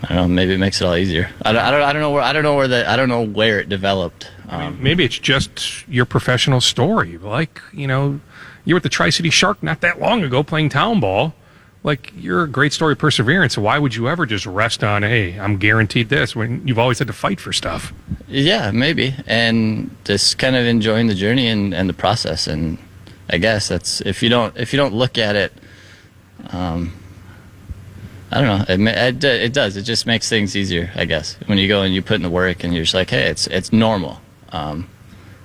I 0.03 0.13
don't 0.13 0.15
know. 0.15 0.27
Maybe 0.27 0.53
it 0.53 0.59
makes 0.59 0.81
it 0.81 0.85
all 0.85 0.95
easier. 0.95 1.29
I 1.43 1.51
don't. 1.53 1.61
I 1.61 1.71
don't, 1.71 1.81
I 1.81 1.93
don't 1.93 2.01
know 2.01 2.11
where. 2.11 2.21
I 2.21 2.33
don't 2.33 2.43
know 2.43 2.55
where 2.55 2.67
the. 2.67 2.89
I 2.89 2.95
don't 2.95 3.09
know 3.09 3.25
where 3.25 3.59
it 3.59 3.69
developed. 3.69 4.29
Um, 4.49 4.81
Maybe 4.81 5.03
it's 5.03 5.17
just 5.17 5.87
your 5.87 6.05
professional 6.05 6.61
story. 6.61 7.17
Like, 7.17 7.61
you 7.73 7.87
know, 7.87 8.19
you 8.63 8.75
were 8.75 8.77
at 8.77 8.83
the 8.83 8.89
Tri 8.89 9.09
City 9.09 9.29
Shark 9.29 9.61
not 9.61 9.81
that 9.81 9.99
long 9.99 10.23
ago 10.23 10.43
playing 10.43 10.69
town 10.69 10.99
ball. 10.99 11.33
Like, 11.83 12.11
you're 12.17 12.43
a 12.43 12.47
great 12.47 12.73
story 12.73 12.93
of 12.93 12.99
perseverance. 12.99 13.55
So 13.55 13.61
why 13.61 13.79
would 13.79 13.95
you 13.95 14.07
ever 14.09 14.25
just 14.25 14.45
rest 14.45 14.83
on, 14.83 15.03
hey, 15.03 15.39
I'm 15.39 15.57
guaranteed 15.57 16.09
this 16.09 16.35
when 16.35 16.67
you've 16.67 16.79
always 16.79 16.99
had 16.99 17.07
to 17.07 17.13
fight 17.13 17.39
for 17.39 17.53
stuff? 17.53 17.93
yeah, 18.27 18.71
maybe, 18.71 19.15
and 19.25 19.95
just 20.03 20.37
kind 20.37 20.55
of 20.55 20.65
enjoying 20.65 21.07
the 21.07 21.15
journey 21.15 21.47
and, 21.47 21.73
and 21.73 21.87
the 21.87 21.93
process. 21.93 22.47
And 22.47 22.77
I 23.29 23.37
guess 23.37 23.67
that's 23.67 24.01
if 24.01 24.21
you 24.21 24.29
don't 24.29 24.55
if 24.57 24.73
you 24.73 24.77
don't 24.77 24.93
look 24.93 25.17
at 25.17 25.35
it. 25.35 25.53
Um, 26.49 26.93
I 28.31 28.41
don't 28.41 28.59
know. 28.59 28.91
It, 28.91 29.23
it, 29.23 29.23
it 29.23 29.53
does. 29.53 29.77
It 29.77 29.83
just 29.83 30.05
makes 30.05 30.27
things 30.27 30.55
easier, 30.55 30.91
I 30.95 31.05
guess. 31.05 31.37
When 31.45 31.57
you 31.57 31.67
go 31.67 31.81
and 31.81 31.93
you 31.93 32.01
put 32.01 32.15
in 32.15 32.23
the 32.23 32.29
work 32.29 32.63
and 32.63 32.73
you're 32.73 32.83
just 32.83 32.93
like, 32.93 33.09
hey, 33.09 33.29
it's 33.29 33.47
it's 33.47 33.71
normal. 33.71 34.21
Um, 34.51 34.89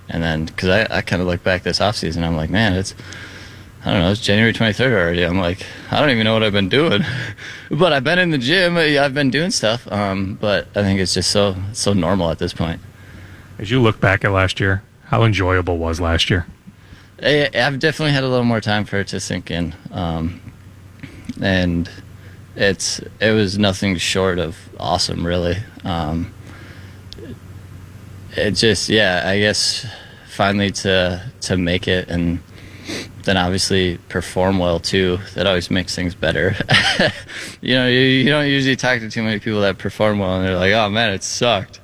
and 0.09 0.23
then 0.23 0.47
because 0.47 0.69
I, 0.69 0.99
I 0.99 1.01
kind 1.03 1.23
of 1.23 1.29
look 1.29 1.45
back 1.45 1.63
this 1.63 1.81
off 1.81 1.97
season, 1.97 2.25
I'm 2.25 2.37
like, 2.37 2.51
man, 2.51 2.73
it's 2.73 2.95
I 3.85 3.93
don't 3.93 4.03
know, 4.03 4.11
it's 4.11 4.21
January 4.21 4.53
23rd 4.53 4.93
already. 4.93 5.25
I'm 5.25 5.39
like, 5.39 5.67
I 5.91 6.01
don't 6.01 6.11
even 6.11 6.25
know 6.25 6.35
what 6.35 6.45
I've 6.45 6.53
been 6.53 6.69
doing, 6.69 7.03
but 7.71 7.93
I've 7.93 8.05
been 8.05 8.19
in 8.19 8.31
the 8.31 8.39
gym. 8.39 8.77
I've 8.77 9.15
been 9.15 9.31
doing 9.31 9.51
stuff. 9.51 9.91
Um, 9.91 10.39
but 10.41 10.69
I 10.77 10.83
think 10.83 11.01
it's 11.01 11.15
just 11.15 11.31
so 11.31 11.57
so 11.73 11.93
normal 11.93 12.31
at 12.31 12.39
this 12.39 12.53
point. 12.53 12.81
As 13.59 13.71
you 13.71 13.81
look 13.81 14.01
back 14.01 14.25
at 14.25 14.33
last 14.33 14.59
year, 14.59 14.83
how 15.07 15.23
enjoyable 15.23 15.79
was 15.79 16.01
last 16.01 16.31
year? 16.31 16.47
I, 17.23 17.49
I've 17.55 17.79
definitely 17.79 18.13
had 18.13 18.25
a 18.25 18.29
little 18.29 18.45
more 18.45 18.61
time 18.61 18.85
for 18.85 18.99
it 18.99 19.09
to 19.09 19.21
sink 19.21 19.51
in, 19.51 19.75
um, 19.93 20.41
and 21.41 21.89
it's 22.57 23.01
it 23.21 23.33
was 23.33 23.59
nothing 23.59 23.97
short 23.97 24.39
of 24.39 24.57
awesome, 24.79 25.27
really. 25.27 25.57
Um, 25.85 26.33
it 28.37 28.53
just, 28.53 28.89
yeah, 28.89 29.23
I 29.25 29.39
guess 29.39 29.87
finally 30.27 30.71
to 30.71 31.23
to 31.43 31.57
make 31.57 31.87
it 31.87 32.09
and 32.09 32.43
then 33.25 33.37
obviously 33.37 33.99
perform 34.09 34.59
well 34.59 34.81
too. 34.81 35.19
That 35.35 35.47
always 35.47 35.71
makes 35.71 35.95
things 35.95 36.15
better. 36.15 36.57
you 37.61 37.75
know, 37.75 37.87
you, 37.87 38.01
you 38.01 38.29
don't 38.29 38.49
usually 38.49 38.77
talk 38.77 39.01
to 39.01 39.11
too 39.11 39.23
many 39.23 39.39
people 39.39 39.61
that 39.61 39.79
perform 39.79 40.19
well 40.19 40.37
and 40.37 40.47
they're 40.47 40.57
like, 40.57 40.73
"Oh 40.73 40.89
man, 40.91 41.13
it 41.13 41.23
sucked." 41.23 41.81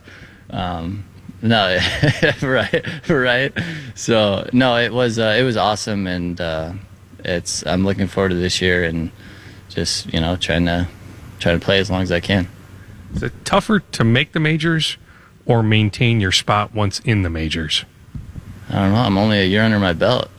Um, 0.50 1.04
no, 1.40 1.78
right, 2.42 3.08
right. 3.08 3.52
So 3.94 4.48
no, 4.52 4.76
it 4.76 4.92
was 4.92 5.18
uh, 5.18 5.36
it 5.38 5.42
was 5.44 5.56
awesome, 5.56 6.06
and 6.06 6.40
uh, 6.40 6.72
it's 7.24 7.64
I'm 7.66 7.84
looking 7.84 8.08
forward 8.08 8.30
to 8.30 8.34
this 8.34 8.60
year 8.60 8.84
and 8.84 9.12
just 9.78 10.12
you 10.12 10.20
know 10.20 10.36
trying 10.36 10.66
to 10.66 10.88
try 11.38 11.52
to 11.52 11.58
play 11.58 11.78
as 11.78 11.90
long 11.90 12.02
as 12.02 12.12
I 12.12 12.20
can. 12.20 12.48
Is 13.14 13.22
it 13.22 13.32
tougher 13.44 13.80
to 13.80 14.04
make 14.04 14.32
the 14.32 14.40
majors 14.40 14.96
or 15.46 15.62
maintain 15.62 16.20
your 16.20 16.32
spot 16.32 16.74
once 16.74 17.00
in 17.00 17.22
the 17.22 17.30
majors? 17.30 17.84
I 18.68 18.74
don't 18.80 18.92
know. 18.92 18.98
I'm 19.00 19.16
only 19.16 19.40
a 19.40 19.44
year 19.44 19.62
under 19.62 19.78
my 19.78 19.92
belt. 19.92 20.28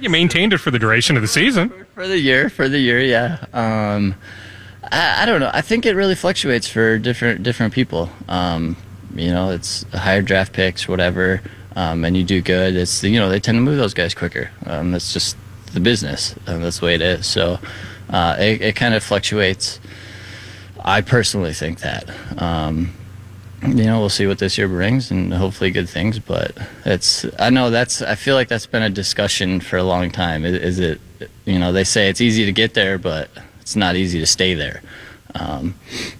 You 0.00 0.10
maintained 0.10 0.52
it 0.52 0.58
for 0.58 0.70
the 0.70 0.80
duration 0.80 1.16
of 1.16 1.22
the 1.22 1.28
season. 1.28 1.86
for 1.94 2.06
the 2.06 2.18
year, 2.18 2.50
for 2.50 2.68
the 2.68 2.78
year, 2.78 3.00
yeah. 3.00 3.44
Um, 3.54 4.16
I, 4.82 5.22
I 5.22 5.26
don't 5.26 5.40
know. 5.40 5.50
I 5.54 5.62
think 5.62 5.86
it 5.86 5.94
really 5.94 6.16
fluctuates 6.16 6.68
for 6.68 6.98
different 6.98 7.44
different 7.44 7.72
people. 7.72 8.10
Um, 8.28 8.76
you 9.14 9.30
know, 9.30 9.50
it's 9.50 9.84
higher 9.92 10.22
draft 10.22 10.52
picks, 10.52 10.88
whatever, 10.88 11.40
um, 11.76 12.04
and 12.04 12.16
you 12.16 12.24
do 12.24 12.42
good. 12.42 12.74
It's 12.74 13.02
you 13.04 13.18
know 13.18 13.28
they 13.28 13.40
tend 13.40 13.56
to 13.56 13.62
move 13.62 13.78
those 13.78 13.94
guys 13.94 14.12
quicker. 14.12 14.50
Um, 14.66 14.90
that's 14.90 15.12
just 15.12 15.36
the 15.72 15.80
business, 15.80 16.34
and 16.46 16.62
that's 16.62 16.80
the 16.80 16.86
way 16.86 16.94
it 16.96 17.02
is. 17.02 17.26
So 17.26 17.58
uh, 18.10 18.36
it, 18.38 18.60
it 18.60 18.76
kind 18.76 18.94
of 18.94 19.02
fluctuates. 19.02 19.80
I 20.84 21.00
personally 21.00 21.52
think 21.52 21.80
that. 21.80 22.10
Um, 22.40 22.92
you 23.62 23.84
know, 23.84 23.98
we'll 24.00 24.08
see 24.10 24.26
what 24.26 24.38
this 24.38 24.58
year 24.58 24.68
brings, 24.68 25.10
and 25.10 25.32
hopefully 25.32 25.70
good 25.70 25.88
things. 25.88 26.18
But 26.18 26.56
it's, 26.84 27.24
I 27.38 27.50
know 27.50 27.70
that's, 27.70 28.02
I 28.02 28.14
feel 28.14 28.34
like 28.34 28.48
that's 28.48 28.66
been 28.66 28.82
a 28.82 28.90
discussion 28.90 29.60
for 29.60 29.76
a 29.76 29.82
long 29.82 30.10
time. 30.10 30.44
Is, 30.44 30.54
is 30.54 30.78
it, 30.78 31.00
you 31.44 31.58
know, 31.58 31.72
they 31.72 31.84
say 31.84 32.08
it's 32.08 32.20
easy 32.20 32.44
to 32.44 32.52
get 32.52 32.74
there, 32.74 32.98
but 32.98 33.30
it's 33.60 33.74
not 33.74 33.96
easy 33.96 34.20
to 34.20 34.26
stay 34.26 34.54
there. 34.54 34.82
Um, 35.34 35.74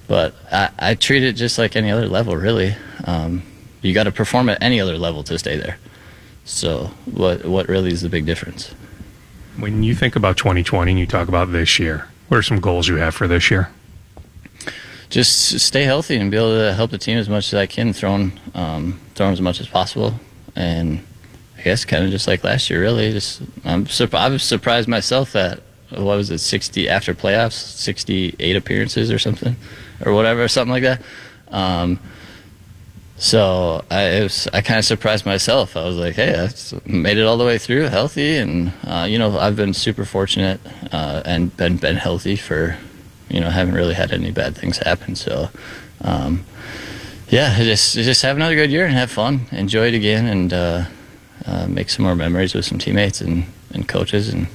but 0.09 0.35
I, 0.51 0.71
I 0.79 0.95
treat 0.95 1.23
it 1.23 1.35
just 1.35 1.59
like 1.59 1.77
any 1.77 1.91
other 1.91 2.09
level, 2.09 2.37
really. 2.37 2.75
Um, 3.05 3.43
you 3.83 3.95
got 3.95 4.05
to 4.05 4.13
perform 4.13 4.49
at 4.49 4.63
any 4.63 4.81
other 4.81 4.99
level 4.99 5.23
to 5.25 5.39
stay 5.39 5.57
there. 5.57 5.79
So 6.45 6.91
what, 7.05 7.45
what 7.45 7.69
really 7.69 7.93
is 7.93 8.03
the 8.03 8.09
big 8.09 8.27
difference? 8.27 8.75
When 9.59 9.83
you 9.83 9.95
think 9.95 10.17
about 10.17 10.37
2020 10.37 10.91
and 10.91 10.99
you 11.01 11.07
talk 11.07 11.29
about 11.29 11.53
this 11.53 11.79
year, 11.79 12.09
what 12.29 12.37
are 12.37 12.43
some 12.43 12.61
goals 12.61 12.89
you 12.89 12.97
have 12.97 13.15
for 13.15 13.27
this 13.27 13.51
year? 13.51 13.71
just 15.09 15.61
stay 15.61 15.85
healthy 15.85 16.17
and 16.17 16.31
be 16.31 16.37
able 16.37 16.57
to 16.57 16.75
help 16.75 16.91
the 16.91 16.99
team 16.99 17.19
as 17.19 17.29
much 17.29 17.53
as 17.53 17.55
I 17.55 17.67
can, 17.67 17.93
throwing 17.93 18.39
um, 18.55 19.01
throwing 19.15 19.33
as 19.33 19.41
much 19.41 19.61
as 19.61 19.69
possible, 19.69 20.15
and 20.55 21.05
I 21.59 21.63
guess 21.63 21.85
kind 21.85 22.05
of 22.05 22.11
just 22.11 22.27
like 22.27 22.45
last 22.45 22.69
year, 22.71 22.81
really. 22.81 23.13
Just 23.13 23.43
I'm 23.65 23.87
surp- 23.87 24.15
I 24.15 24.29
was 24.29 24.43
surprised 24.43 24.89
myself 24.89 25.33
that 25.33 25.61
what 25.91 26.17
was 26.17 26.31
it, 26.31 26.39
sixty 26.39 26.89
after 26.89 27.15
playoffs, 27.15 27.53
sixty 27.53 28.35
eight 28.41 28.57
appearances 28.57 29.11
or 29.11 29.19
something, 29.19 29.57
or 30.05 30.13
whatever, 30.13 30.49
something 30.49 30.73
like 30.73 30.83
that. 30.83 31.03
Um, 31.49 32.01
so 33.19 33.85
I 33.91 34.23
was, 34.23 34.49
I 34.53 34.61
kind 34.61 34.79
of 34.79 34.85
surprised 34.85 35.25
myself. 35.25 35.77
I 35.77 35.85
was 35.85 35.97
like, 35.97 36.15
hey, 36.15 36.39
I 36.39 36.51
made 36.87 37.17
it 37.17 37.25
all 37.25 37.39
the 37.39 37.45
way 37.45 37.59
through 37.59 37.85
healthy, 37.85 38.37
and 38.37 38.73
uh, 38.85 39.07
you 39.09 39.19
know 39.19 39.39
I've 39.39 39.57
been 39.57 39.73
super 39.75 40.05
fortunate 40.05 40.61
uh, 40.93 41.23
and 41.25 41.57
been 41.57 41.79
been 41.79 41.97
healthy 41.97 42.37
for 42.37 42.77
you 43.29 43.41
know 43.41 43.51
haven't 43.51 43.75
really 43.75 43.95
had 43.95 44.13
any 44.13 44.31
bad 44.31 44.57
things 44.57 44.79
happen. 44.79 45.17
So 45.17 45.49
um, 46.03 46.45
yeah, 47.29 47.57
just 47.59 47.95
just 47.95 48.23
have 48.23 48.37
another 48.37 48.55
good 48.55 48.71
year 48.71 48.85
and 48.85 48.95
have 48.95 49.11
fun, 49.11 49.47
enjoy 49.51 49.89
it 49.89 49.95
again, 49.95 50.27
and 50.27 50.53
uh, 50.53 50.85
uh, 51.47 51.67
make 51.69 51.91
some 51.91 52.05
more 52.05 52.15
memories 52.15 52.55
with 52.55 52.65
some 52.65 52.79
teammates 52.79 53.21
and, 53.21 53.45
and 53.73 53.89
coaches, 53.89 54.29
and 54.29 54.47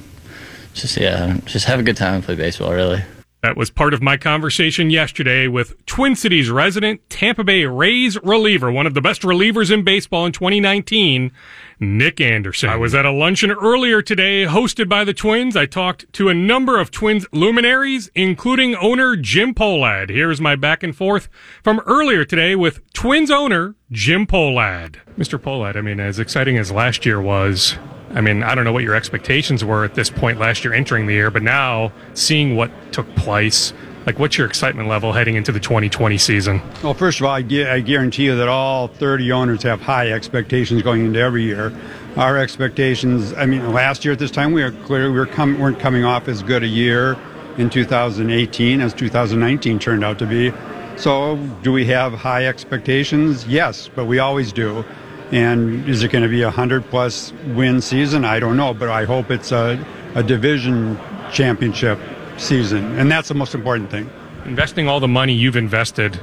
just 0.72 0.96
yeah, 0.96 1.38
just 1.44 1.66
have 1.66 1.80
a 1.80 1.82
good 1.82 1.96
time 1.96 2.14
and 2.14 2.24
play 2.24 2.36
baseball. 2.36 2.72
Really. 2.72 3.02
That 3.42 3.56
was 3.56 3.70
part 3.70 3.92
of 3.92 4.00
my 4.00 4.16
conversation 4.16 4.88
yesterday 4.88 5.48
with 5.48 5.84
Twin 5.84 6.14
Cities 6.14 6.48
resident, 6.48 7.00
Tampa 7.10 7.42
Bay 7.42 7.64
Rays 7.64 8.16
reliever, 8.22 8.70
one 8.70 8.86
of 8.86 8.94
the 8.94 9.00
best 9.00 9.22
relievers 9.22 9.72
in 9.72 9.82
baseball 9.82 10.26
in 10.26 10.30
2019, 10.30 11.32
Nick 11.80 12.20
Anderson. 12.20 12.70
I 12.70 12.76
was 12.76 12.94
at 12.94 13.04
a 13.04 13.10
luncheon 13.10 13.50
earlier 13.50 14.00
today 14.00 14.44
hosted 14.44 14.88
by 14.88 15.02
the 15.02 15.12
Twins. 15.12 15.56
I 15.56 15.66
talked 15.66 16.12
to 16.12 16.28
a 16.28 16.34
number 16.34 16.78
of 16.78 16.92
Twins 16.92 17.26
luminaries, 17.32 18.12
including 18.14 18.76
owner 18.76 19.16
Jim 19.16 19.54
Pohlad. 19.54 20.10
Here's 20.10 20.40
my 20.40 20.54
back 20.54 20.84
and 20.84 20.94
forth 20.94 21.28
from 21.64 21.80
earlier 21.80 22.24
today 22.24 22.54
with 22.54 22.92
Twins 22.92 23.32
owner 23.32 23.74
Jim 23.90 24.24
Pohlad. 24.24 24.98
Mr. 25.18 25.36
Pohlad, 25.36 25.74
I 25.74 25.80
mean, 25.80 25.98
as 25.98 26.20
exciting 26.20 26.58
as 26.58 26.70
last 26.70 27.04
year 27.04 27.20
was, 27.20 27.76
I 28.14 28.20
mean, 28.20 28.42
I 28.42 28.54
don't 28.54 28.64
know 28.64 28.72
what 28.72 28.82
your 28.84 28.94
expectations 28.94 29.64
were 29.64 29.84
at 29.84 29.94
this 29.94 30.10
point 30.10 30.38
last 30.38 30.64
year 30.64 30.74
entering 30.74 31.06
the 31.06 31.14
year, 31.14 31.30
but 31.30 31.42
now 31.42 31.92
seeing 32.14 32.56
what 32.56 32.70
took 32.92 33.12
place, 33.16 33.72
like 34.04 34.18
what's 34.18 34.36
your 34.36 34.46
excitement 34.46 34.88
level 34.88 35.12
heading 35.12 35.34
into 35.34 35.50
the 35.50 35.60
2020 35.60 36.18
season? 36.18 36.60
Well, 36.82 36.92
first 36.92 37.20
of 37.20 37.26
all, 37.26 37.32
I, 37.32 37.40
gu- 37.42 37.66
I 37.66 37.80
guarantee 37.80 38.24
you 38.24 38.36
that 38.36 38.48
all 38.48 38.88
30 38.88 39.32
owners 39.32 39.62
have 39.62 39.80
high 39.80 40.10
expectations 40.12 40.82
going 40.82 41.06
into 41.06 41.20
every 41.20 41.42
year. 41.44 41.72
Our 42.16 42.36
expectations, 42.36 43.32
I 43.32 43.46
mean, 43.46 43.72
last 43.72 44.04
year 44.04 44.12
at 44.12 44.18
this 44.18 44.30
time, 44.30 44.52
we 44.52 44.62
were 44.62 44.72
clear 44.84 45.10
we 45.10 45.18
were 45.18 45.26
com- 45.26 45.58
weren't 45.58 45.78
coming 45.80 46.04
off 46.04 46.28
as 46.28 46.42
good 46.42 46.62
a 46.62 46.68
year 46.68 47.16
in 47.56 47.70
2018 47.70 48.80
as 48.82 48.92
2019 48.92 49.78
turned 49.78 50.04
out 50.04 50.18
to 50.18 50.26
be. 50.26 50.52
So, 50.96 51.36
do 51.62 51.72
we 51.72 51.86
have 51.86 52.12
high 52.12 52.46
expectations? 52.46 53.46
Yes, 53.46 53.88
but 53.94 54.04
we 54.04 54.18
always 54.18 54.52
do. 54.52 54.84
And 55.32 55.88
is 55.88 56.02
it 56.02 56.12
going 56.12 56.22
to 56.22 56.28
be 56.28 56.42
a 56.42 56.46
100 56.46 56.84
plus 56.90 57.32
win 57.48 57.80
season? 57.80 58.24
I 58.24 58.38
don't 58.38 58.56
know, 58.56 58.74
but 58.74 58.90
I 58.90 59.04
hope 59.04 59.30
it's 59.30 59.50
a, 59.50 59.82
a 60.14 60.22
division 60.22 60.98
championship 61.32 61.98
season. 62.36 62.98
And 62.98 63.10
that's 63.10 63.28
the 63.28 63.34
most 63.34 63.54
important 63.54 63.90
thing. 63.90 64.10
investing 64.44 64.88
all 64.88 65.00
the 65.00 65.08
money 65.08 65.32
you've 65.32 65.56
invested 65.56 66.20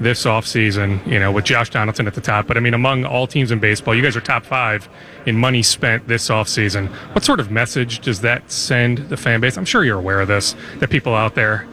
this 0.00 0.24
offseason, 0.24 1.06
you 1.06 1.20
know, 1.20 1.30
with 1.30 1.44
Josh 1.44 1.68
Donaldson 1.68 2.06
at 2.06 2.14
the 2.14 2.22
top, 2.22 2.46
but 2.46 2.56
I 2.56 2.60
mean, 2.60 2.72
among 2.72 3.04
all 3.04 3.26
teams 3.26 3.50
in 3.50 3.58
baseball, 3.58 3.94
you 3.94 4.02
guys 4.02 4.16
are 4.16 4.22
top 4.22 4.44
five 4.46 4.88
in 5.26 5.36
money 5.36 5.62
spent 5.62 6.08
this 6.08 6.30
offseason. 6.30 6.88
What 7.14 7.22
sort 7.22 7.38
of 7.38 7.50
message 7.50 8.00
does 8.00 8.22
that 8.22 8.50
send 8.50 9.10
the 9.10 9.18
fan 9.18 9.40
base? 9.40 9.58
I'm 9.58 9.66
sure 9.66 9.84
you're 9.84 9.98
aware 9.98 10.20
of 10.20 10.28
this, 10.28 10.56
that 10.78 10.88
people 10.88 11.14
out 11.14 11.34
there, 11.34 11.66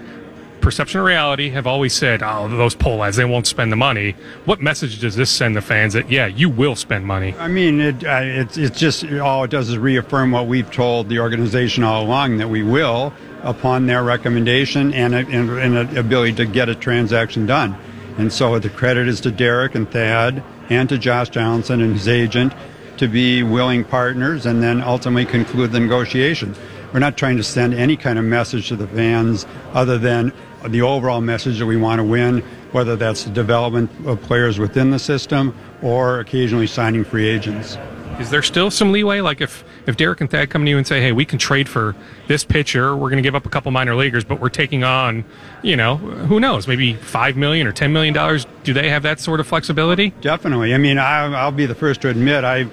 perception 0.67 0.99
and 0.99 1.07
reality, 1.07 1.49
have 1.51 1.65
always 1.65 1.93
said, 1.93 2.21
oh, 2.21 2.49
those 2.49 2.75
Pohlads, 2.75 3.15
they 3.15 3.23
won't 3.23 3.47
spend 3.47 3.71
the 3.71 3.77
money. 3.77 4.15
What 4.43 4.59
message 4.59 4.99
does 4.99 5.15
this 5.15 5.29
send 5.29 5.55
the 5.55 5.61
fans 5.61 5.93
that, 5.93 6.11
yeah, 6.11 6.25
you 6.25 6.49
will 6.49 6.75
spend 6.75 7.05
money? 7.05 7.33
I 7.39 7.47
mean, 7.47 7.79
it, 7.79 8.03
uh, 8.03 8.19
it's, 8.21 8.57
it's 8.57 8.77
just 8.77 9.05
all 9.05 9.45
it 9.45 9.49
does 9.49 9.69
is 9.69 9.77
reaffirm 9.77 10.31
what 10.31 10.47
we've 10.47 10.69
told 10.69 11.07
the 11.07 11.19
organization 11.19 11.85
all 11.85 12.03
along 12.03 12.39
that 12.39 12.49
we 12.49 12.63
will. 12.63 13.13
upon 13.43 13.85
their 13.85 14.03
recommendation 14.03 14.93
and 14.93 15.13
an 15.13 15.97
ability 15.97 16.33
to 16.33 16.45
get 16.45 16.69
a 16.69 16.75
transaction 16.75 17.45
done. 17.45 17.77
And 18.17 18.31
so 18.33 18.57
the 18.59 18.69
credit 18.69 19.07
is 19.07 19.21
to 19.21 19.31
Derek 19.31 19.75
and 19.75 19.89
Thad 19.89 20.43
and 20.69 20.89
to 20.89 20.97
Josh 20.97 21.29
Johnson 21.29 21.81
and 21.81 21.93
his 21.93 22.07
agent 22.07 22.53
to 22.97 23.07
be 23.07 23.43
willing 23.43 23.83
partners 23.83 24.45
and 24.45 24.61
then 24.61 24.81
ultimately 24.81 25.25
conclude 25.25 25.71
the 25.71 25.79
negotiations. 25.79 26.57
We're 26.91 26.99
not 26.99 27.17
trying 27.17 27.37
to 27.37 27.43
send 27.43 27.73
any 27.73 27.95
kind 27.95 28.17
of 28.17 28.25
message 28.25 28.69
to 28.69 28.75
the 28.75 28.87
fans 28.87 29.45
other 29.73 29.97
than 29.97 30.33
the 30.65 30.81
overall 30.81 31.21
message 31.21 31.59
that 31.59 31.65
we 31.65 31.77
want 31.77 31.99
to 31.99 32.03
win, 32.03 32.39
whether 32.71 32.95
that's 32.95 33.23
the 33.23 33.31
development 33.31 33.89
of 34.05 34.21
players 34.21 34.59
within 34.59 34.91
the 34.91 34.99
system 34.99 35.55
or 35.81 36.19
occasionally 36.19 36.67
signing 36.67 37.03
free 37.03 37.27
agents. 37.27 37.77
Is 38.19 38.31
there 38.31 38.41
still 38.41 38.71
some 38.71 38.91
leeway? 38.91 39.21
Like 39.21 39.41
if, 39.41 39.63
if 39.85 39.95
Derek 39.95 40.21
and 40.21 40.29
Thad 40.29 40.49
come 40.49 40.65
to 40.65 40.69
you 40.71 40.77
and 40.77 40.87
say, 40.87 41.01
hey, 41.01 41.11
we 41.11 41.23
can 41.23 41.37
trade 41.37 41.69
for 41.69 41.95
this 42.27 42.43
pitcher, 42.43 42.95
we're 42.95 43.09
going 43.09 43.21
to 43.21 43.27
give 43.27 43.35
up 43.35 43.45
a 43.45 43.49
couple 43.49 43.71
minor 43.71 43.95
leaguers, 43.95 44.23
but 44.23 44.39
we're 44.39 44.49
taking 44.49 44.83
on, 44.83 45.23
you 45.61 45.75
know, 45.75 45.97
who 45.97 46.39
knows, 46.39 46.67
maybe 46.67 46.95
5 46.95 47.37
million 47.37 47.67
or 47.67 47.73
$10 47.73 47.91
million. 47.91 48.13
Do 48.63 48.73
they 48.73 48.89
have 48.89 49.03
that 49.03 49.19
sort 49.19 49.39
of 49.39 49.45
flexibility? 49.45 50.09
Definitely. 50.21 50.73
I 50.73 50.79
mean, 50.79 50.97
I, 50.97 51.25
I'll 51.25 51.51
be 51.51 51.67
the 51.67 51.75
first 51.75 52.01
to 52.01 52.09
admit 52.09 52.43
I 52.43 52.65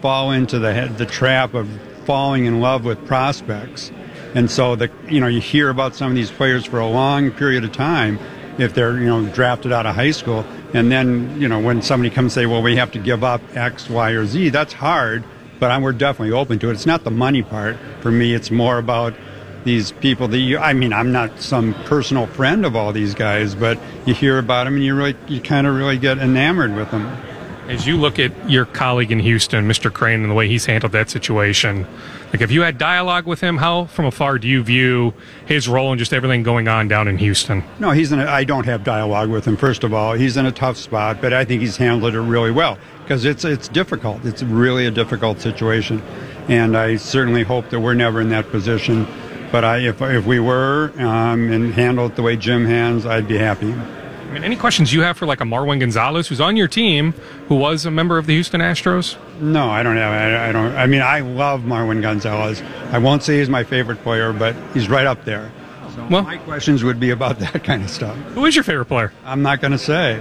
fall 0.00 0.30
into 0.30 0.60
the, 0.60 0.92
the 0.96 1.06
trap 1.06 1.54
of 1.54 1.68
falling 2.04 2.44
in 2.44 2.60
love 2.60 2.84
with 2.84 3.04
prospects. 3.06 3.90
And 4.34 4.50
so 4.50 4.76
the 4.76 4.90
you 5.08 5.20
know 5.20 5.26
you 5.26 5.40
hear 5.40 5.68
about 5.68 5.94
some 5.94 6.10
of 6.10 6.14
these 6.14 6.30
players 6.30 6.64
for 6.64 6.80
a 6.80 6.88
long 6.88 7.30
period 7.30 7.64
of 7.64 7.72
time 7.72 8.18
if 8.58 8.74
they're 8.74 8.98
you 8.98 9.06
know 9.06 9.26
drafted 9.26 9.72
out 9.72 9.86
of 9.86 9.94
high 9.94 10.10
school, 10.10 10.44
and 10.74 10.90
then 10.90 11.40
you 11.40 11.48
know 11.48 11.60
when 11.60 11.82
somebody 11.82 12.10
comes 12.10 12.36
and 12.36 12.42
say, 12.42 12.46
well, 12.46 12.62
we 12.62 12.76
have 12.76 12.92
to 12.92 12.98
give 12.98 13.24
up 13.24 13.40
X, 13.54 13.88
Y, 13.88 14.10
or 14.10 14.26
Z, 14.26 14.50
that's 14.50 14.72
hard. 14.72 15.24
But 15.58 15.70
I'm, 15.70 15.82
we're 15.82 15.92
definitely 15.92 16.32
open 16.32 16.58
to 16.60 16.70
it. 16.70 16.72
It's 16.72 16.86
not 16.86 17.04
the 17.04 17.10
money 17.10 17.42
part 17.42 17.76
for 18.00 18.10
me. 18.10 18.34
It's 18.34 18.50
more 18.50 18.78
about 18.78 19.14
these 19.64 19.92
people 19.92 20.28
that 20.28 20.38
you. 20.38 20.58
I 20.58 20.72
mean, 20.72 20.92
I'm 20.92 21.12
not 21.12 21.40
some 21.40 21.74
personal 21.84 22.26
friend 22.26 22.66
of 22.66 22.74
all 22.74 22.92
these 22.92 23.14
guys, 23.14 23.54
but 23.54 23.78
you 24.06 24.14
hear 24.14 24.38
about 24.38 24.64
them 24.64 24.74
and 24.74 24.84
you 24.84 24.94
really 24.94 25.16
you 25.28 25.40
kind 25.40 25.66
of 25.66 25.74
really 25.76 25.98
get 25.98 26.18
enamored 26.18 26.74
with 26.74 26.90
them. 26.90 27.16
As 27.68 27.86
you 27.86 27.96
look 27.96 28.18
at 28.18 28.50
your 28.50 28.64
colleague 28.64 29.12
in 29.12 29.20
Houston, 29.20 29.68
Mr. 29.68 29.92
Crane, 29.92 30.22
and 30.22 30.30
the 30.30 30.34
way 30.34 30.48
he's 30.48 30.66
handled 30.66 30.92
that 30.92 31.08
situation, 31.08 31.86
like 32.32 32.40
if 32.40 32.50
you 32.50 32.62
had 32.62 32.76
dialogue 32.76 33.24
with 33.24 33.40
him, 33.40 33.58
how 33.58 33.84
from 33.84 34.06
afar 34.06 34.38
do 34.38 34.48
you 34.48 34.62
view 34.62 35.14
his 35.46 35.68
role 35.68 35.92
and 35.92 35.98
just 35.98 36.12
everything 36.12 36.42
going 36.42 36.66
on 36.66 36.88
down 36.88 37.06
in 37.06 37.18
Houston? 37.18 37.62
No, 37.78 37.90
he's 37.90 38.10
in. 38.10 38.18
A, 38.18 38.24
I 38.24 38.42
don't 38.44 38.64
have 38.64 38.82
dialogue 38.82 39.30
with 39.30 39.44
him. 39.44 39.56
First 39.56 39.84
of 39.84 39.94
all, 39.94 40.14
he's 40.14 40.36
in 40.36 40.44
a 40.44 40.50
tough 40.52 40.76
spot, 40.76 41.20
but 41.20 41.32
I 41.32 41.44
think 41.44 41.60
he's 41.60 41.76
handled 41.76 42.14
it 42.14 42.20
really 42.20 42.50
well 42.50 42.78
because 43.02 43.24
it's 43.24 43.44
it's 43.44 43.68
difficult. 43.68 44.24
It's 44.24 44.42
really 44.42 44.86
a 44.86 44.90
difficult 44.90 45.40
situation, 45.40 46.02
and 46.48 46.76
I 46.76 46.96
certainly 46.96 47.44
hope 47.44 47.70
that 47.70 47.78
we're 47.80 47.94
never 47.94 48.20
in 48.20 48.30
that 48.30 48.50
position. 48.50 49.06
But 49.52 49.64
I, 49.64 49.78
if 49.78 50.02
if 50.02 50.26
we 50.26 50.40
were 50.40 50.92
um, 50.98 51.52
and 51.52 51.72
handled 51.74 52.12
it 52.12 52.16
the 52.16 52.22
way 52.22 52.36
Jim 52.36 52.64
hands, 52.64 53.06
I'd 53.06 53.28
be 53.28 53.38
happy. 53.38 53.74
I 54.32 54.36
mean, 54.36 54.44
any 54.44 54.56
questions 54.56 54.94
you 54.94 55.02
have 55.02 55.18
for 55.18 55.26
like 55.26 55.42
a 55.42 55.44
Marwin 55.44 55.78
Gonzalez, 55.78 56.26
who's 56.26 56.40
on 56.40 56.56
your 56.56 56.66
team, 56.66 57.12
who 57.48 57.54
was 57.54 57.84
a 57.84 57.90
member 57.90 58.16
of 58.16 58.24
the 58.24 58.32
Houston 58.32 58.62
Astros? 58.62 59.18
No, 59.42 59.68
I 59.68 59.82
don't 59.82 59.98
have. 59.98 60.10
I, 60.10 60.48
I 60.48 60.52
don't. 60.52 60.74
I 60.74 60.86
mean, 60.86 61.02
I 61.02 61.20
love 61.20 61.60
Marwin 61.60 62.00
Gonzalez. 62.00 62.62
I 62.92 62.96
won't 62.96 63.22
say 63.22 63.40
he's 63.40 63.50
my 63.50 63.62
favorite 63.62 64.02
player, 64.02 64.32
but 64.32 64.56
he's 64.72 64.88
right 64.88 65.04
up 65.04 65.26
there. 65.26 65.52
So 65.94 66.06
well, 66.10 66.22
my 66.22 66.38
questions 66.38 66.82
would 66.82 66.98
be 66.98 67.10
about 67.10 67.38
that 67.40 67.62
kind 67.62 67.82
of 67.82 67.90
stuff. 67.90 68.16
Who 68.28 68.46
is 68.46 68.56
your 68.56 68.64
favorite 68.64 68.86
player? 68.86 69.12
I'm 69.26 69.42
not 69.42 69.60
going 69.60 69.72
to 69.72 69.78
say. 69.78 70.18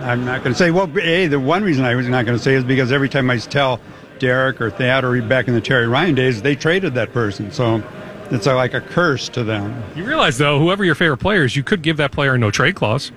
I'm 0.00 0.24
not 0.24 0.42
going 0.42 0.54
to 0.54 0.58
say. 0.58 0.70
Well, 0.70 0.90
a 0.98 1.26
the 1.26 1.38
one 1.38 1.62
reason 1.62 1.84
I 1.84 1.94
was 1.96 2.08
not 2.08 2.24
going 2.24 2.38
to 2.38 2.42
say 2.42 2.54
is 2.54 2.64
because 2.64 2.90
every 2.90 3.10
time 3.10 3.28
I 3.28 3.36
tell 3.36 3.78
Derek 4.20 4.62
or 4.62 4.70
Thad 4.70 5.04
or 5.04 5.20
back 5.20 5.48
in 5.48 5.54
the 5.54 5.60
Terry 5.60 5.86
Ryan 5.86 6.14
days, 6.14 6.40
they 6.40 6.56
traded 6.56 6.94
that 6.94 7.12
person. 7.12 7.52
So 7.52 7.82
it's 8.30 8.46
uh, 8.46 8.54
like 8.54 8.72
a 8.72 8.80
curse 8.80 9.28
to 9.30 9.44
them. 9.44 9.82
You 9.94 10.04
realize, 10.04 10.38
though, 10.38 10.58
whoever 10.58 10.82
your 10.82 10.94
favorite 10.94 11.18
player 11.18 11.44
is, 11.44 11.56
you 11.56 11.62
could 11.62 11.82
give 11.82 11.98
that 11.98 12.10
player 12.10 12.32
a 12.32 12.38
no 12.38 12.50
trade 12.50 12.74
clause. 12.74 13.12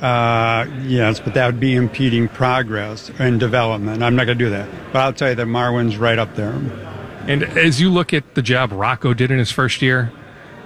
Uh, 0.00 0.66
yes, 0.82 1.20
but 1.20 1.34
that 1.34 1.46
would 1.46 1.60
be 1.60 1.74
impeding 1.74 2.28
progress 2.28 3.10
and 3.18 3.40
development. 3.40 4.02
I'm 4.02 4.14
not 4.14 4.26
going 4.26 4.38
to 4.38 4.44
do 4.44 4.50
that. 4.50 4.68
But 4.92 5.00
I'll 5.00 5.12
tell 5.12 5.30
you 5.30 5.34
that 5.36 5.46
Marwin's 5.46 5.96
right 5.96 6.18
up 6.18 6.34
there. 6.34 6.52
And 7.26 7.42
as 7.42 7.80
you 7.80 7.90
look 7.90 8.12
at 8.12 8.34
the 8.34 8.42
job 8.42 8.72
Rocco 8.72 9.14
did 9.14 9.30
in 9.30 9.38
his 9.38 9.50
first 9.50 9.80
year, 9.80 10.12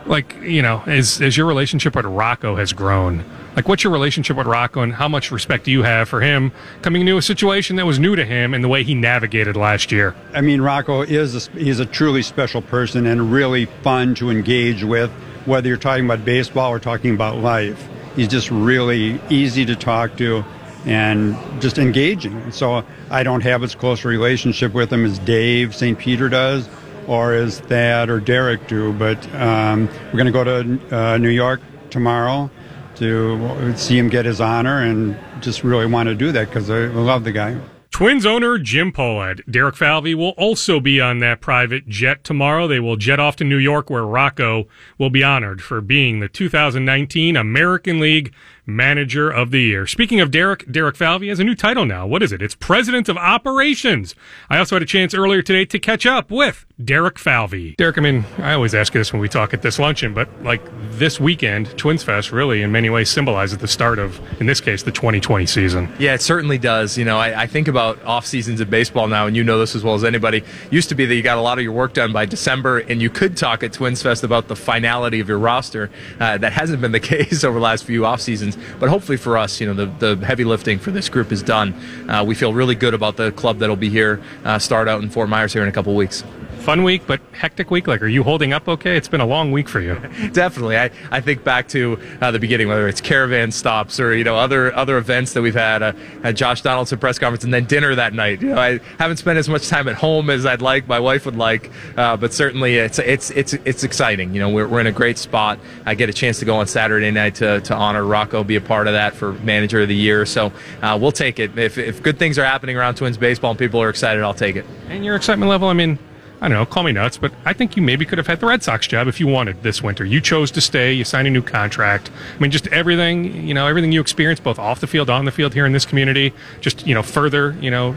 like, 0.05 0.35
you 0.43 0.63
know, 0.63 0.83
as, 0.87 1.23
as 1.23 1.37
your 1.37 1.47
relationship 1.47 1.95
with 1.95 2.07
Rocco 2.07 2.57
has 2.57 2.73
grown, 2.73 3.25
like, 3.55 3.69
what's 3.69 3.85
your 3.85 3.93
relationship 3.93 4.37
with 4.37 4.47
Rocco 4.47 4.83
and 4.83 4.93
how 4.93 5.09
much 5.09 5.31
respect 5.31 5.65
do 5.65 5.71
you 5.71 5.83
have 5.83 6.09
for 6.09 6.21
him 6.21 6.53
coming 6.83 7.03
into 7.03 7.17
a 7.17 7.23
situation 7.23 7.77
that 7.77 7.87
was 7.87 7.99
new 7.99 8.17
to 8.17 8.25
him 8.25 8.53
and 8.53 8.65
the 8.65 8.69
way 8.69 8.83
he 8.83 8.95
navigated 8.95 9.57
last 9.57 9.93
year? 9.93 10.15
I 10.35 10.41
mean, 10.41 10.61
Rocco 10.61 11.03
is 11.03 11.49
a, 11.49 11.51
he's 11.53 11.81
a 11.81 11.87
truly 11.87 12.23
special 12.23 12.63
person 12.63 13.07
and 13.07 13.33
really 13.33 13.67
fun 13.67 14.15
to 14.17 14.31
engage 14.31 14.83
with, 14.83 15.11
whether 15.47 15.69
you're 15.69 15.77
talking 15.77 16.05
about 16.05 16.25
baseball 16.25 16.71
or 16.71 16.79
talking 16.79 17.15
about 17.15 17.37
life 17.37 17.89
he's 18.17 18.29
just 18.29 18.51
really 18.51 19.21
easy 19.31 19.65
to 19.67 19.77
talk 19.77 20.17
to 20.17 20.45
and 20.87 21.37
just 21.61 21.79
engaging. 21.79 22.51
So 22.53 22.85
I 23.11 23.23
don't 23.23 23.43
have 23.43 23.63
as 23.63 23.75
close 23.75 24.05
a 24.05 24.09
relationship 24.09 24.73
with 24.73 24.93
him 24.93 25.05
as 25.05 25.19
Dave 25.21 25.75
St. 25.75 25.99
Peter 25.99 26.29
does 26.29 26.69
or 27.07 27.35
as 27.35 27.61
Thad 27.61 28.09
or 28.09 28.21
Derek 28.21 28.67
do, 28.69 28.93
but 28.93 29.19
um, 29.35 29.87
we're 30.07 30.23
going 30.23 30.27
to 30.27 30.33
go 30.33 30.45
to 30.45 30.97
uh, 30.97 31.19
New 31.19 31.31
York 31.31 31.61
tomorrow 31.91 32.51
to 32.97 33.75
see 33.77 33.99
him 33.99 34.09
get 34.09 34.27
his 34.27 34.41
honor 34.41 34.83
and 34.83 35.19
just 35.41 35.65
really 35.65 35.87
want 35.87 36.09
to 36.09 36.15
do 36.15 36.33
that 36.33 36.49
because 36.49 36.71
I 36.71 36.87
love 36.87 37.25
the 37.25 37.33
guy. 37.33 37.57
Twins 38.01 38.25
owner 38.25 38.57
Jim 38.57 38.93
Pohlad, 38.93 39.43
Derek 39.45 39.77
Falvey 39.77 40.15
will 40.15 40.31
also 40.39 40.81
be 40.81 41.03
on 41.03 41.19
that 41.19 41.43
private 41.43 41.87
jet 41.87 42.25
tomorrow. 42.25 42.67
They 42.67 42.81
will 42.81 42.97
jet 42.97 43.21
off 43.21 43.37
to 43.37 43.45
New 43.45 43.59
York 43.59 43.91
where 43.91 44.07
Rocco 44.07 44.67
will 44.97 45.11
be 45.11 45.23
honored 45.23 45.63
for 45.63 45.83
being 45.83 46.21
the 46.21 46.29
2019 46.31 47.37
American 47.37 48.01
League 48.01 48.33
Manager 48.77 49.31
of 49.31 49.51
the 49.51 49.61
Year. 49.61 49.87
Speaking 49.87 50.21
of 50.21 50.31
Derek, 50.31 50.71
Derek 50.71 50.97
Falvey 50.97 51.29
has 51.29 51.39
a 51.41 51.45
new 51.45 51.55
title 51.55 51.85
now. 51.85 52.07
What 52.07 52.23
is 52.23 52.33
it? 52.33 52.43
It's 52.43 52.55
President 52.55 53.09
of 53.09 53.17
Operations. 53.17 54.15
I 54.49 54.59
also 54.59 54.77
had 54.77 54.83
a 54.83 54.87
chance 54.87 55.15
earlier 55.15 55.43
today 55.43 55.65
to 55.67 55.79
catch 55.79 56.07
up 56.07 56.31
with 56.31 56.67
Derek 56.83 57.19
Falvey. 57.19 57.75
Derek, 57.77 57.99
I 57.99 58.01
mean, 58.01 58.25
I 58.39 58.55
always 58.55 58.75
ask 58.75 58.95
you 58.95 59.01
this 59.01 59.13
when 59.13 59.21
we 59.21 59.29
talk 59.29 59.53
at 59.53 59.63
this 59.63 59.79
luncheon, 59.79 60.15
but 60.15 60.29
like 60.43 60.63
this 60.93 61.21
weekend, 61.21 61.77
Twins 61.77 62.03
Fest 62.03 62.33
really 62.33 62.63
in 62.63 62.73
many 62.73 62.89
ways 62.89 63.11
symbolizes 63.11 63.59
the 63.59 63.69
start 63.69 63.99
of, 63.99 64.21
in 64.41 64.47
this 64.47 64.61
case, 64.61 64.83
the 64.83 64.93
2020 64.93 65.47
season. 65.47 65.93
Yeah, 65.99 66.15
it 66.15 66.23
certainly 66.23 66.59
does. 66.59 66.97
You 66.97 67.05
know, 67.05 67.19
I, 67.19 67.43
I 67.43 67.47
think 67.47 67.69
about 67.69 68.03
off 68.05 68.27
seasons 68.27 68.61
of 68.61 68.71
baseball 68.71 69.09
now, 69.09 69.27
and 69.27 69.37
you 69.37 69.45
know 69.45 69.59
this 69.59 69.75
as 69.75 69.85
well 69.85 69.95
as 69.95 70.05
anybody. 70.05 70.43
Used 70.71 70.89
to 70.89 70.95
be 70.95 71.07
that 71.07 71.15
you 71.15 71.23
got 71.23 71.39
a 71.39 71.43
lot 71.43 71.59
of 71.59 71.65
your 71.65 71.73
work 71.73 71.93
done 71.93 72.13
by 72.13 72.25
December, 72.25 72.79
and 72.79 73.03
you 73.03 73.11
could 73.11 73.37
talk 73.37 73.63
at 73.63 73.73
Twins 73.73 74.03
Fest 74.03 74.25
about 74.25 74.49
the 74.49 74.57
finality 74.57 75.21
of 75.21 75.29
your 75.29 75.39
roster. 75.39 75.91
Uh, 76.19 76.39
that 76.39 76.53
hasn't 76.53 76.81
been 76.81 76.93
the 76.93 77.01
case 77.11 77.45
over 77.45 77.59
the 77.59 77.63
last 77.63 77.85
few 77.85 78.07
off 78.07 78.21
seasons. 78.21 78.57
But 78.79 78.89
hopefully 78.89 79.19
for 79.19 79.37
us, 79.37 79.61
you 79.61 79.73
know, 79.73 79.75
the, 79.75 80.15
the 80.17 80.25
heavy 80.27 80.45
lifting 80.45 80.79
for 80.79 80.91
this 80.91 81.09
group 81.09 81.33
is 81.33 81.43
done. 81.43 81.75
Uh, 82.09 82.25
we 82.27 82.35
feel 82.35 82.53
really 82.53 82.75
good 82.75 82.95
about 82.95 83.17
the 83.17 83.33
club 83.33 83.59
that'll 83.59 83.77
be 83.77 83.91
here, 83.91 84.23
uh, 84.45 84.59
start 84.59 84.89
out 84.89 85.03
in 85.03 85.11
Fort 85.11 85.29
Myers 85.29 85.53
here 85.53 85.63
in 85.63 85.69
a 85.69 85.73
couple 85.73 85.95
weeks 85.95 86.25
fun 86.71 86.85
week, 86.85 87.03
but 87.05 87.21
hectic 87.33 87.69
week? 87.73 87.89
Like, 87.89 88.01
are 88.01 88.07
you 88.07 88.23
holding 88.23 88.53
up 88.53 88.69
okay? 88.69 88.97
It's 88.97 89.09
been 89.09 89.21
a 89.21 89.27
long 89.27 89.51
week 89.51 89.69
for 89.69 89.81
you. 89.81 89.95
Definitely. 90.33 90.79
I, 90.79 90.93
I 91.11 91.21
think 91.21 91.43
back 91.43 91.67
to 91.71 91.99
uh, 92.21 92.31
the 92.31 92.39
beginning, 92.39 92.69
whether 92.69 92.87
it's 92.87 93.01
caravan 93.01 93.51
stops 93.51 93.99
or, 93.99 94.15
you 94.15 94.23
know, 94.23 94.37
other 94.37 94.73
other 94.77 94.97
events 94.97 95.33
that 95.33 95.43
we've 95.43 95.53
had, 95.53 95.83
uh, 95.83 95.95
at 96.23 96.37
Josh 96.37 96.63
Donaldson 96.63 97.01
press 97.01 97.19
conference 97.19 97.43
and 97.43 97.53
then 97.53 97.65
dinner 97.65 97.97
that 97.97 98.15
night. 98.15 98.41
You 98.41 98.51
know, 98.51 98.61
I 98.61 98.79
haven't 99.01 99.17
spent 99.17 99.37
as 99.37 99.49
much 99.49 99.67
time 99.69 99.89
at 99.89 99.97
home 99.97 100.31
as 100.31 100.47
I'd 100.47 100.63
like, 100.63 100.87
my 100.87 101.01
wife 101.01 101.27
would 101.27 101.35
like, 101.35 101.73
uh, 101.97 102.17
but 102.17 102.33
certainly 102.33 102.77
it's, 102.77 103.01
it's, 103.01 103.31
it's, 103.33 103.55
it's 103.55 103.83
exciting. 103.83 104.33
You 104.33 104.39
know, 104.39 104.51
we're, 104.51 104.69
we're 104.69 104.81
in 104.81 104.87
a 104.87 104.93
great 104.93 105.19
spot. 105.19 105.59
I 105.87 105.97
get 105.97 106.09
a 106.09 106.13
chance 106.13 106.39
to 106.39 106.45
go 106.45 106.55
on 106.55 106.69
Saturday 106.69 107.11
night 107.11 107.35
to, 107.37 107.61
to 107.63 107.75
honor 107.75 108.05
Rocco, 108.05 108.45
be 108.45 108.55
a 108.55 108.61
part 108.61 108.87
of 108.87 108.93
that 108.93 109.15
for 109.15 109.33
manager 109.33 109.81
of 109.81 109.89
the 109.89 109.97
year. 109.97 110.25
So 110.25 110.53
uh, 110.83 110.97
we'll 111.01 111.11
take 111.11 111.41
it. 111.41 111.59
If, 111.59 111.79
if 111.79 112.01
good 112.01 112.17
things 112.17 112.39
are 112.39 112.45
happening 112.45 112.77
around 112.77 112.95
Twins 112.95 113.19
baseball 113.19 113.51
and 113.51 113.59
people 113.59 113.83
are 113.83 113.91
excited, 113.91 114.23
I'll 114.23 114.35
take 114.35 114.55
it. 114.55 114.65
And 114.89 115.05
your 115.05 115.17
excitement 115.17 115.49
level, 115.49 115.67
I 115.67 115.73
mean, 115.73 115.99
I 116.43 116.49
don't 116.49 116.57
know, 116.57 116.65
call 116.65 116.85
me 116.85 116.93
nuts, 116.93 117.19
but 117.19 117.33
I 117.45 117.53
think 117.53 117.77
you 117.77 117.83
maybe 117.83 118.07
could 118.07 118.17
have 118.17 118.27
had 118.27 118.41
the 118.41 118.47
Red 118.47 118.63
Sox 118.63 118.87
job 118.87 119.09
if 119.09 119.21
you 119.21 119.27
wanted 119.27 119.63
this 119.63 119.83
winter. 119.83 120.07
You 120.07 120.23
chose 120.23 120.51
to 120.53 120.61
stay, 120.63 120.93
you 120.93 121.05
signed 121.05 121.29
a 121.29 121.31
new 121.31 121.43
contract. 121.43 122.11
I 122.35 122.41
mean, 122.41 122.51
just 122.51 122.67
everything, 122.69 123.47
you 123.47 123.53
know, 123.53 123.67
everything 123.67 123.93
you 123.93 124.01
experienced 124.01 124.43
both 124.43 124.59
off 124.59 124.81
the 124.81 124.87
field, 124.87 125.11
on 125.11 125.27
the 125.27 125.33
field 125.33 125.53
here 125.53 125.67
in 125.67 125.73
this 125.73 125.85
community, 125.85 126.33
just, 126.63 126.87
you 126.87 126.95
know, 126.95 127.03
further, 127.03 127.55
you 127.61 127.71
know, 127.71 127.95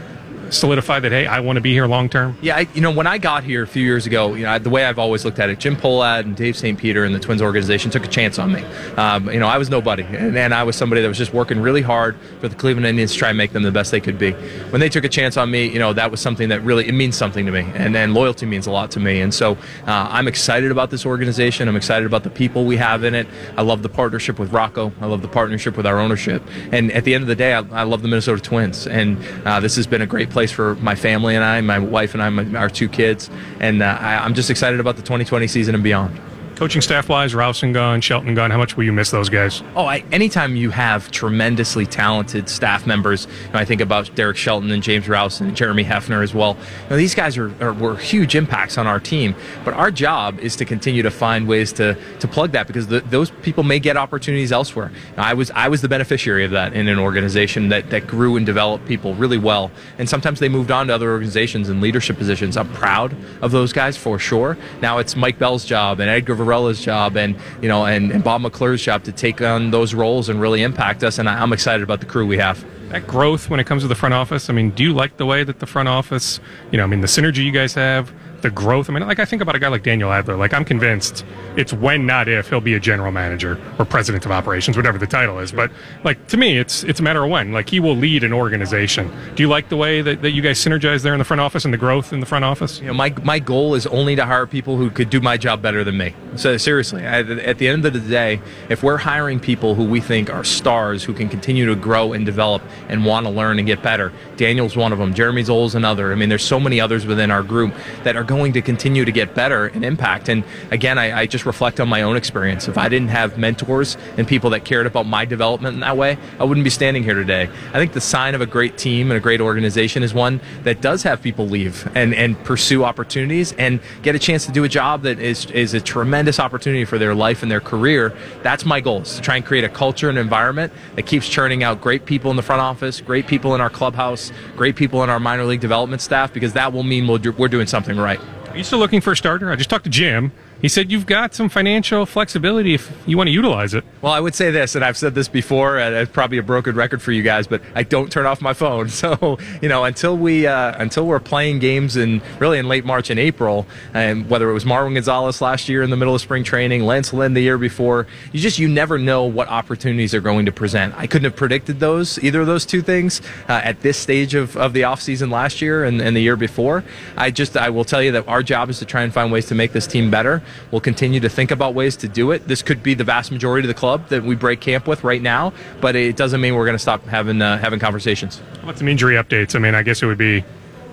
solidify 0.50 1.00
that 1.00 1.12
hey, 1.12 1.26
I 1.26 1.40
want 1.40 1.56
to 1.56 1.60
be 1.60 1.72
here 1.72 1.86
long 1.86 2.08
term? 2.08 2.36
Yeah, 2.40 2.56
I, 2.56 2.68
you 2.74 2.80
know, 2.80 2.90
when 2.90 3.06
I 3.06 3.18
got 3.18 3.44
here 3.44 3.62
a 3.62 3.66
few 3.66 3.82
years 3.82 4.06
ago, 4.06 4.34
you 4.34 4.44
know, 4.44 4.58
the 4.58 4.70
way 4.70 4.84
I've 4.84 4.98
always 4.98 5.24
looked 5.24 5.38
at 5.38 5.50
it, 5.50 5.58
Jim 5.58 5.76
Pohlad 5.76 6.20
and 6.20 6.36
Dave 6.36 6.56
St. 6.56 6.78
Peter 6.78 7.04
and 7.04 7.14
the 7.14 7.20
Twins 7.20 7.42
organization 7.42 7.90
took 7.90 8.04
a 8.04 8.08
chance 8.08 8.38
on 8.38 8.52
me. 8.52 8.62
Um, 8.96 9.30
you 9.30 9.40
know, 9.40 9.46
I 9.46 9.58
was 9.58 9.70
nobody, 9.70 10.02
and, 10.02 10.36
and, 10.36 10.54
I 10.54 10.62
was 10.62 10.76
somebody 10.76 11.02
that 11.02 11.08
was 11.08 11.18
just 11.18 11.32
working 11.32 11.60
really 11.60 11.82
hard 11.82 12.16
for 12.40 12.48
the 12.48 12.54
Cleveland 12.54 12.86
Indians 12.86 13.12
to 13.12 13.18
try 13.18 13.30
and 13.30 13.38
make 13.38 13.52
them 13.52 13.62
the 13.62 13.72
best 13.72 13.90
they 13.90 14.00
could 14.00 14.18
be. 14.18 14.32
When 14.70 14.80
they 14.80 14.88
took 14.88 15.04
a 15.04 15.08
chance 15.08 15.36
on 15.36 15.50
me, 15.50 15.66
you 15.68 15.78
know, 15.78 15.92
that 15.92 16.10
was 16.10 16.20
something 16.20 16.48
that 16.50 16.62
really 16.62 16.86
it 16.86 16.92
means 16.92 17.16
something 17.16 17.46
to 17.46 17.52
me, 17.52 17.66
and 17.74 17.94
then 17.94 18.14
loyalty 18.14 18.46
means 18.46 18.66
a 18.66 18.70
lot 18.70 18.90
to 18.92 19.00
me. 19.00 19.20
And 19.20 19.32
so 19.32 19.52
uh, 19.86 20.08
I'm 20.10 20.28
excited 20.28 20.70
about 20.70 20.90
this 20.90 21.04
organization. 21.04 21.68
I'm 21.68 21.76
excited 21.76 22.06
about 22.06 22.22
the 22.22 22.30
people 22.30 22.64
we 22.64 22.76
have 22.76 23.04
in 23.04 23.14
it. 23.14 23.26
I 23.56 23.62
love 23.62 23.82
the 23.82 23.88
partnership 23.88 24.38
with 24.38 24.52
Rocco. 24.52 24.92
I 25.00 25.06
love 25.06 25.22
the 25.22 25.28
partnership 25.28 25.76
with 25.76 25.86
our 25.86 25.98
ownership. 25.98 26.42
And 26.72 26.92
at 26.92 27.04
the 27.04 27.14
end 27.14 27.22
of 27.22 27.28
the 27.28 27.36
day, 27.36 27.54
I, 27.54 27.60
I 27.70 27.82
love 27.82 28.02
the 28.02 28.08
Minnesota 28.08 28.40
Twins, 28.40 28.86
and 28.86 29.18
uh, 29.44 29.60
this 29.60 29.76
has 29.76 29.86
been 29.86 30.02
a 30.02 30.06
great 30.06 30.30
place 30.34 30.52
for 30.52 30.74
my 30.76 30.94
family 30.94 31.34
and 31.34 31.42
I, 31.42 31.62
my 31.62 31.78
wife 31.78 32.12
and 32.12 32.22
I, 32.22 32.28
my, 32.28 32.58
our 32.58 32.68
two 32.68 32.90
kids, 32.90 33.30
and 33.60 33.82
uh, 33.82 33.96
I, 33.98 34.16
I'm 34.16 34.34
just 34.34 34.50
excited 34.50 34.80
about 34.80 34.96
the 34.96 35.02
2020 35.02 35.46
season 35.46 35.74
and 35.74 35.82
beyond. 35.82 36.20
Coaching 36.56 36.82
staff 36.82 37.08
wise, 37.08 37.34
Rouse 37.34 37.64
and 37.64 37.74
Gunn, 37.74 38.00
Shelton 38.00 38.36
Gunn, 38.36 38.52
how 38.52 38.58
much 38.58 38.76
will 38.76 38.84
you 38.84 38.92
miss 38.92 39.10
those 39.10 39.28
guys? 39.28 39.60
Oh, 39.74 39.86
I, 39.86 40.04
anytime 40.12 40.54
you 40.54 40.70
have 40.70 41.10
tremendously 41.10 41.84
talented 41.84 42.48
staff 42.48 42.86
members, 42.86 43.26
you 43.46 43.52
know, 43.52 43.58
I 43.58 43.64
think 43.64 43.80
about 43.80 44.14
Derek 44.14 44.36
Shelton 44.36 44.70
and 44.70 44.80
James 44.80 45.08
Rowson 45.08 45.48
and 45.48 45.56
Jeremy 45.56 45.82
Hefner 45.82 46.22
as 46.22 46.32
well. 46.32 46.56
You 46.84 46.90
know, 46.90 46.96
these 46.96 47.14
guys 47.14 47.36
are, 47.36 47.52
are 47.60 47.72
were 47.72 47.96
huge 47.96 48.36
impacts 48.36 48.78
on 48.78 48.86
our 48.86 49.00
team, 49.00 49.34
but 49.64 49.74
our 49.74 49.90
job 49.90 50.38
is 50.38 50.54
to 50.56 50.64
continue 50.64 51.02
to 51.02 51.10
find 51.10 51.48
ways 51.48 51.72
to 51.72 51.98
to 52.20 52.28
plug 52.28 52.52
that 52.52 52.68
because 52.68 52.86
the, 52.86 53.00
those 53.00 53.32
people 53.42 53.64
may 53.64 53.80
get 53.80 53.96
opportunities 53.96 54.52
elsewhere. 54.52 54.92
I 55.16 55.34
was 55.34 55.50
I 55.50 55.66
was 55.68 55.82
the 55.82 55.88
beneficiary 55.88 56.44
of 56.44 56.52
that 56.52 56.72
in 56.72 56.86
an 56.86 57.00
organization 57.00 57.68
that, 57.70 57.90
that 57.90 58.06
grew 58.06 58.36
and 58.36 58.46
developed 58.46 58.86
people 58.86 59.14
really 59.16 59.38
well, 59.38 59.72
and 59.98 60.08
sometimes 60.08 60.38
they 60.38 60.48
moved 60.48 60.70
on 60.70 60.86
to 60.86 60.94
other 60.94 61.10
organizations 61.10 61.68
and 61.68 61.80
leadership 61.80 62.16
positions. 62.16 62.56
I'm 62.56 62.72
proud 62.74 63.16
of 63.42 63.50
those 63.50 63.72
guys 63.72 63.96
for 63.96 64.20
sure. 64.20 64.56
Now 64.80 64.98
it's 64.98 65.16
Mike 65.16 65.40
Bell's 65.40 65.64
job 65.64 65.98
and 65.98 66.08
Edgar 66.08 66.43
Varela's 66.44 66.80
job 66.80 67.16
and 67.16 67.36
you 67.62 67.68
know 67.68 67.84
and, 67.84 68.10
and 68.10 68.22
Bob 68.22 68.42
McClure's 68.42 68.82
job 68.82 69.04
to 69.04 69.12
take 69.12 69.40
on 69.40 69.70
those 69.70 69.94
roles 69.94 70.28
and 70.28 70.40
really 70.40 70.62
impact 70.62 71.02
us. 71.02 71.18
And 71.18 71.28
I'm 71.28 71.52
excited 71.52 71.82
about 71.82 72.00
the 72.00 72.06
crew 72.06 72.26
we 72.26 72.38
have 72.38 72.64
that 72.90 73.06
growth 73.06 73.50
when 73.50 73.60
it 73.60 73.64
comes 73.64 73.82
to 73.82 73.88
the 73.88 73.94
front 73.94 74.14
office. 74.14 74.48
I 74.48 74.52
mean, 74.52 74.70
do 74.70 74.82
you 74.82 74.92
like 74.92 75.16
the 75.16 75.26
way 75.26 75.42
that 75.42 75.58
the 75.58 75.66
front 75.66 75.88
office, 75.88 76.38
you 76.70 76.78
know, 76.78 76.84
I 76.84 76.86
mean, 76.86 77.00
the 77.00 77.06
synergy 77.06 77.44
you 77.44 77.50
guys 77.50 77.74
have, 77.74 78.12
the 78.44 78.50
growth. 78.50 78.90
I 78.90 78.92
mean, 78.92 79.06
like 79.06 79.18
I 79.18 79.24
think 79.24 79.40
about 79.40 79.56
a 79.56 79.58
guy 79.58 79.68
like 79.68 79.82
Daniel 79.82 80.12
Adler. 80.12 80.36
Like 80.36 80.52
I'm 80.52 80.66
convinced 80.66 81.24
it's 81.56 81.72
when, 81.72 82.04
not 82.04 82.28
if, 82.28 82.50
he'll 82.50 82.60
be 82.60 82.74
a 82.74 82.80
general 82.80 83.10
manager 83.10 83.58
or 83.78 83.86
president 83.86 84.24
of 84.26 84.32
operations, 84.32 84.76
whatever 84.76 84.98
the 84.98 85.06
title 85.06 85.38
is. 85.38 85.50
But 85.50 85.72
like 86.04 86.28
to 86.28 86.36
me, 86.36 86.58
it's 86.58 86.84
it's 86.84 87.00
a 87.00 87.02
matter 87.02 87.24
of 87.24 87.30
when. 87.30 87.52
Like 87.52 87.70
he 87.70 87.80
will 87.80 87.96
lead 87.96 88.22
an 88.22 88.34
organization. 88.34 89.10
Do 89.34 89.42
you 89.42 89.48
like 89.48 89.70
the 89.70 89.78
way 89.78 90.02
that, 90.02 90.20
that 90.20 90.32
you 90.32 90.42
guys 90.42 90.62
synergize 90.62 91.02
there 91.02 91.14
in 91.14 91.18
the 91.18 91.24
front 91.24 91.40
office 91.40 91.64
and 91.64 91.72
the 91.72 91.78
growth 91.78 92.12
in 92.12 92.20
the 92.20 92.26
front 92.26 92.44
office? 92.44 92.80
You 92.80 92.88
know, 92.88 92.94
my 92.94 93.14
my 93.22 93.38
goal 93.38 93.74
is 93.74 93.86
only 93.86 94.14
to 94.16 94.26
hire 94.26 94.46
people 94.46 94.76
who 94.76 94.90
could 94.90 95.08
do 95.08 95.20
my 95.20 95.38
job 95.38 95.62
better 95.62 95.82
than 95.82 95.96
me. 95.96 96.14
So 96.36 96.58
seriously, 96.58 97.06
I, 97.06 97.20
at 97.20 97.56
the 97.56 97.68
end 97.68 97.86
of 97.86 97.94
the 97.94 98.00
day, 98.00 98.42
if 98.68 98.82
we're 98.82 98.98
hiring 98.98 99.40
people 99.40 99.74
who 99.74 99.84
we 99.84 100.02
think 100.02 100.28
are 100.28 100.44
stars 100.44 101.02
who 101.02 101.14
can 101.14 101.30
continue 101.30 101.64
to 101.66 101.76
grow 101.76 102.12
and 102.12 102.26
develop 102.26 102.62
and 102.90 103.06
want 103.06 103.24
to 103.24 103.30
learn 103.30 103.58
and 103.58 103.66
get 103.66 103.82
better, 103.82 104.12
Daniel's 104.36 104.76
one 104.76 104.92
of 104.92 104.98
them. 104.98 105.14
Jeremy 105.14 105.42
Zoll's 105.44 105.74
another. 105.74 106.12
I 106.12 106.14
mean, 106.14 106.28
there's 106.28 106.44
so 106.44 106.60
many 106.60 106.78
others 106.78 107.06
within 107.06 107.30
our 107.30 107.42
group 107.42 107.72
that 108.02 108.16
are 108.16 108.24
going 108.34 108.52
to 108.52 108.62
continue 108.62 109.04
to 109.04 109.12
get 109.12 109.32
better 109.32 109.66
and 109.66 109.84
impact. 109.84 110.28
And 110.28 110.42
again, 110.72 110.98
I, 110.98 111.20
I, 111.20 111.26
just 111.26 111.46
reflect 111.46 111.78
on 111.78 111.88
my 111.88 112.02
own 112.02 112.16
experience. 112.16 112.66
If 112.66 112.76
I 112.76 112.88
didn't 112.88 113.08
have 113.08 113.38
mentors 113.38 113.96
and 114.18 114.26
people 114.26 114.50
that 114.50 114.64
cared 114.64 114.86
about 114.86 115.06
my 115.06 115.24
development 115.24 115.74
in 115.74 115.80
that 115.80 115.96
way, 115.96 116.18
I 116.40 116.44
wouldn't 116.44 116.64
be 116.64 116.70
standing 116.70 117.04
here 117.04 117.14
today. 117.14 117.48
I 117.72 117.78
think 117.78 117.92
the 117.92 118.00
sign 118.00 118.34
of 118.34 118.40
a 118.40 118.46
great 118.46 118.76
team 118.76 119.12
and 119.12 119.16
a 119.16 119.20
great 119.20 119.40
organization 119.40 120.02
is 120.02 120.12
one 120.12 120.40
that 120.64 120.80
does 120.80 121.04
have 121.04 121.22
people 121.22 121.46
leave 121.46 121.88
and, 121.94 122.12
and 122.12 122.36
pursue 122.44 122.82
opportunities 122.82 123.52
and 123.52 123.78
get 124.02 124.16
a 124.16 124.18
chance 124.18 124.46
to 124.46 124.52
do 124.52 124.64
a 124.64 124.68
job 124.68 125.02
that 125.02 125.20
is, 125.20 125.46
is 125.52 125.72
a 125.72 125.80
tremendous 125.80 126.40
opportunity 126.40 126.84
for 126.84 126.98
their 126.98 127.14
life 127.14 127.42
and 127.42 127.50
their 127.52 127.60
career. 127.60 128.12
That's 128.42 128.64
my 128.64 128.80
goal, 128.80 129.02
is 129.02 129.14
to 129.14 129.20
try 129.20 129.36
and 129.36 129.46
create 129.46 129.62
a 129.62 129.68
culture 129.68 130.08
and 130.08 130.18
environment 130.18 130.72
that 130.96 131.06
keeps 131.06 131.28
churning 131.28 131.62
out 131.62 131.80
great 131.80 132.04
people 132.04 132.32
in 132.32 132.36
the 132.36 132.42
front 132.42 132.62
office, 132.62 133.00
great 133.00 133.28
people 133.28 133.54
in 133.54 133.60
our 133.60 133.70
clubhouse, 133.70 134.32
great 134.56 134.74
people 134.74 135.04
in 135.04 135.10
our 135.10 135.20
minor 135.20 135.44
league 135.44 135.60
development 135.60 136.02
staff, 136.02 136.32
because 136.32 136.52
that 136.54 136.72
will 136.72 136.82
mean 136.82 137.06
we're 137.06 137.48
doing 137.48 137.66
something 137.66 137.96
right. 137.96 138.20
Are 138.54 138.58
you 138.58 138.62
still 138.62 138.78
looking 138.78 139.00
for 139.00 139.10
a 139.10 139.16
starter? 139.16 139.50
I 139.50 139.56
just 139.56 139.68
talked 139.68 139.82
to 139.82 139.90
Jim. 139.90 140.30
He 140.64 140.70
said 140.70 140.90
you've 140.90 141.04
got 141.04 141.34
some 141.34 141.50
financial 141.50 142.06
flexibility 142.06 142.72
if 142.72 142.90
you 143.04 143.18
want 143.18 143.28
to 143.28 143.32
utilize 143.32 143.74
it. 143.74 143.84
Well, 144.00 144.14
I 144.14 144.18
would 144.18 144.34
say 144.34 144.50
this, 144.50 144.74
and 144.74 144.82
I've 144.82 144.96
said 144.96 145.14
this 145.14 145.28
before, 145.28 145.78
and 145.78 145.94
it's 145.94 146.10
probably 146.10 146.38
a 146.38 146.42
broken 146.42 146.74
record 146.74 147.02
for 147.02 147.12
you 147.12 147.22
guys, 147.22 147.46
but 147.46 147.60
I 147.74 147.82
don't 147.82 148.10
turn 148.10 148.24
off 148.24 148.40
my 148.40 148.54
phone. 148.54 148.88
So, 149.04 149.38
you 149.60 149.68
know, 149.68 149.84
until 149.84 150.16
we 150.16 150.46
uh, 150.46 150.80
until 150.80 151.06
we're 151.06 151.20
playing 151.20 151.58
games 151.58 151.96
in 151.96 152.22
really 152.38 152.58
in 152.58 152.68
late 152.68 152.86
March 152.86 153.10
and 153.10 153.20
April, 153.20 153.66
and 153.92 154.30
whether 154.30 154.48
it 154.48 154.54
was 154.54 154.64
Marwin 154.64 154.94
Gonzalez 154.94 155.42
last 155.42 155.68
year 155.68 155.82
in 155.82 155.90
the 155.90 155.96
middle 155.96 156.14
of 156.14 156.22
spring 156.22 156.42
training, 156.42 156.84
Lance 156.84 157.12
Lynn 157.12 157.34
the 157.34 157.42
year 157.42 157.58
before, 157.58 158.06
you 158.32 158.40
just 158.40 158.58
you 158.58 158.66
never 158.66 158.98
know 158.98 159.24
what 159.24 159.48
opportunities 159.48 160.14
are 160.14 160.22
going 160.22 160.46
to 160.46 160.52
present. 160.52 160.94
I 160.96 161.06
couldn't 161.06 161.24
have 161.24 161.36
predicted 161.36 161.80
those 161.80 162.22
either 162.24 162.40
of 162.40 162.46
those 162.46 162.64
two 162.64 162.80
things 162.80 163.20
uh, 163.48 163.60
at 163.64 163.82
this 163.82 163.98
stage 163.98 164.34
of, 164.34 164.56
of 164.56 164.72
the 164.72 164.82
offseason 164.82 165.30
last 165.30 165.60
year 165.60 165.84
and, 165.84 166.00
and 166.00 166.16
the 166.16 166.22
year 166.22 166.36
before. 166.36 166.84
I 167.18 167.30
just 167.30 167.58
I 167.58 167.68
will 167.68 167.84
tell 167.84 168.02
you 168.02 168.12
that 168.12 168.26
our 168.26 168.42
job 168.42 168.70
is 168.70 168.78
to 168.78 168.86
try 168.86 169.02
and 169.02 169.12
find 169.12 169.30
ways 169.30 169.46
to 169.46 169.54
make 169.54 169.72
this 169.72 169.86
team 169.86 170.10
better. 170.10 170.42
We'll 170.70 170.80
continue 170.80 171.20
to 171.20 171.28
think 171.28 171.50
about 171.50 171.74
ways 171.74 171.96
to 171.98 172.08
do 172.08 172.30
it. 172.30 172.48
This 172.48 172.62
could 172.62 172.82
be 172.82 172.94
the 172.94 173.04
vast 173.04 173.30
majority 173.30 173.66
of 173.66 173.74
the 173.74 173.78
club 173.78 174.08
that 174.08 174.22
we 174.22 174.34
break 174.34 174.60
camp 174.60 174.86
with 174.86 175.04
right 175.04 175.22
now, 175.22 175.52
but 175.80 175.96
it 175.96 176.16
doesn't 176.16 176.40
mean 176.40 176.54
we're 176.54 176.64
going 176.66 176.76
to 176.76 176.82
stop 176.82 177.04
having 177.06 177.40
uh, 177.42 177.58
having 177.58 177.80
conversations. 177.80 178.40
How 178.56 178.64
about 178.64 178.78
some 178.78 178.88
injury 178.88 179.14
updates? 179.14 179.54
I 179.54 179.58
mean, 179.58 179.74
I 179.74 179.82
guess 179.82 180.02
it 180.02 180.06
would 180.06 180.18
be 180.18 180.44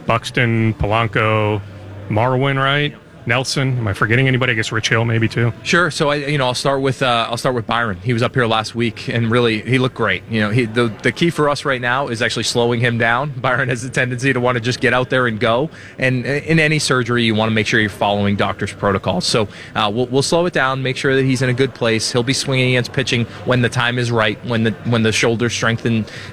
Buxton, 0.05 0.73
Polanco, 0.75 1.61
Marwin, 2.09 2.57
right? 2.57 2.95
Nelson. 3.25 3.77
Am 3.77 3.87
I 3.87 3.93
forgetting 3.93 4.27
anybody? 4.27 4.53
I 4.53 4.55
guess 4.55 4.71
Rich 4.71 4.89
Hill 4.89 5.05
maybe 5.05 5.27
too. 5.27 5.53
Sure. 5.63 5.91
So 5.91 6.09
I, 6.09 6.15
you 6.15 6.37
know, 6.37 6.45
I'll 6.45 6.53
start 6.53 6.81
with 6.81 7.01
uh, 7.01 7.27
I'll 7.29 7.37
start 7.37 7.55
with 7.55 7.67
Byron. 7.67 7.97
He 7.97 8.13
was 8.13 8.23
up 8.23 8.33
here 8.33 8.45
last 8.45 8.75
week 8.75 9.07
and 9.07 9.31
really 9.31 9.61
he 9.61 9.77
looked 9.77 9.95
great. 9.95 10.23
You 10.29 10.41
know, 10.41 10.49
he, 10.49 10.65
the 10.65 10.87
the 11.03 11.11
key 11.11 11.29
for 11.29 11.49
us 11.49 11.65
right 11.65 11.81
now 11.81 12.07
is 12.07 12.21
actually 12.21 12.43
slowing 12.43 12.79
him 12.79 12.97
down. 12.97 13.31
Byron 13.41 13.69
has 13.69 13.83
a 13.83 13.89
tendency 13.89 14.33
to 14.33 14.39
want 14.39 14.55
to 14.55 14.59
just 14.59 14.81
get 14.81 14.93
out 14.93 15.09
there 15.09 15.27
and 15.27 15.39
go. 15.39 15.69
And 15.97 16.25
in 16.25 16.59
any 16.59 16.79
surgery, 16.79 17.23
you 17.23 17.35
want 17.35 17.49
to 17.49 17.53
make 17.53 17.67
sure 17.67 17.79
you're 17.79 17.89
following 17.89 18.35
doctor's 18.35 18.73
protocols. 18.73 19.25
So 19.25 19.47
uh, 19.75 19.91
we'll, 19.93 20.07
we'll 20.07 20.21
slow 20.21 20.45
it 20.45 20.53
down, 20.53 20.83
make 20.83 20.97
sure 20.97 21.15
that 21.15 21.23
he's 21.23 21.41
in 21.41 21.49
a 21.49 21.53
good 21.53 21.73
place. 21.73 22.11
He'll 22.11 22.23
be 22.23 22.33
swinging 22.33 22.69
against 22.69 22.93
pitching 22.93 23.25
when 23.45 23.61
the 23.61 23.69
time 23.69 23.97
is 23.99 24.11
right, 24.11 24.43
when 24.45 24.63
the 24.63 24.71
when 24.85 25.03
the 25.03 25.11
shoulder 25.11 25.49
strength 25.49 25.85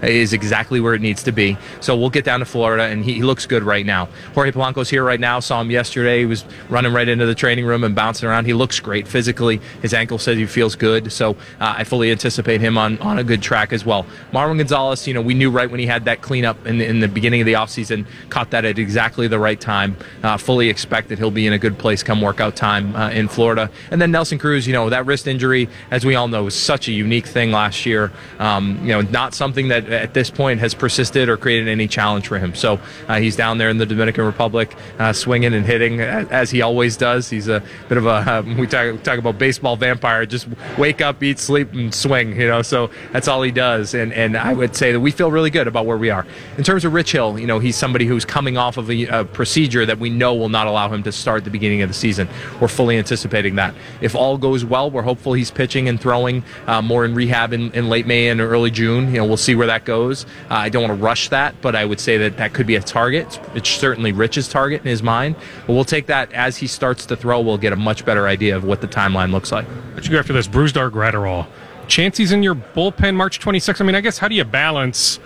is 0.03 0.33
exactly 0.33 0.81
where 0.81 0.95
it 0.95 1.01
needs 1.01 1.23
to 1.25 1.33
be. 1.33 1.57
So 1.81 1.97
we'll 1.97 2.11
get 2.11 2.25
down 2.25 2.41
to 2.41 2.47
Florida, 2.47 2.85
and 2.85 3.05
he, 3.05 3.15
he 3.15 3.23
looks 3.23 3.47
good 3.47 3.63
right 3.63 3.85
now. 3.85 4.09
Jorge 4.35 4.53
Polanco's 4.53 4.89
here 4.89 5.05
right 5.05 5.21
now. 5.21 5.41
Saw 5.41 5.61
him 5.61 5.71
yesterday. 5.71 6.21
He 6.21 6.27
was 6.27 6.45
running 6.79 6.93
right 6.93 7.09
into 7.09 7.27
the 7.27 7.35
training 7.35 7.67
room 7.67 7.83
and 7.83 7.93
bouncing 7.93 8.29
around. 8.29 8.45
He 8.45 8.55
looks 8.55 8.79
great 8.79 9.09
physically. 9.09 9.61
His 9.83 9.93
ankle 9.93 10.17
says 10.17 10.39
he 10.39 10.47
feels 10.47 10.77
good. 10.77 11.11
So 11.11 11.33
uh, 11.59 11.75
I 11.79 11.83
fully 11.83 12.13
anticipate 12.13 12.61
him 12.61 12.79
on, 12.79 12.99
on 12.99 13.19
a 13.19 13.25
good 13.25 13.43
track 13.43 13.73
as 13.73 13.85
well. 13.85 14.07
Marwin 14.33 14.59
Gonzalez, 14.59 15.09
you 15.09 15.13
know, 15.13 15.21
we 15.21 15.35
knew 15.35 15.51
right 15.51 15.69
when 15.69 15.81
he 15.81 15.87
had 15.87 16.05
that 16.05 16.23
cleanup 16.23 16.69
in, 16.69 16.81
in 16.81 17.01
the 17.01 17.09
beginning 17.09 17.41
of 17.41 17.47
the 17.47 17.55
offseason, 17.55 18.07
caught 18.29 18.51
that 18.53 18.65
at 18.65 18.79
exactly 18.79 19.27
the 19.27 19.41
right 19.41 19.61
time. 19.61 19.97
Uh, 20.23 20.37
fully 20.37 20.69
expect 20.69 21.09
that 21.09 21.19
he'll 21.19 21.33
be 21.33 21.49
in 21.49 21.53
a 21.53 21.59
good 21.59 21.77
place 21.79 22.05
come 22.05 22.21
workout 22.21 22.55
time 22.55 22.95
uh, 22.95 23.11
in 23.11 23.27
Florida. 23.27 23.69
And 23.91 24.01
then 24.01 24.13
Nelson 24.13 24.39
Cruz, 24.39 24.65
you 24.65 24.73
know, 24.73 24.89
that 24.89 25.05
wrist 25.05 25.27
injury, 25.27 25.69
as 25.91 26.05
we 26.05 26.15
all 26.15 26.29
know, 26.29 26.45
was 26.45 26.55
such 26.55 26.87
a 26.87 26.93
unique 26.93 27.27
thing 27.27 27.51
last 27.51 27.87
year. 27.87 28.13
Um, 28.39 28.79
you 28.83 28.93
know, 28.93 29.01
not 29.01 29.35
something 29.35 29.67
that 29.67 29.89
at 29.89 30.15
this 30.15 30.31
point 30.31 30.61
has 30.61 30.75
persisted 30.75 31.29
or 31.29 31.37
created 31.37 31.67
any 31.67 31.89
challenge 31.89 32.29
for 32.29 32.39
him. 32.39 32.55
So 32.55 32.79
uh, 33.09 33.19
he's 33.19 33.35
down 33.35 33.59
there 33.59 33.69
in 33.69 33.79
the 33.79 33.87
Dominican 33.87 34.25
Republic, 34.25 34.77
uh, 35.01 35.13
swinging 35.13 35.55
and 35.55 35.67
hitting 35.67 36.01
as 36.01 36.53
he 36.53 36.63
always 36.69 36.99
does. 36.99 37.31
He's 37.31 37.49
a 37.49 37.63
bit 37.89 37.97
of 37.97 38.07
a 38.07 38.19
um, 38.39 38.59
we 38.59 38.67
talk 38.67 39.03
talk 39.03 39.19
about 39.19 39.39
baseball 39.39 39.77
vampire. 39.77 40.27
Just 40.27 40.47
wake 40.77 41.01
up, 41.01 41.23
eat, 41.23 41.39
sleep, 41.39 41.73
and 41.73 41.95
swing. 41.95 42.39
You 42.39 42.47
know, 42.47 42.63
so 42.63 42.91
that's 43.13 43.27
all 43.27 43.43
he 43.43 43.51
does. 43.51 43.95
And 43.95 44.13
and 44.13 44.37
I 44.37 44.53
would 44.53 44.77
say 44.77 44.93
that 44.93 45.01
we 45.01 45.11
feel 45.11 45.31
really 45.31 45.51
good 45.51 45.67
about 45.67 45.87
where 45.87 45.97
we 45.97 46.11
are 46.11 46.27
in 46.59 46.65
terms 46.65 46.85
of 46.85 46.93
Rich 46.93 47.13
Hill. 47.13 47.39
You 47.39 47.47
know, 47.47 47.59
he's 47.59 47.77
somebody 47.77 48.07
who's 48.07 48.25
coming 48.25 48.59
off 48.59 48.77
of 48.77 48.91
a, 48.91 49.07
a 49.07 49.25
procedure 49.25 49.87
that 49.87 49.99
we 49.99 50.11
know 50.11 50.35
will 50.35 50.51
not 50.51 50.67
allow 50.67 50.89
him 50.89 51.03
to 51.05 51.13
start 51.13 51.45
the 51.45 51.51
beginning 51.51 51.83
of 51.83 51.89
the 51.89 51.95
season. 51.95 52.29
We're 52.61 52.69
fully 52.69 52.99
anticipating 52.99 53.57
that. 53.57 53.75
If 54.01 54.15
all 54.15 54.37
goes 54.37 54.65
well, 54.65 54.91
we're 54.91 55.03
hopeful 55.03 55.33
he's 55.33 55.51
pitching 55.51 55.89
and 55.89 56.01
throwing 56.01 56.45
uh, 56.67 56.83
more 56.83 57.05
in 57.05 57.15
rehab 57.15 57.53
in, 57.53 57.73
in, 57.73 57.89
late 57.89 58.07
May 58.07 58.29
and 58.29 58.41
early 58.41 58.71
June. 58.71 59.07
You 59.07 59.19
know, 59.19 59.25
we'll 59.25 59.37
see 59.37 59.55
where 59.55 59.67
that 59.69 59.85
goes. 59.85 60.25
Uh, 60.51 60.55
I 60.55 60.69
don't 60.69 60.83
want 60.83 60.99
to 60.99 61.03
rush 61.03 61.31
that, 61.31 61.55
but 61.63 61.75
I 61.75 61.85
would 61.85 62.01
say 62.01 62.19
that 62.19 62.37
that 62.37 62.53
could 62.53 62.67
be 62.67 62.77
a 62.77 62.83
target. 62.83 63.41
It's 63.55 63.71
certainly 63.71 64.13
Rich's 64.13 64.49
target 64.49 64.83
in 64.83 64.89
his 64.89 65.03
mind. 65.03 65.37
But 65.67 65.73
we'll 65.73 65.85
take 65.85 66.07
that 66.07 66.33
as 66.33 66.58
he 66.59 66.67
starts 66.67 67.07
to 67.07 67.17
throw, 67.17 67.41
we'll 67.41 67.59
get 67.59 67.73
a 67.73 67.77
much 67.77 68.05
better 68.05 68.27
idea 68.27 68.57
of 68.57 68.65
what 68.65 68.81
the 68.81 68.89
timeline 68.89 69.33
looks 69.33 69.53
like. 69.53 69.67
Let 69.95 70.05
you 70.05 70.11
go 70.13 70.19
after 70.19 70.33
this. 70.33 70.49
Brusdar 70.49 70.91
Graterol. 70.91 71.47
Chances 71.87 72.33
in 72.33 72.43
your 72.43 72.55
bullpen 72.55 73.15
March 73.15 73.41
26th. 73.41 73.81
I 73.81 73.85
mean, 73.85 73.95
I 73.95 74.01
guess 74.01 74.19
how 74.19 74.29
do 74.29 74.35
you 74.35 74.45
balance? 74.45 75.19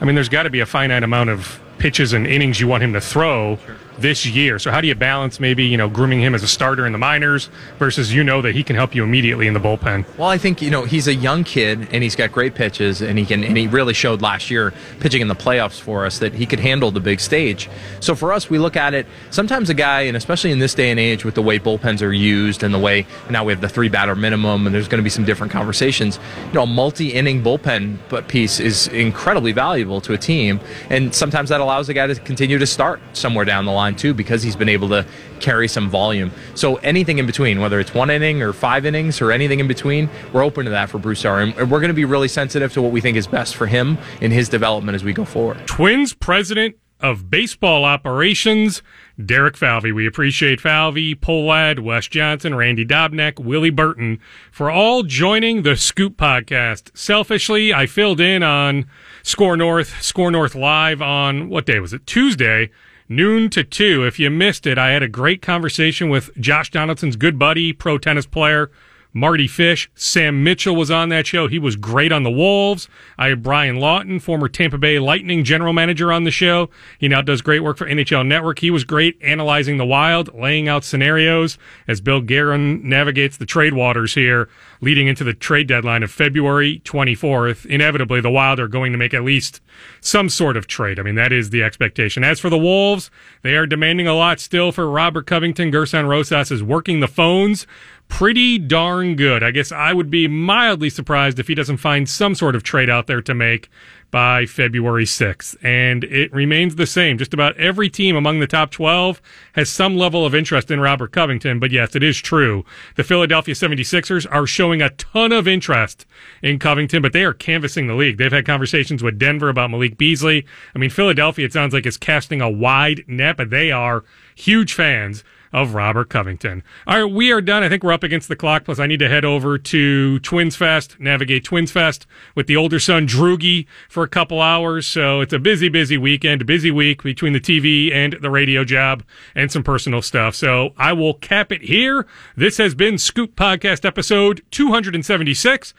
I 0.00 0.04
mean, 0.04 0.14
there's 0.14 0.28
got 0.28 0.44
to 0.44 0.50
be 0.50 0.60
a 0.60 0.66
finite 0.66 1.02
amount 1.02 1.30
of 1.30 1.60
pitches 1.78 2.12
and 2.12 2.26
innings 2.26 2.60
you 2.60 2.66
want 2.66 2.82
him 2.82 2.92
to 2.92 3.00
throw. 3.00 3.56
Sure 3.64 3.76
this 4.00 4.24
year. 4.26 4.58
So 4.58 4.70
how 4.70 4.80
do 4.80 4.88
you 4.88 4.94
balance 4.94 5.40
maybe 5.40 5.64
you 5.64 5.76
know 5.76 5.88
grooming 5.88 6.20
him 6.20 6.34
as 6.34 6.42
a 6.42 6.48
starter 6.48 6.86
in 6.86 6.92
the 6.92 6.98
minors 6.98 7.50
versus 7.78 8.12
you 8.12 8.22
know 8.24 8.40
that 8.42 8.54
he 8.54 8.62
can 8.62 8.76
help 8.76 8.94
you 8.94 9.02
immediately 9.02 9.46
in 9.46 9.54
the 9.54 9.60
bullpen? 9.60 10.04
Well, 10.16 10.28
I 10.28 10.38
think 10.38 10.62
you 10.62 10.70
know 10.70 10.84
he's 10.84 11.08
a 11.08 11.14
young 11.14 11.44
kid 11.44 11.88
and 11.92 12.02
he's 12.02 12.16
got 12.16 12.32
great 12.32 12.54
pitches 12.54 13.02
and 13.02 13.18
he 13.18 13.26
can 13.26 13.44
and 13.44 13.56
he 13.56 13.66
really 13.66 13.94
showed 13.94 14.22
last 14.22 14.50
year 14.50 14.72
pitching 15.00 15.20
in 15.20 15.28
the 15.28 15.34
playoffs 15.34 15.80
for 15.80 16.06
us 16.06 16.18
that 16.18 16.34
he 16.34 16.46
could 16.46 16.60
handle 16.60 16.90
the 16.90 17.00
big 17.00 17.20
stage. 17.20 17.68
So 18.00 18.14
for 18.14 18.32
us, 18.32 18.48
we 18.48 18.58
look 18.58 18.76
at 18.76 18.94
it. 18.94 19.06
Sometimes 19.30 19.70
a 19.70 19.74
guy, 19.74 20.02
and 20.02 20.16
especially 20.16 20.52
in 20.52 20.58
this 20.58 20.74
day 20.74 20.90
and 20.90 21.00
age 21.00 21.24
with 21.24 21.34
the 21.34 21.42
way 21.42 21.58
bullpens 21.58 22.02
are 22.02 22.12
used 22.12 22.62
and 22.62 22.72
the 22.72 22.78
way 22.78 23.06
now 23.30 23.44
we 23.44 23.52
have 23.52 23.60
the 23.60 23.68
three 23.68 23.88
batter 23.88 24.14
minimum 24.14 24.66
and 24.66 24.74
there's 24.74 24.88
going 24.88 24.98
to 24.98 25.04
be 25.04 25.10
some 25.10 25.24
different 25.24 25.52
conversations. 25.52 26.18
You 26.46 26.52
know, 26.54 26.62
a 26.62 26.66
multi-inning 26.66 27.42
bullpen 27.42 28.28
piece 28.28 28.60
is 28.60 28.88
incredibly 28.88 29.52
valuable 29.52 30.00
to 30.02 30.12
a 30.12 30.18
team, 30.18 30.60
and 30.90 31.14
sometimes 31.14 31.48
that 31.48 31.60
allows 31.60 31.88
a 31.88 31.94
guy 31.94 32.06
to 32.06 32.14
continue 32.14 32.58
to 32.58 32.66
start 32.66 33.00
somewhere 33.12 33.44
down 33.44 33.64
the 33.64 33.72
line 33.72 33.87
line 33.88 33.96
too 33.96 34.14
because 34.14 34.42
he's 34.42 34.56
been 34.56 34.68
able 34.68 34.88
to 34.88 35.06
carry 35.40 35.68
some 35.68 35.90
volume. 35.90 36.30
So 36.54 36.76
anything 36.76 37.18
in 37.18 37.26
between, 37.26 37.60
whether 37.60 37.80
it's 37.80 37.92
one 37.92 38.10
inning 38.10 38.42
or 38.42 38.52
five 38.52 38.86
innings 38.86 39.20
or 39.20 39.30
anything 39.30 39.60
in 39.60 39.68
between, 39.68 40.08
we're 40.32 40.44
open 40.44 40.64
to 40.64 40.70
that 40.70 40.88
for 40.88 40.98
Bruce 40.98 41.18
Brusdar. 41.18 41.58
And 41.58 41.70
we're 41.70 41.80
going 41.80 41.88
to 41.88 41.94
be 41.94 42.04
really 42.04 42.28
sensitive 42.28 42.72
to 42.74 42.82
what 42.82 42.92
we 42.92 43.00
think 43.00 43.16
is 43.16 43.26
best 43.26 43.56
for 43.56 43.66
him 43.66 43.98
in 44.20 44.30
his 44.30 44.48
development 44.48 44.94
as 44.94 45.04
we 45.04 45.12
go 45.12 45.24
forward. 45.24 45.66
Twins 45.66 46.14
president 46.14 46.76
of 47.00 47.30
baseball 47.30 47.84
operations, 47.84 48.82
Derek 49.24 49.56
Falvey. 49.56 49.92
We 49.92 50.06
appreciate 50.06 50.60
Falvey, 50.60 51.14
Pohlad, 51.14 51.78
Wes 51.78 52.08
Johnson, 52.08 52.56
Randy 52.56 52.84
Dobnak, 52.84 53.38
Willie 53.38 53.70
Burton 53.70 54.18
for 54.50 54.68
all 54.68 55.04
joining 55.04 55.62
the 55.62 55.76
Scoop 55.76 56.16
podcast. 56.16 56.96
Selfishly, 56.96 57.72
I 57.72 57.86
filled 57.86 58.20
in 58.20 58.42
on 58.42 58.86
SKOR 59.22 59.56
North, 59.56 60.02
SKOR 60.02 60.32
North 60.32 60.56
Live 60.56 61.00
on 61.00 61.48
what 61.48 61.66
day 61.66 61.78
was 61.78 61.92
it? 61.92 62.04
Tuesday, 62.04 62.70
noon 63.08 63.50
to 63.50 63.64
two. 63.64 64.04
If 64.04 64.18
you 64.18 64.30
missed 64.30 64.66
it, 64.66 64.78
I 64.78 64.90
had 64.90 65.02
a 65.02 65.08
great 65.08 65.42
conversation 65.42 66.08
with 66.08 66.30
Josh 66.38 66.70
Donaldson's 66.70 67.16
good 67.16 67.38
buddy, 67.38 67.72
pro 67.72 67.98
tennis 67.98 68.26
player, 68.26 68.70
Mardy 69.12 69.46
Fish. 69.46 69.90
Sam 69.94 70.44
Mitchell 70.44 70.76
was 70.76 70.90
on 70.90 71.08
that 71.08 71.26
show. 71.26 71.48
He 71.48 71.58
was 71.58 71.76
great 71.76 72.12
on 72.12 72.22
the 72.22 72.30
Wolves. 72.30 72.88
I 73.16 73.28
had 73.28 73.42
Brian 73.42 73.76
Lawton, 73.76 74.20
former 74.20 74.48
Tampa 74.48 74.78
Bay 74.78 74.98
Lightning 74.98 75.44
general 75.44 75.72
manager, 75.72 76.12
on 76.12 76.24
the 76.24 76.30
show. 76.30 76.70
He 76.98 77.08
now 77.08 77.22
does 77.22 77.42
great 77.42 77.62
work 77.62 77.78
for 77.78 77.86
NHL 77.86 78.26
Network. 78.26 78.60
He 78.60 78.70
was 78.70 78.84
great 78.84 79.18
analyzing 79.22 79.76
the 79.76 79.86
Wild, 79.86 80.32
laying 80.34 80.68
out 80.68 80.84
scenarios 80.84 81.58
as 81.86 82.00
Bill 82.00 82.20
Guerin 82.20 82.86
navigates 82.86 83.36
the 83.36 83.46
trade 83.46 83.74
waters 83.74 84.14
here, 84.14 84.48
leading 84.80 85.08
into 85.08 85.24
the 85.24 85.34
trade 85.34 85.66
deadline 85.66 86.02
of 86.02 86.10
February 86.10 86.80
24th. 86.84 87.66
Inevitably, 87.66 88.20
the 88.20 88.30
Wild 88.30 88.60
are 88.60 88.68
going 88.68 88.92
to 88.92 88.98
make 88.98 89.14
at 89.14 89.24
least 89.24 89.60
some 90.00 90.28
sort 90.28 90.56
of 90.56 90.66
trade. 90.66 90.98
I 90.98 91.02
mean, 91.02 91.14
that 91.14 91.32
is 91.32 91.50
the 91.50 91.62
expectation. 91.62 92.24
As 92.24 92.40
for 92.40 92.50
the 92.50 92.58
Wolves, 92.58 93.10
they 93.42 93.56
are 93.56 93.66
demanding 93.66 94.06
a 94.06 94.14
lot 94.14 94.40
still 94.40 94.72
for 94.72 94.90
Robert 94.90 95.26
Covington. 95.26 95.70
Gerson 95.70 96.06
Rosas 96.06 96.50
is 96.50 96.62
working 96.62 97.00
the 97.00 97.08
phones 97.08 97.66
pretty 98.08 98.58
darn 98.58 99.16
good. 99.16 99.42
I 99.42 99.50
guess 99.50 99.70
I 99.70 99.92
would 99.92 100.10
be 100.10 100.26
mildly 100.26 100.90
surprised 100.90 101.38
if 101.38 101.48
he 101.48 101.54
doesn't 101.54 101.76
find 101.76 102.08
some 102.08 102.34
sort 102.34 102.56
of 102.56 102.62
trade 102.62 102.90
out 102.90 103.06
there 103.06 103.22
to 103.22 103.34
make 103.34 103.70
by 104.10 104.46
February 104.46 105.04
6th. 105.04 105.56
And 105.62 106.04
it 106.04 106.32
remains 106.32 106.76
the 106.76 106.86
same. 106.86 107.18
Just 107.18 107.34
about 107.34 107.56
every 107.58 107.90
team 107.90 108.16
among 108.16 108.40
the 108.40 108.46
top 108.46 108.70
12 108.70 109.20
has 109.52 109.68
some 109.68 109.96
level 109.96 110.24
of 110.24 110.34
interest 110.34 110.70
in 110.70 110.80
Robert 110.80 111.12
Covington. 111.12 111.58
But 111.60 111.70
yes, 111.70 111.94
it 111.94 112.02
is 112.02 112.18
true. 112.18 112.64
The 112.96 113.04
Philadelphia 113.04 113.54
76ers 113.54 114.26
are 114.30 114.46
showing 114.46 114.80
a 114.80 114.90
ton 114.90 115.30
of 115.30 115.46
interest 115.46 116.06
in 116.42 116.58
Covington, 116.58 117.02
but 117.02 117.12
they 117.12 117.24
are 117.24 117.34
canvassing 117.34 117.86
the 117.86 117.94
league. 117.94 118.16
They've 118.16 118.32
had 118.32 118.46
conversations 118.46 119.02
with 119.02 119.18
Denver 119.18 119.50
about 119.50 119.70
Malik 119.70 119.98
Beasley. 119.98 120.46
I 120.74 120.78
mean, 120.78 120.90
Philadelphia, 120.90 121.44
it 121.44 121.52
sounds 121.52 121.74
like, 121.74 121.86
is 121.86 121.98
casting 121.98 122.40
a 122.40 122.50
wide 122.50 123.04
net, 123.06 123.36
but 123.36 123.50
they 123.50 123.70
are 123.70 124.04
huge 124.34 124.72
fans 124.72 125.22
of 125.52 125.74
Robert 125.74 126.08
Covington. 126.08 126.62
All 126.86 127.02
right, 127.02 127.12
we 127.12 127.32
are 127.32 127.40
done. 127.40 127.62
I 127.62 127.68
think 127.68 127.82
we're 127.82 127.92
up 127.92 128.02
against 128.02 128.28
the 128.28 128.36
clock. 128.36 128.64
Plus, 128.64 128.78
I 128.78 128.86
need 128.86 128.98
to 128.98 129.08
head 129.08 129.24
over 129.24 129.58
to 129.58 130.18
Twins 130.20 130.56
Fest, 130.56 130.98
navigate 130.98 131.44
Twins 131.44 131.70
Fest 131.70 132.06
with 132.34 132.46
the 132.46 132.56
older 132.56 132.78
son, 132.78 133.06
Droogie, 133.06 133.66
for 133.88 134.02
a 134.02 134.08
couple 134.08 134.40
hours. 134.40 134.86
So 134.86 135.20
it's 135.20 135.32
a 135.32 135.38
busy, 135.38 135.68
busy 135.68 135.98
weekend, 135.98 136.42
a 136.42 136.44
busy 136.44 136.70
week 136.70 137.02
between 137.02 137.32
the 137.32 137.40
TV 137.40 137.92
and 137.92 138.16
the 138.20 138.30
radio 138.30 138.64
job 138.64 139.02
and 139.34 139.50
some 139.50 139.62
personal 139.62 140.02
stuff. 140.02 140.34
So 140.34 140.74
I 140.76 140.92
will 140.92 141.14
cap 141.14 141.52
it 141.52 141.62
here. 141.62 142.06
This 142.36 142.58
has 142.58 142.74
been 142.74 142.98
Scoop 142.98 143.36
Podcast 143.36 143.84
episode 143.84 144.42
276. 144.50 145.74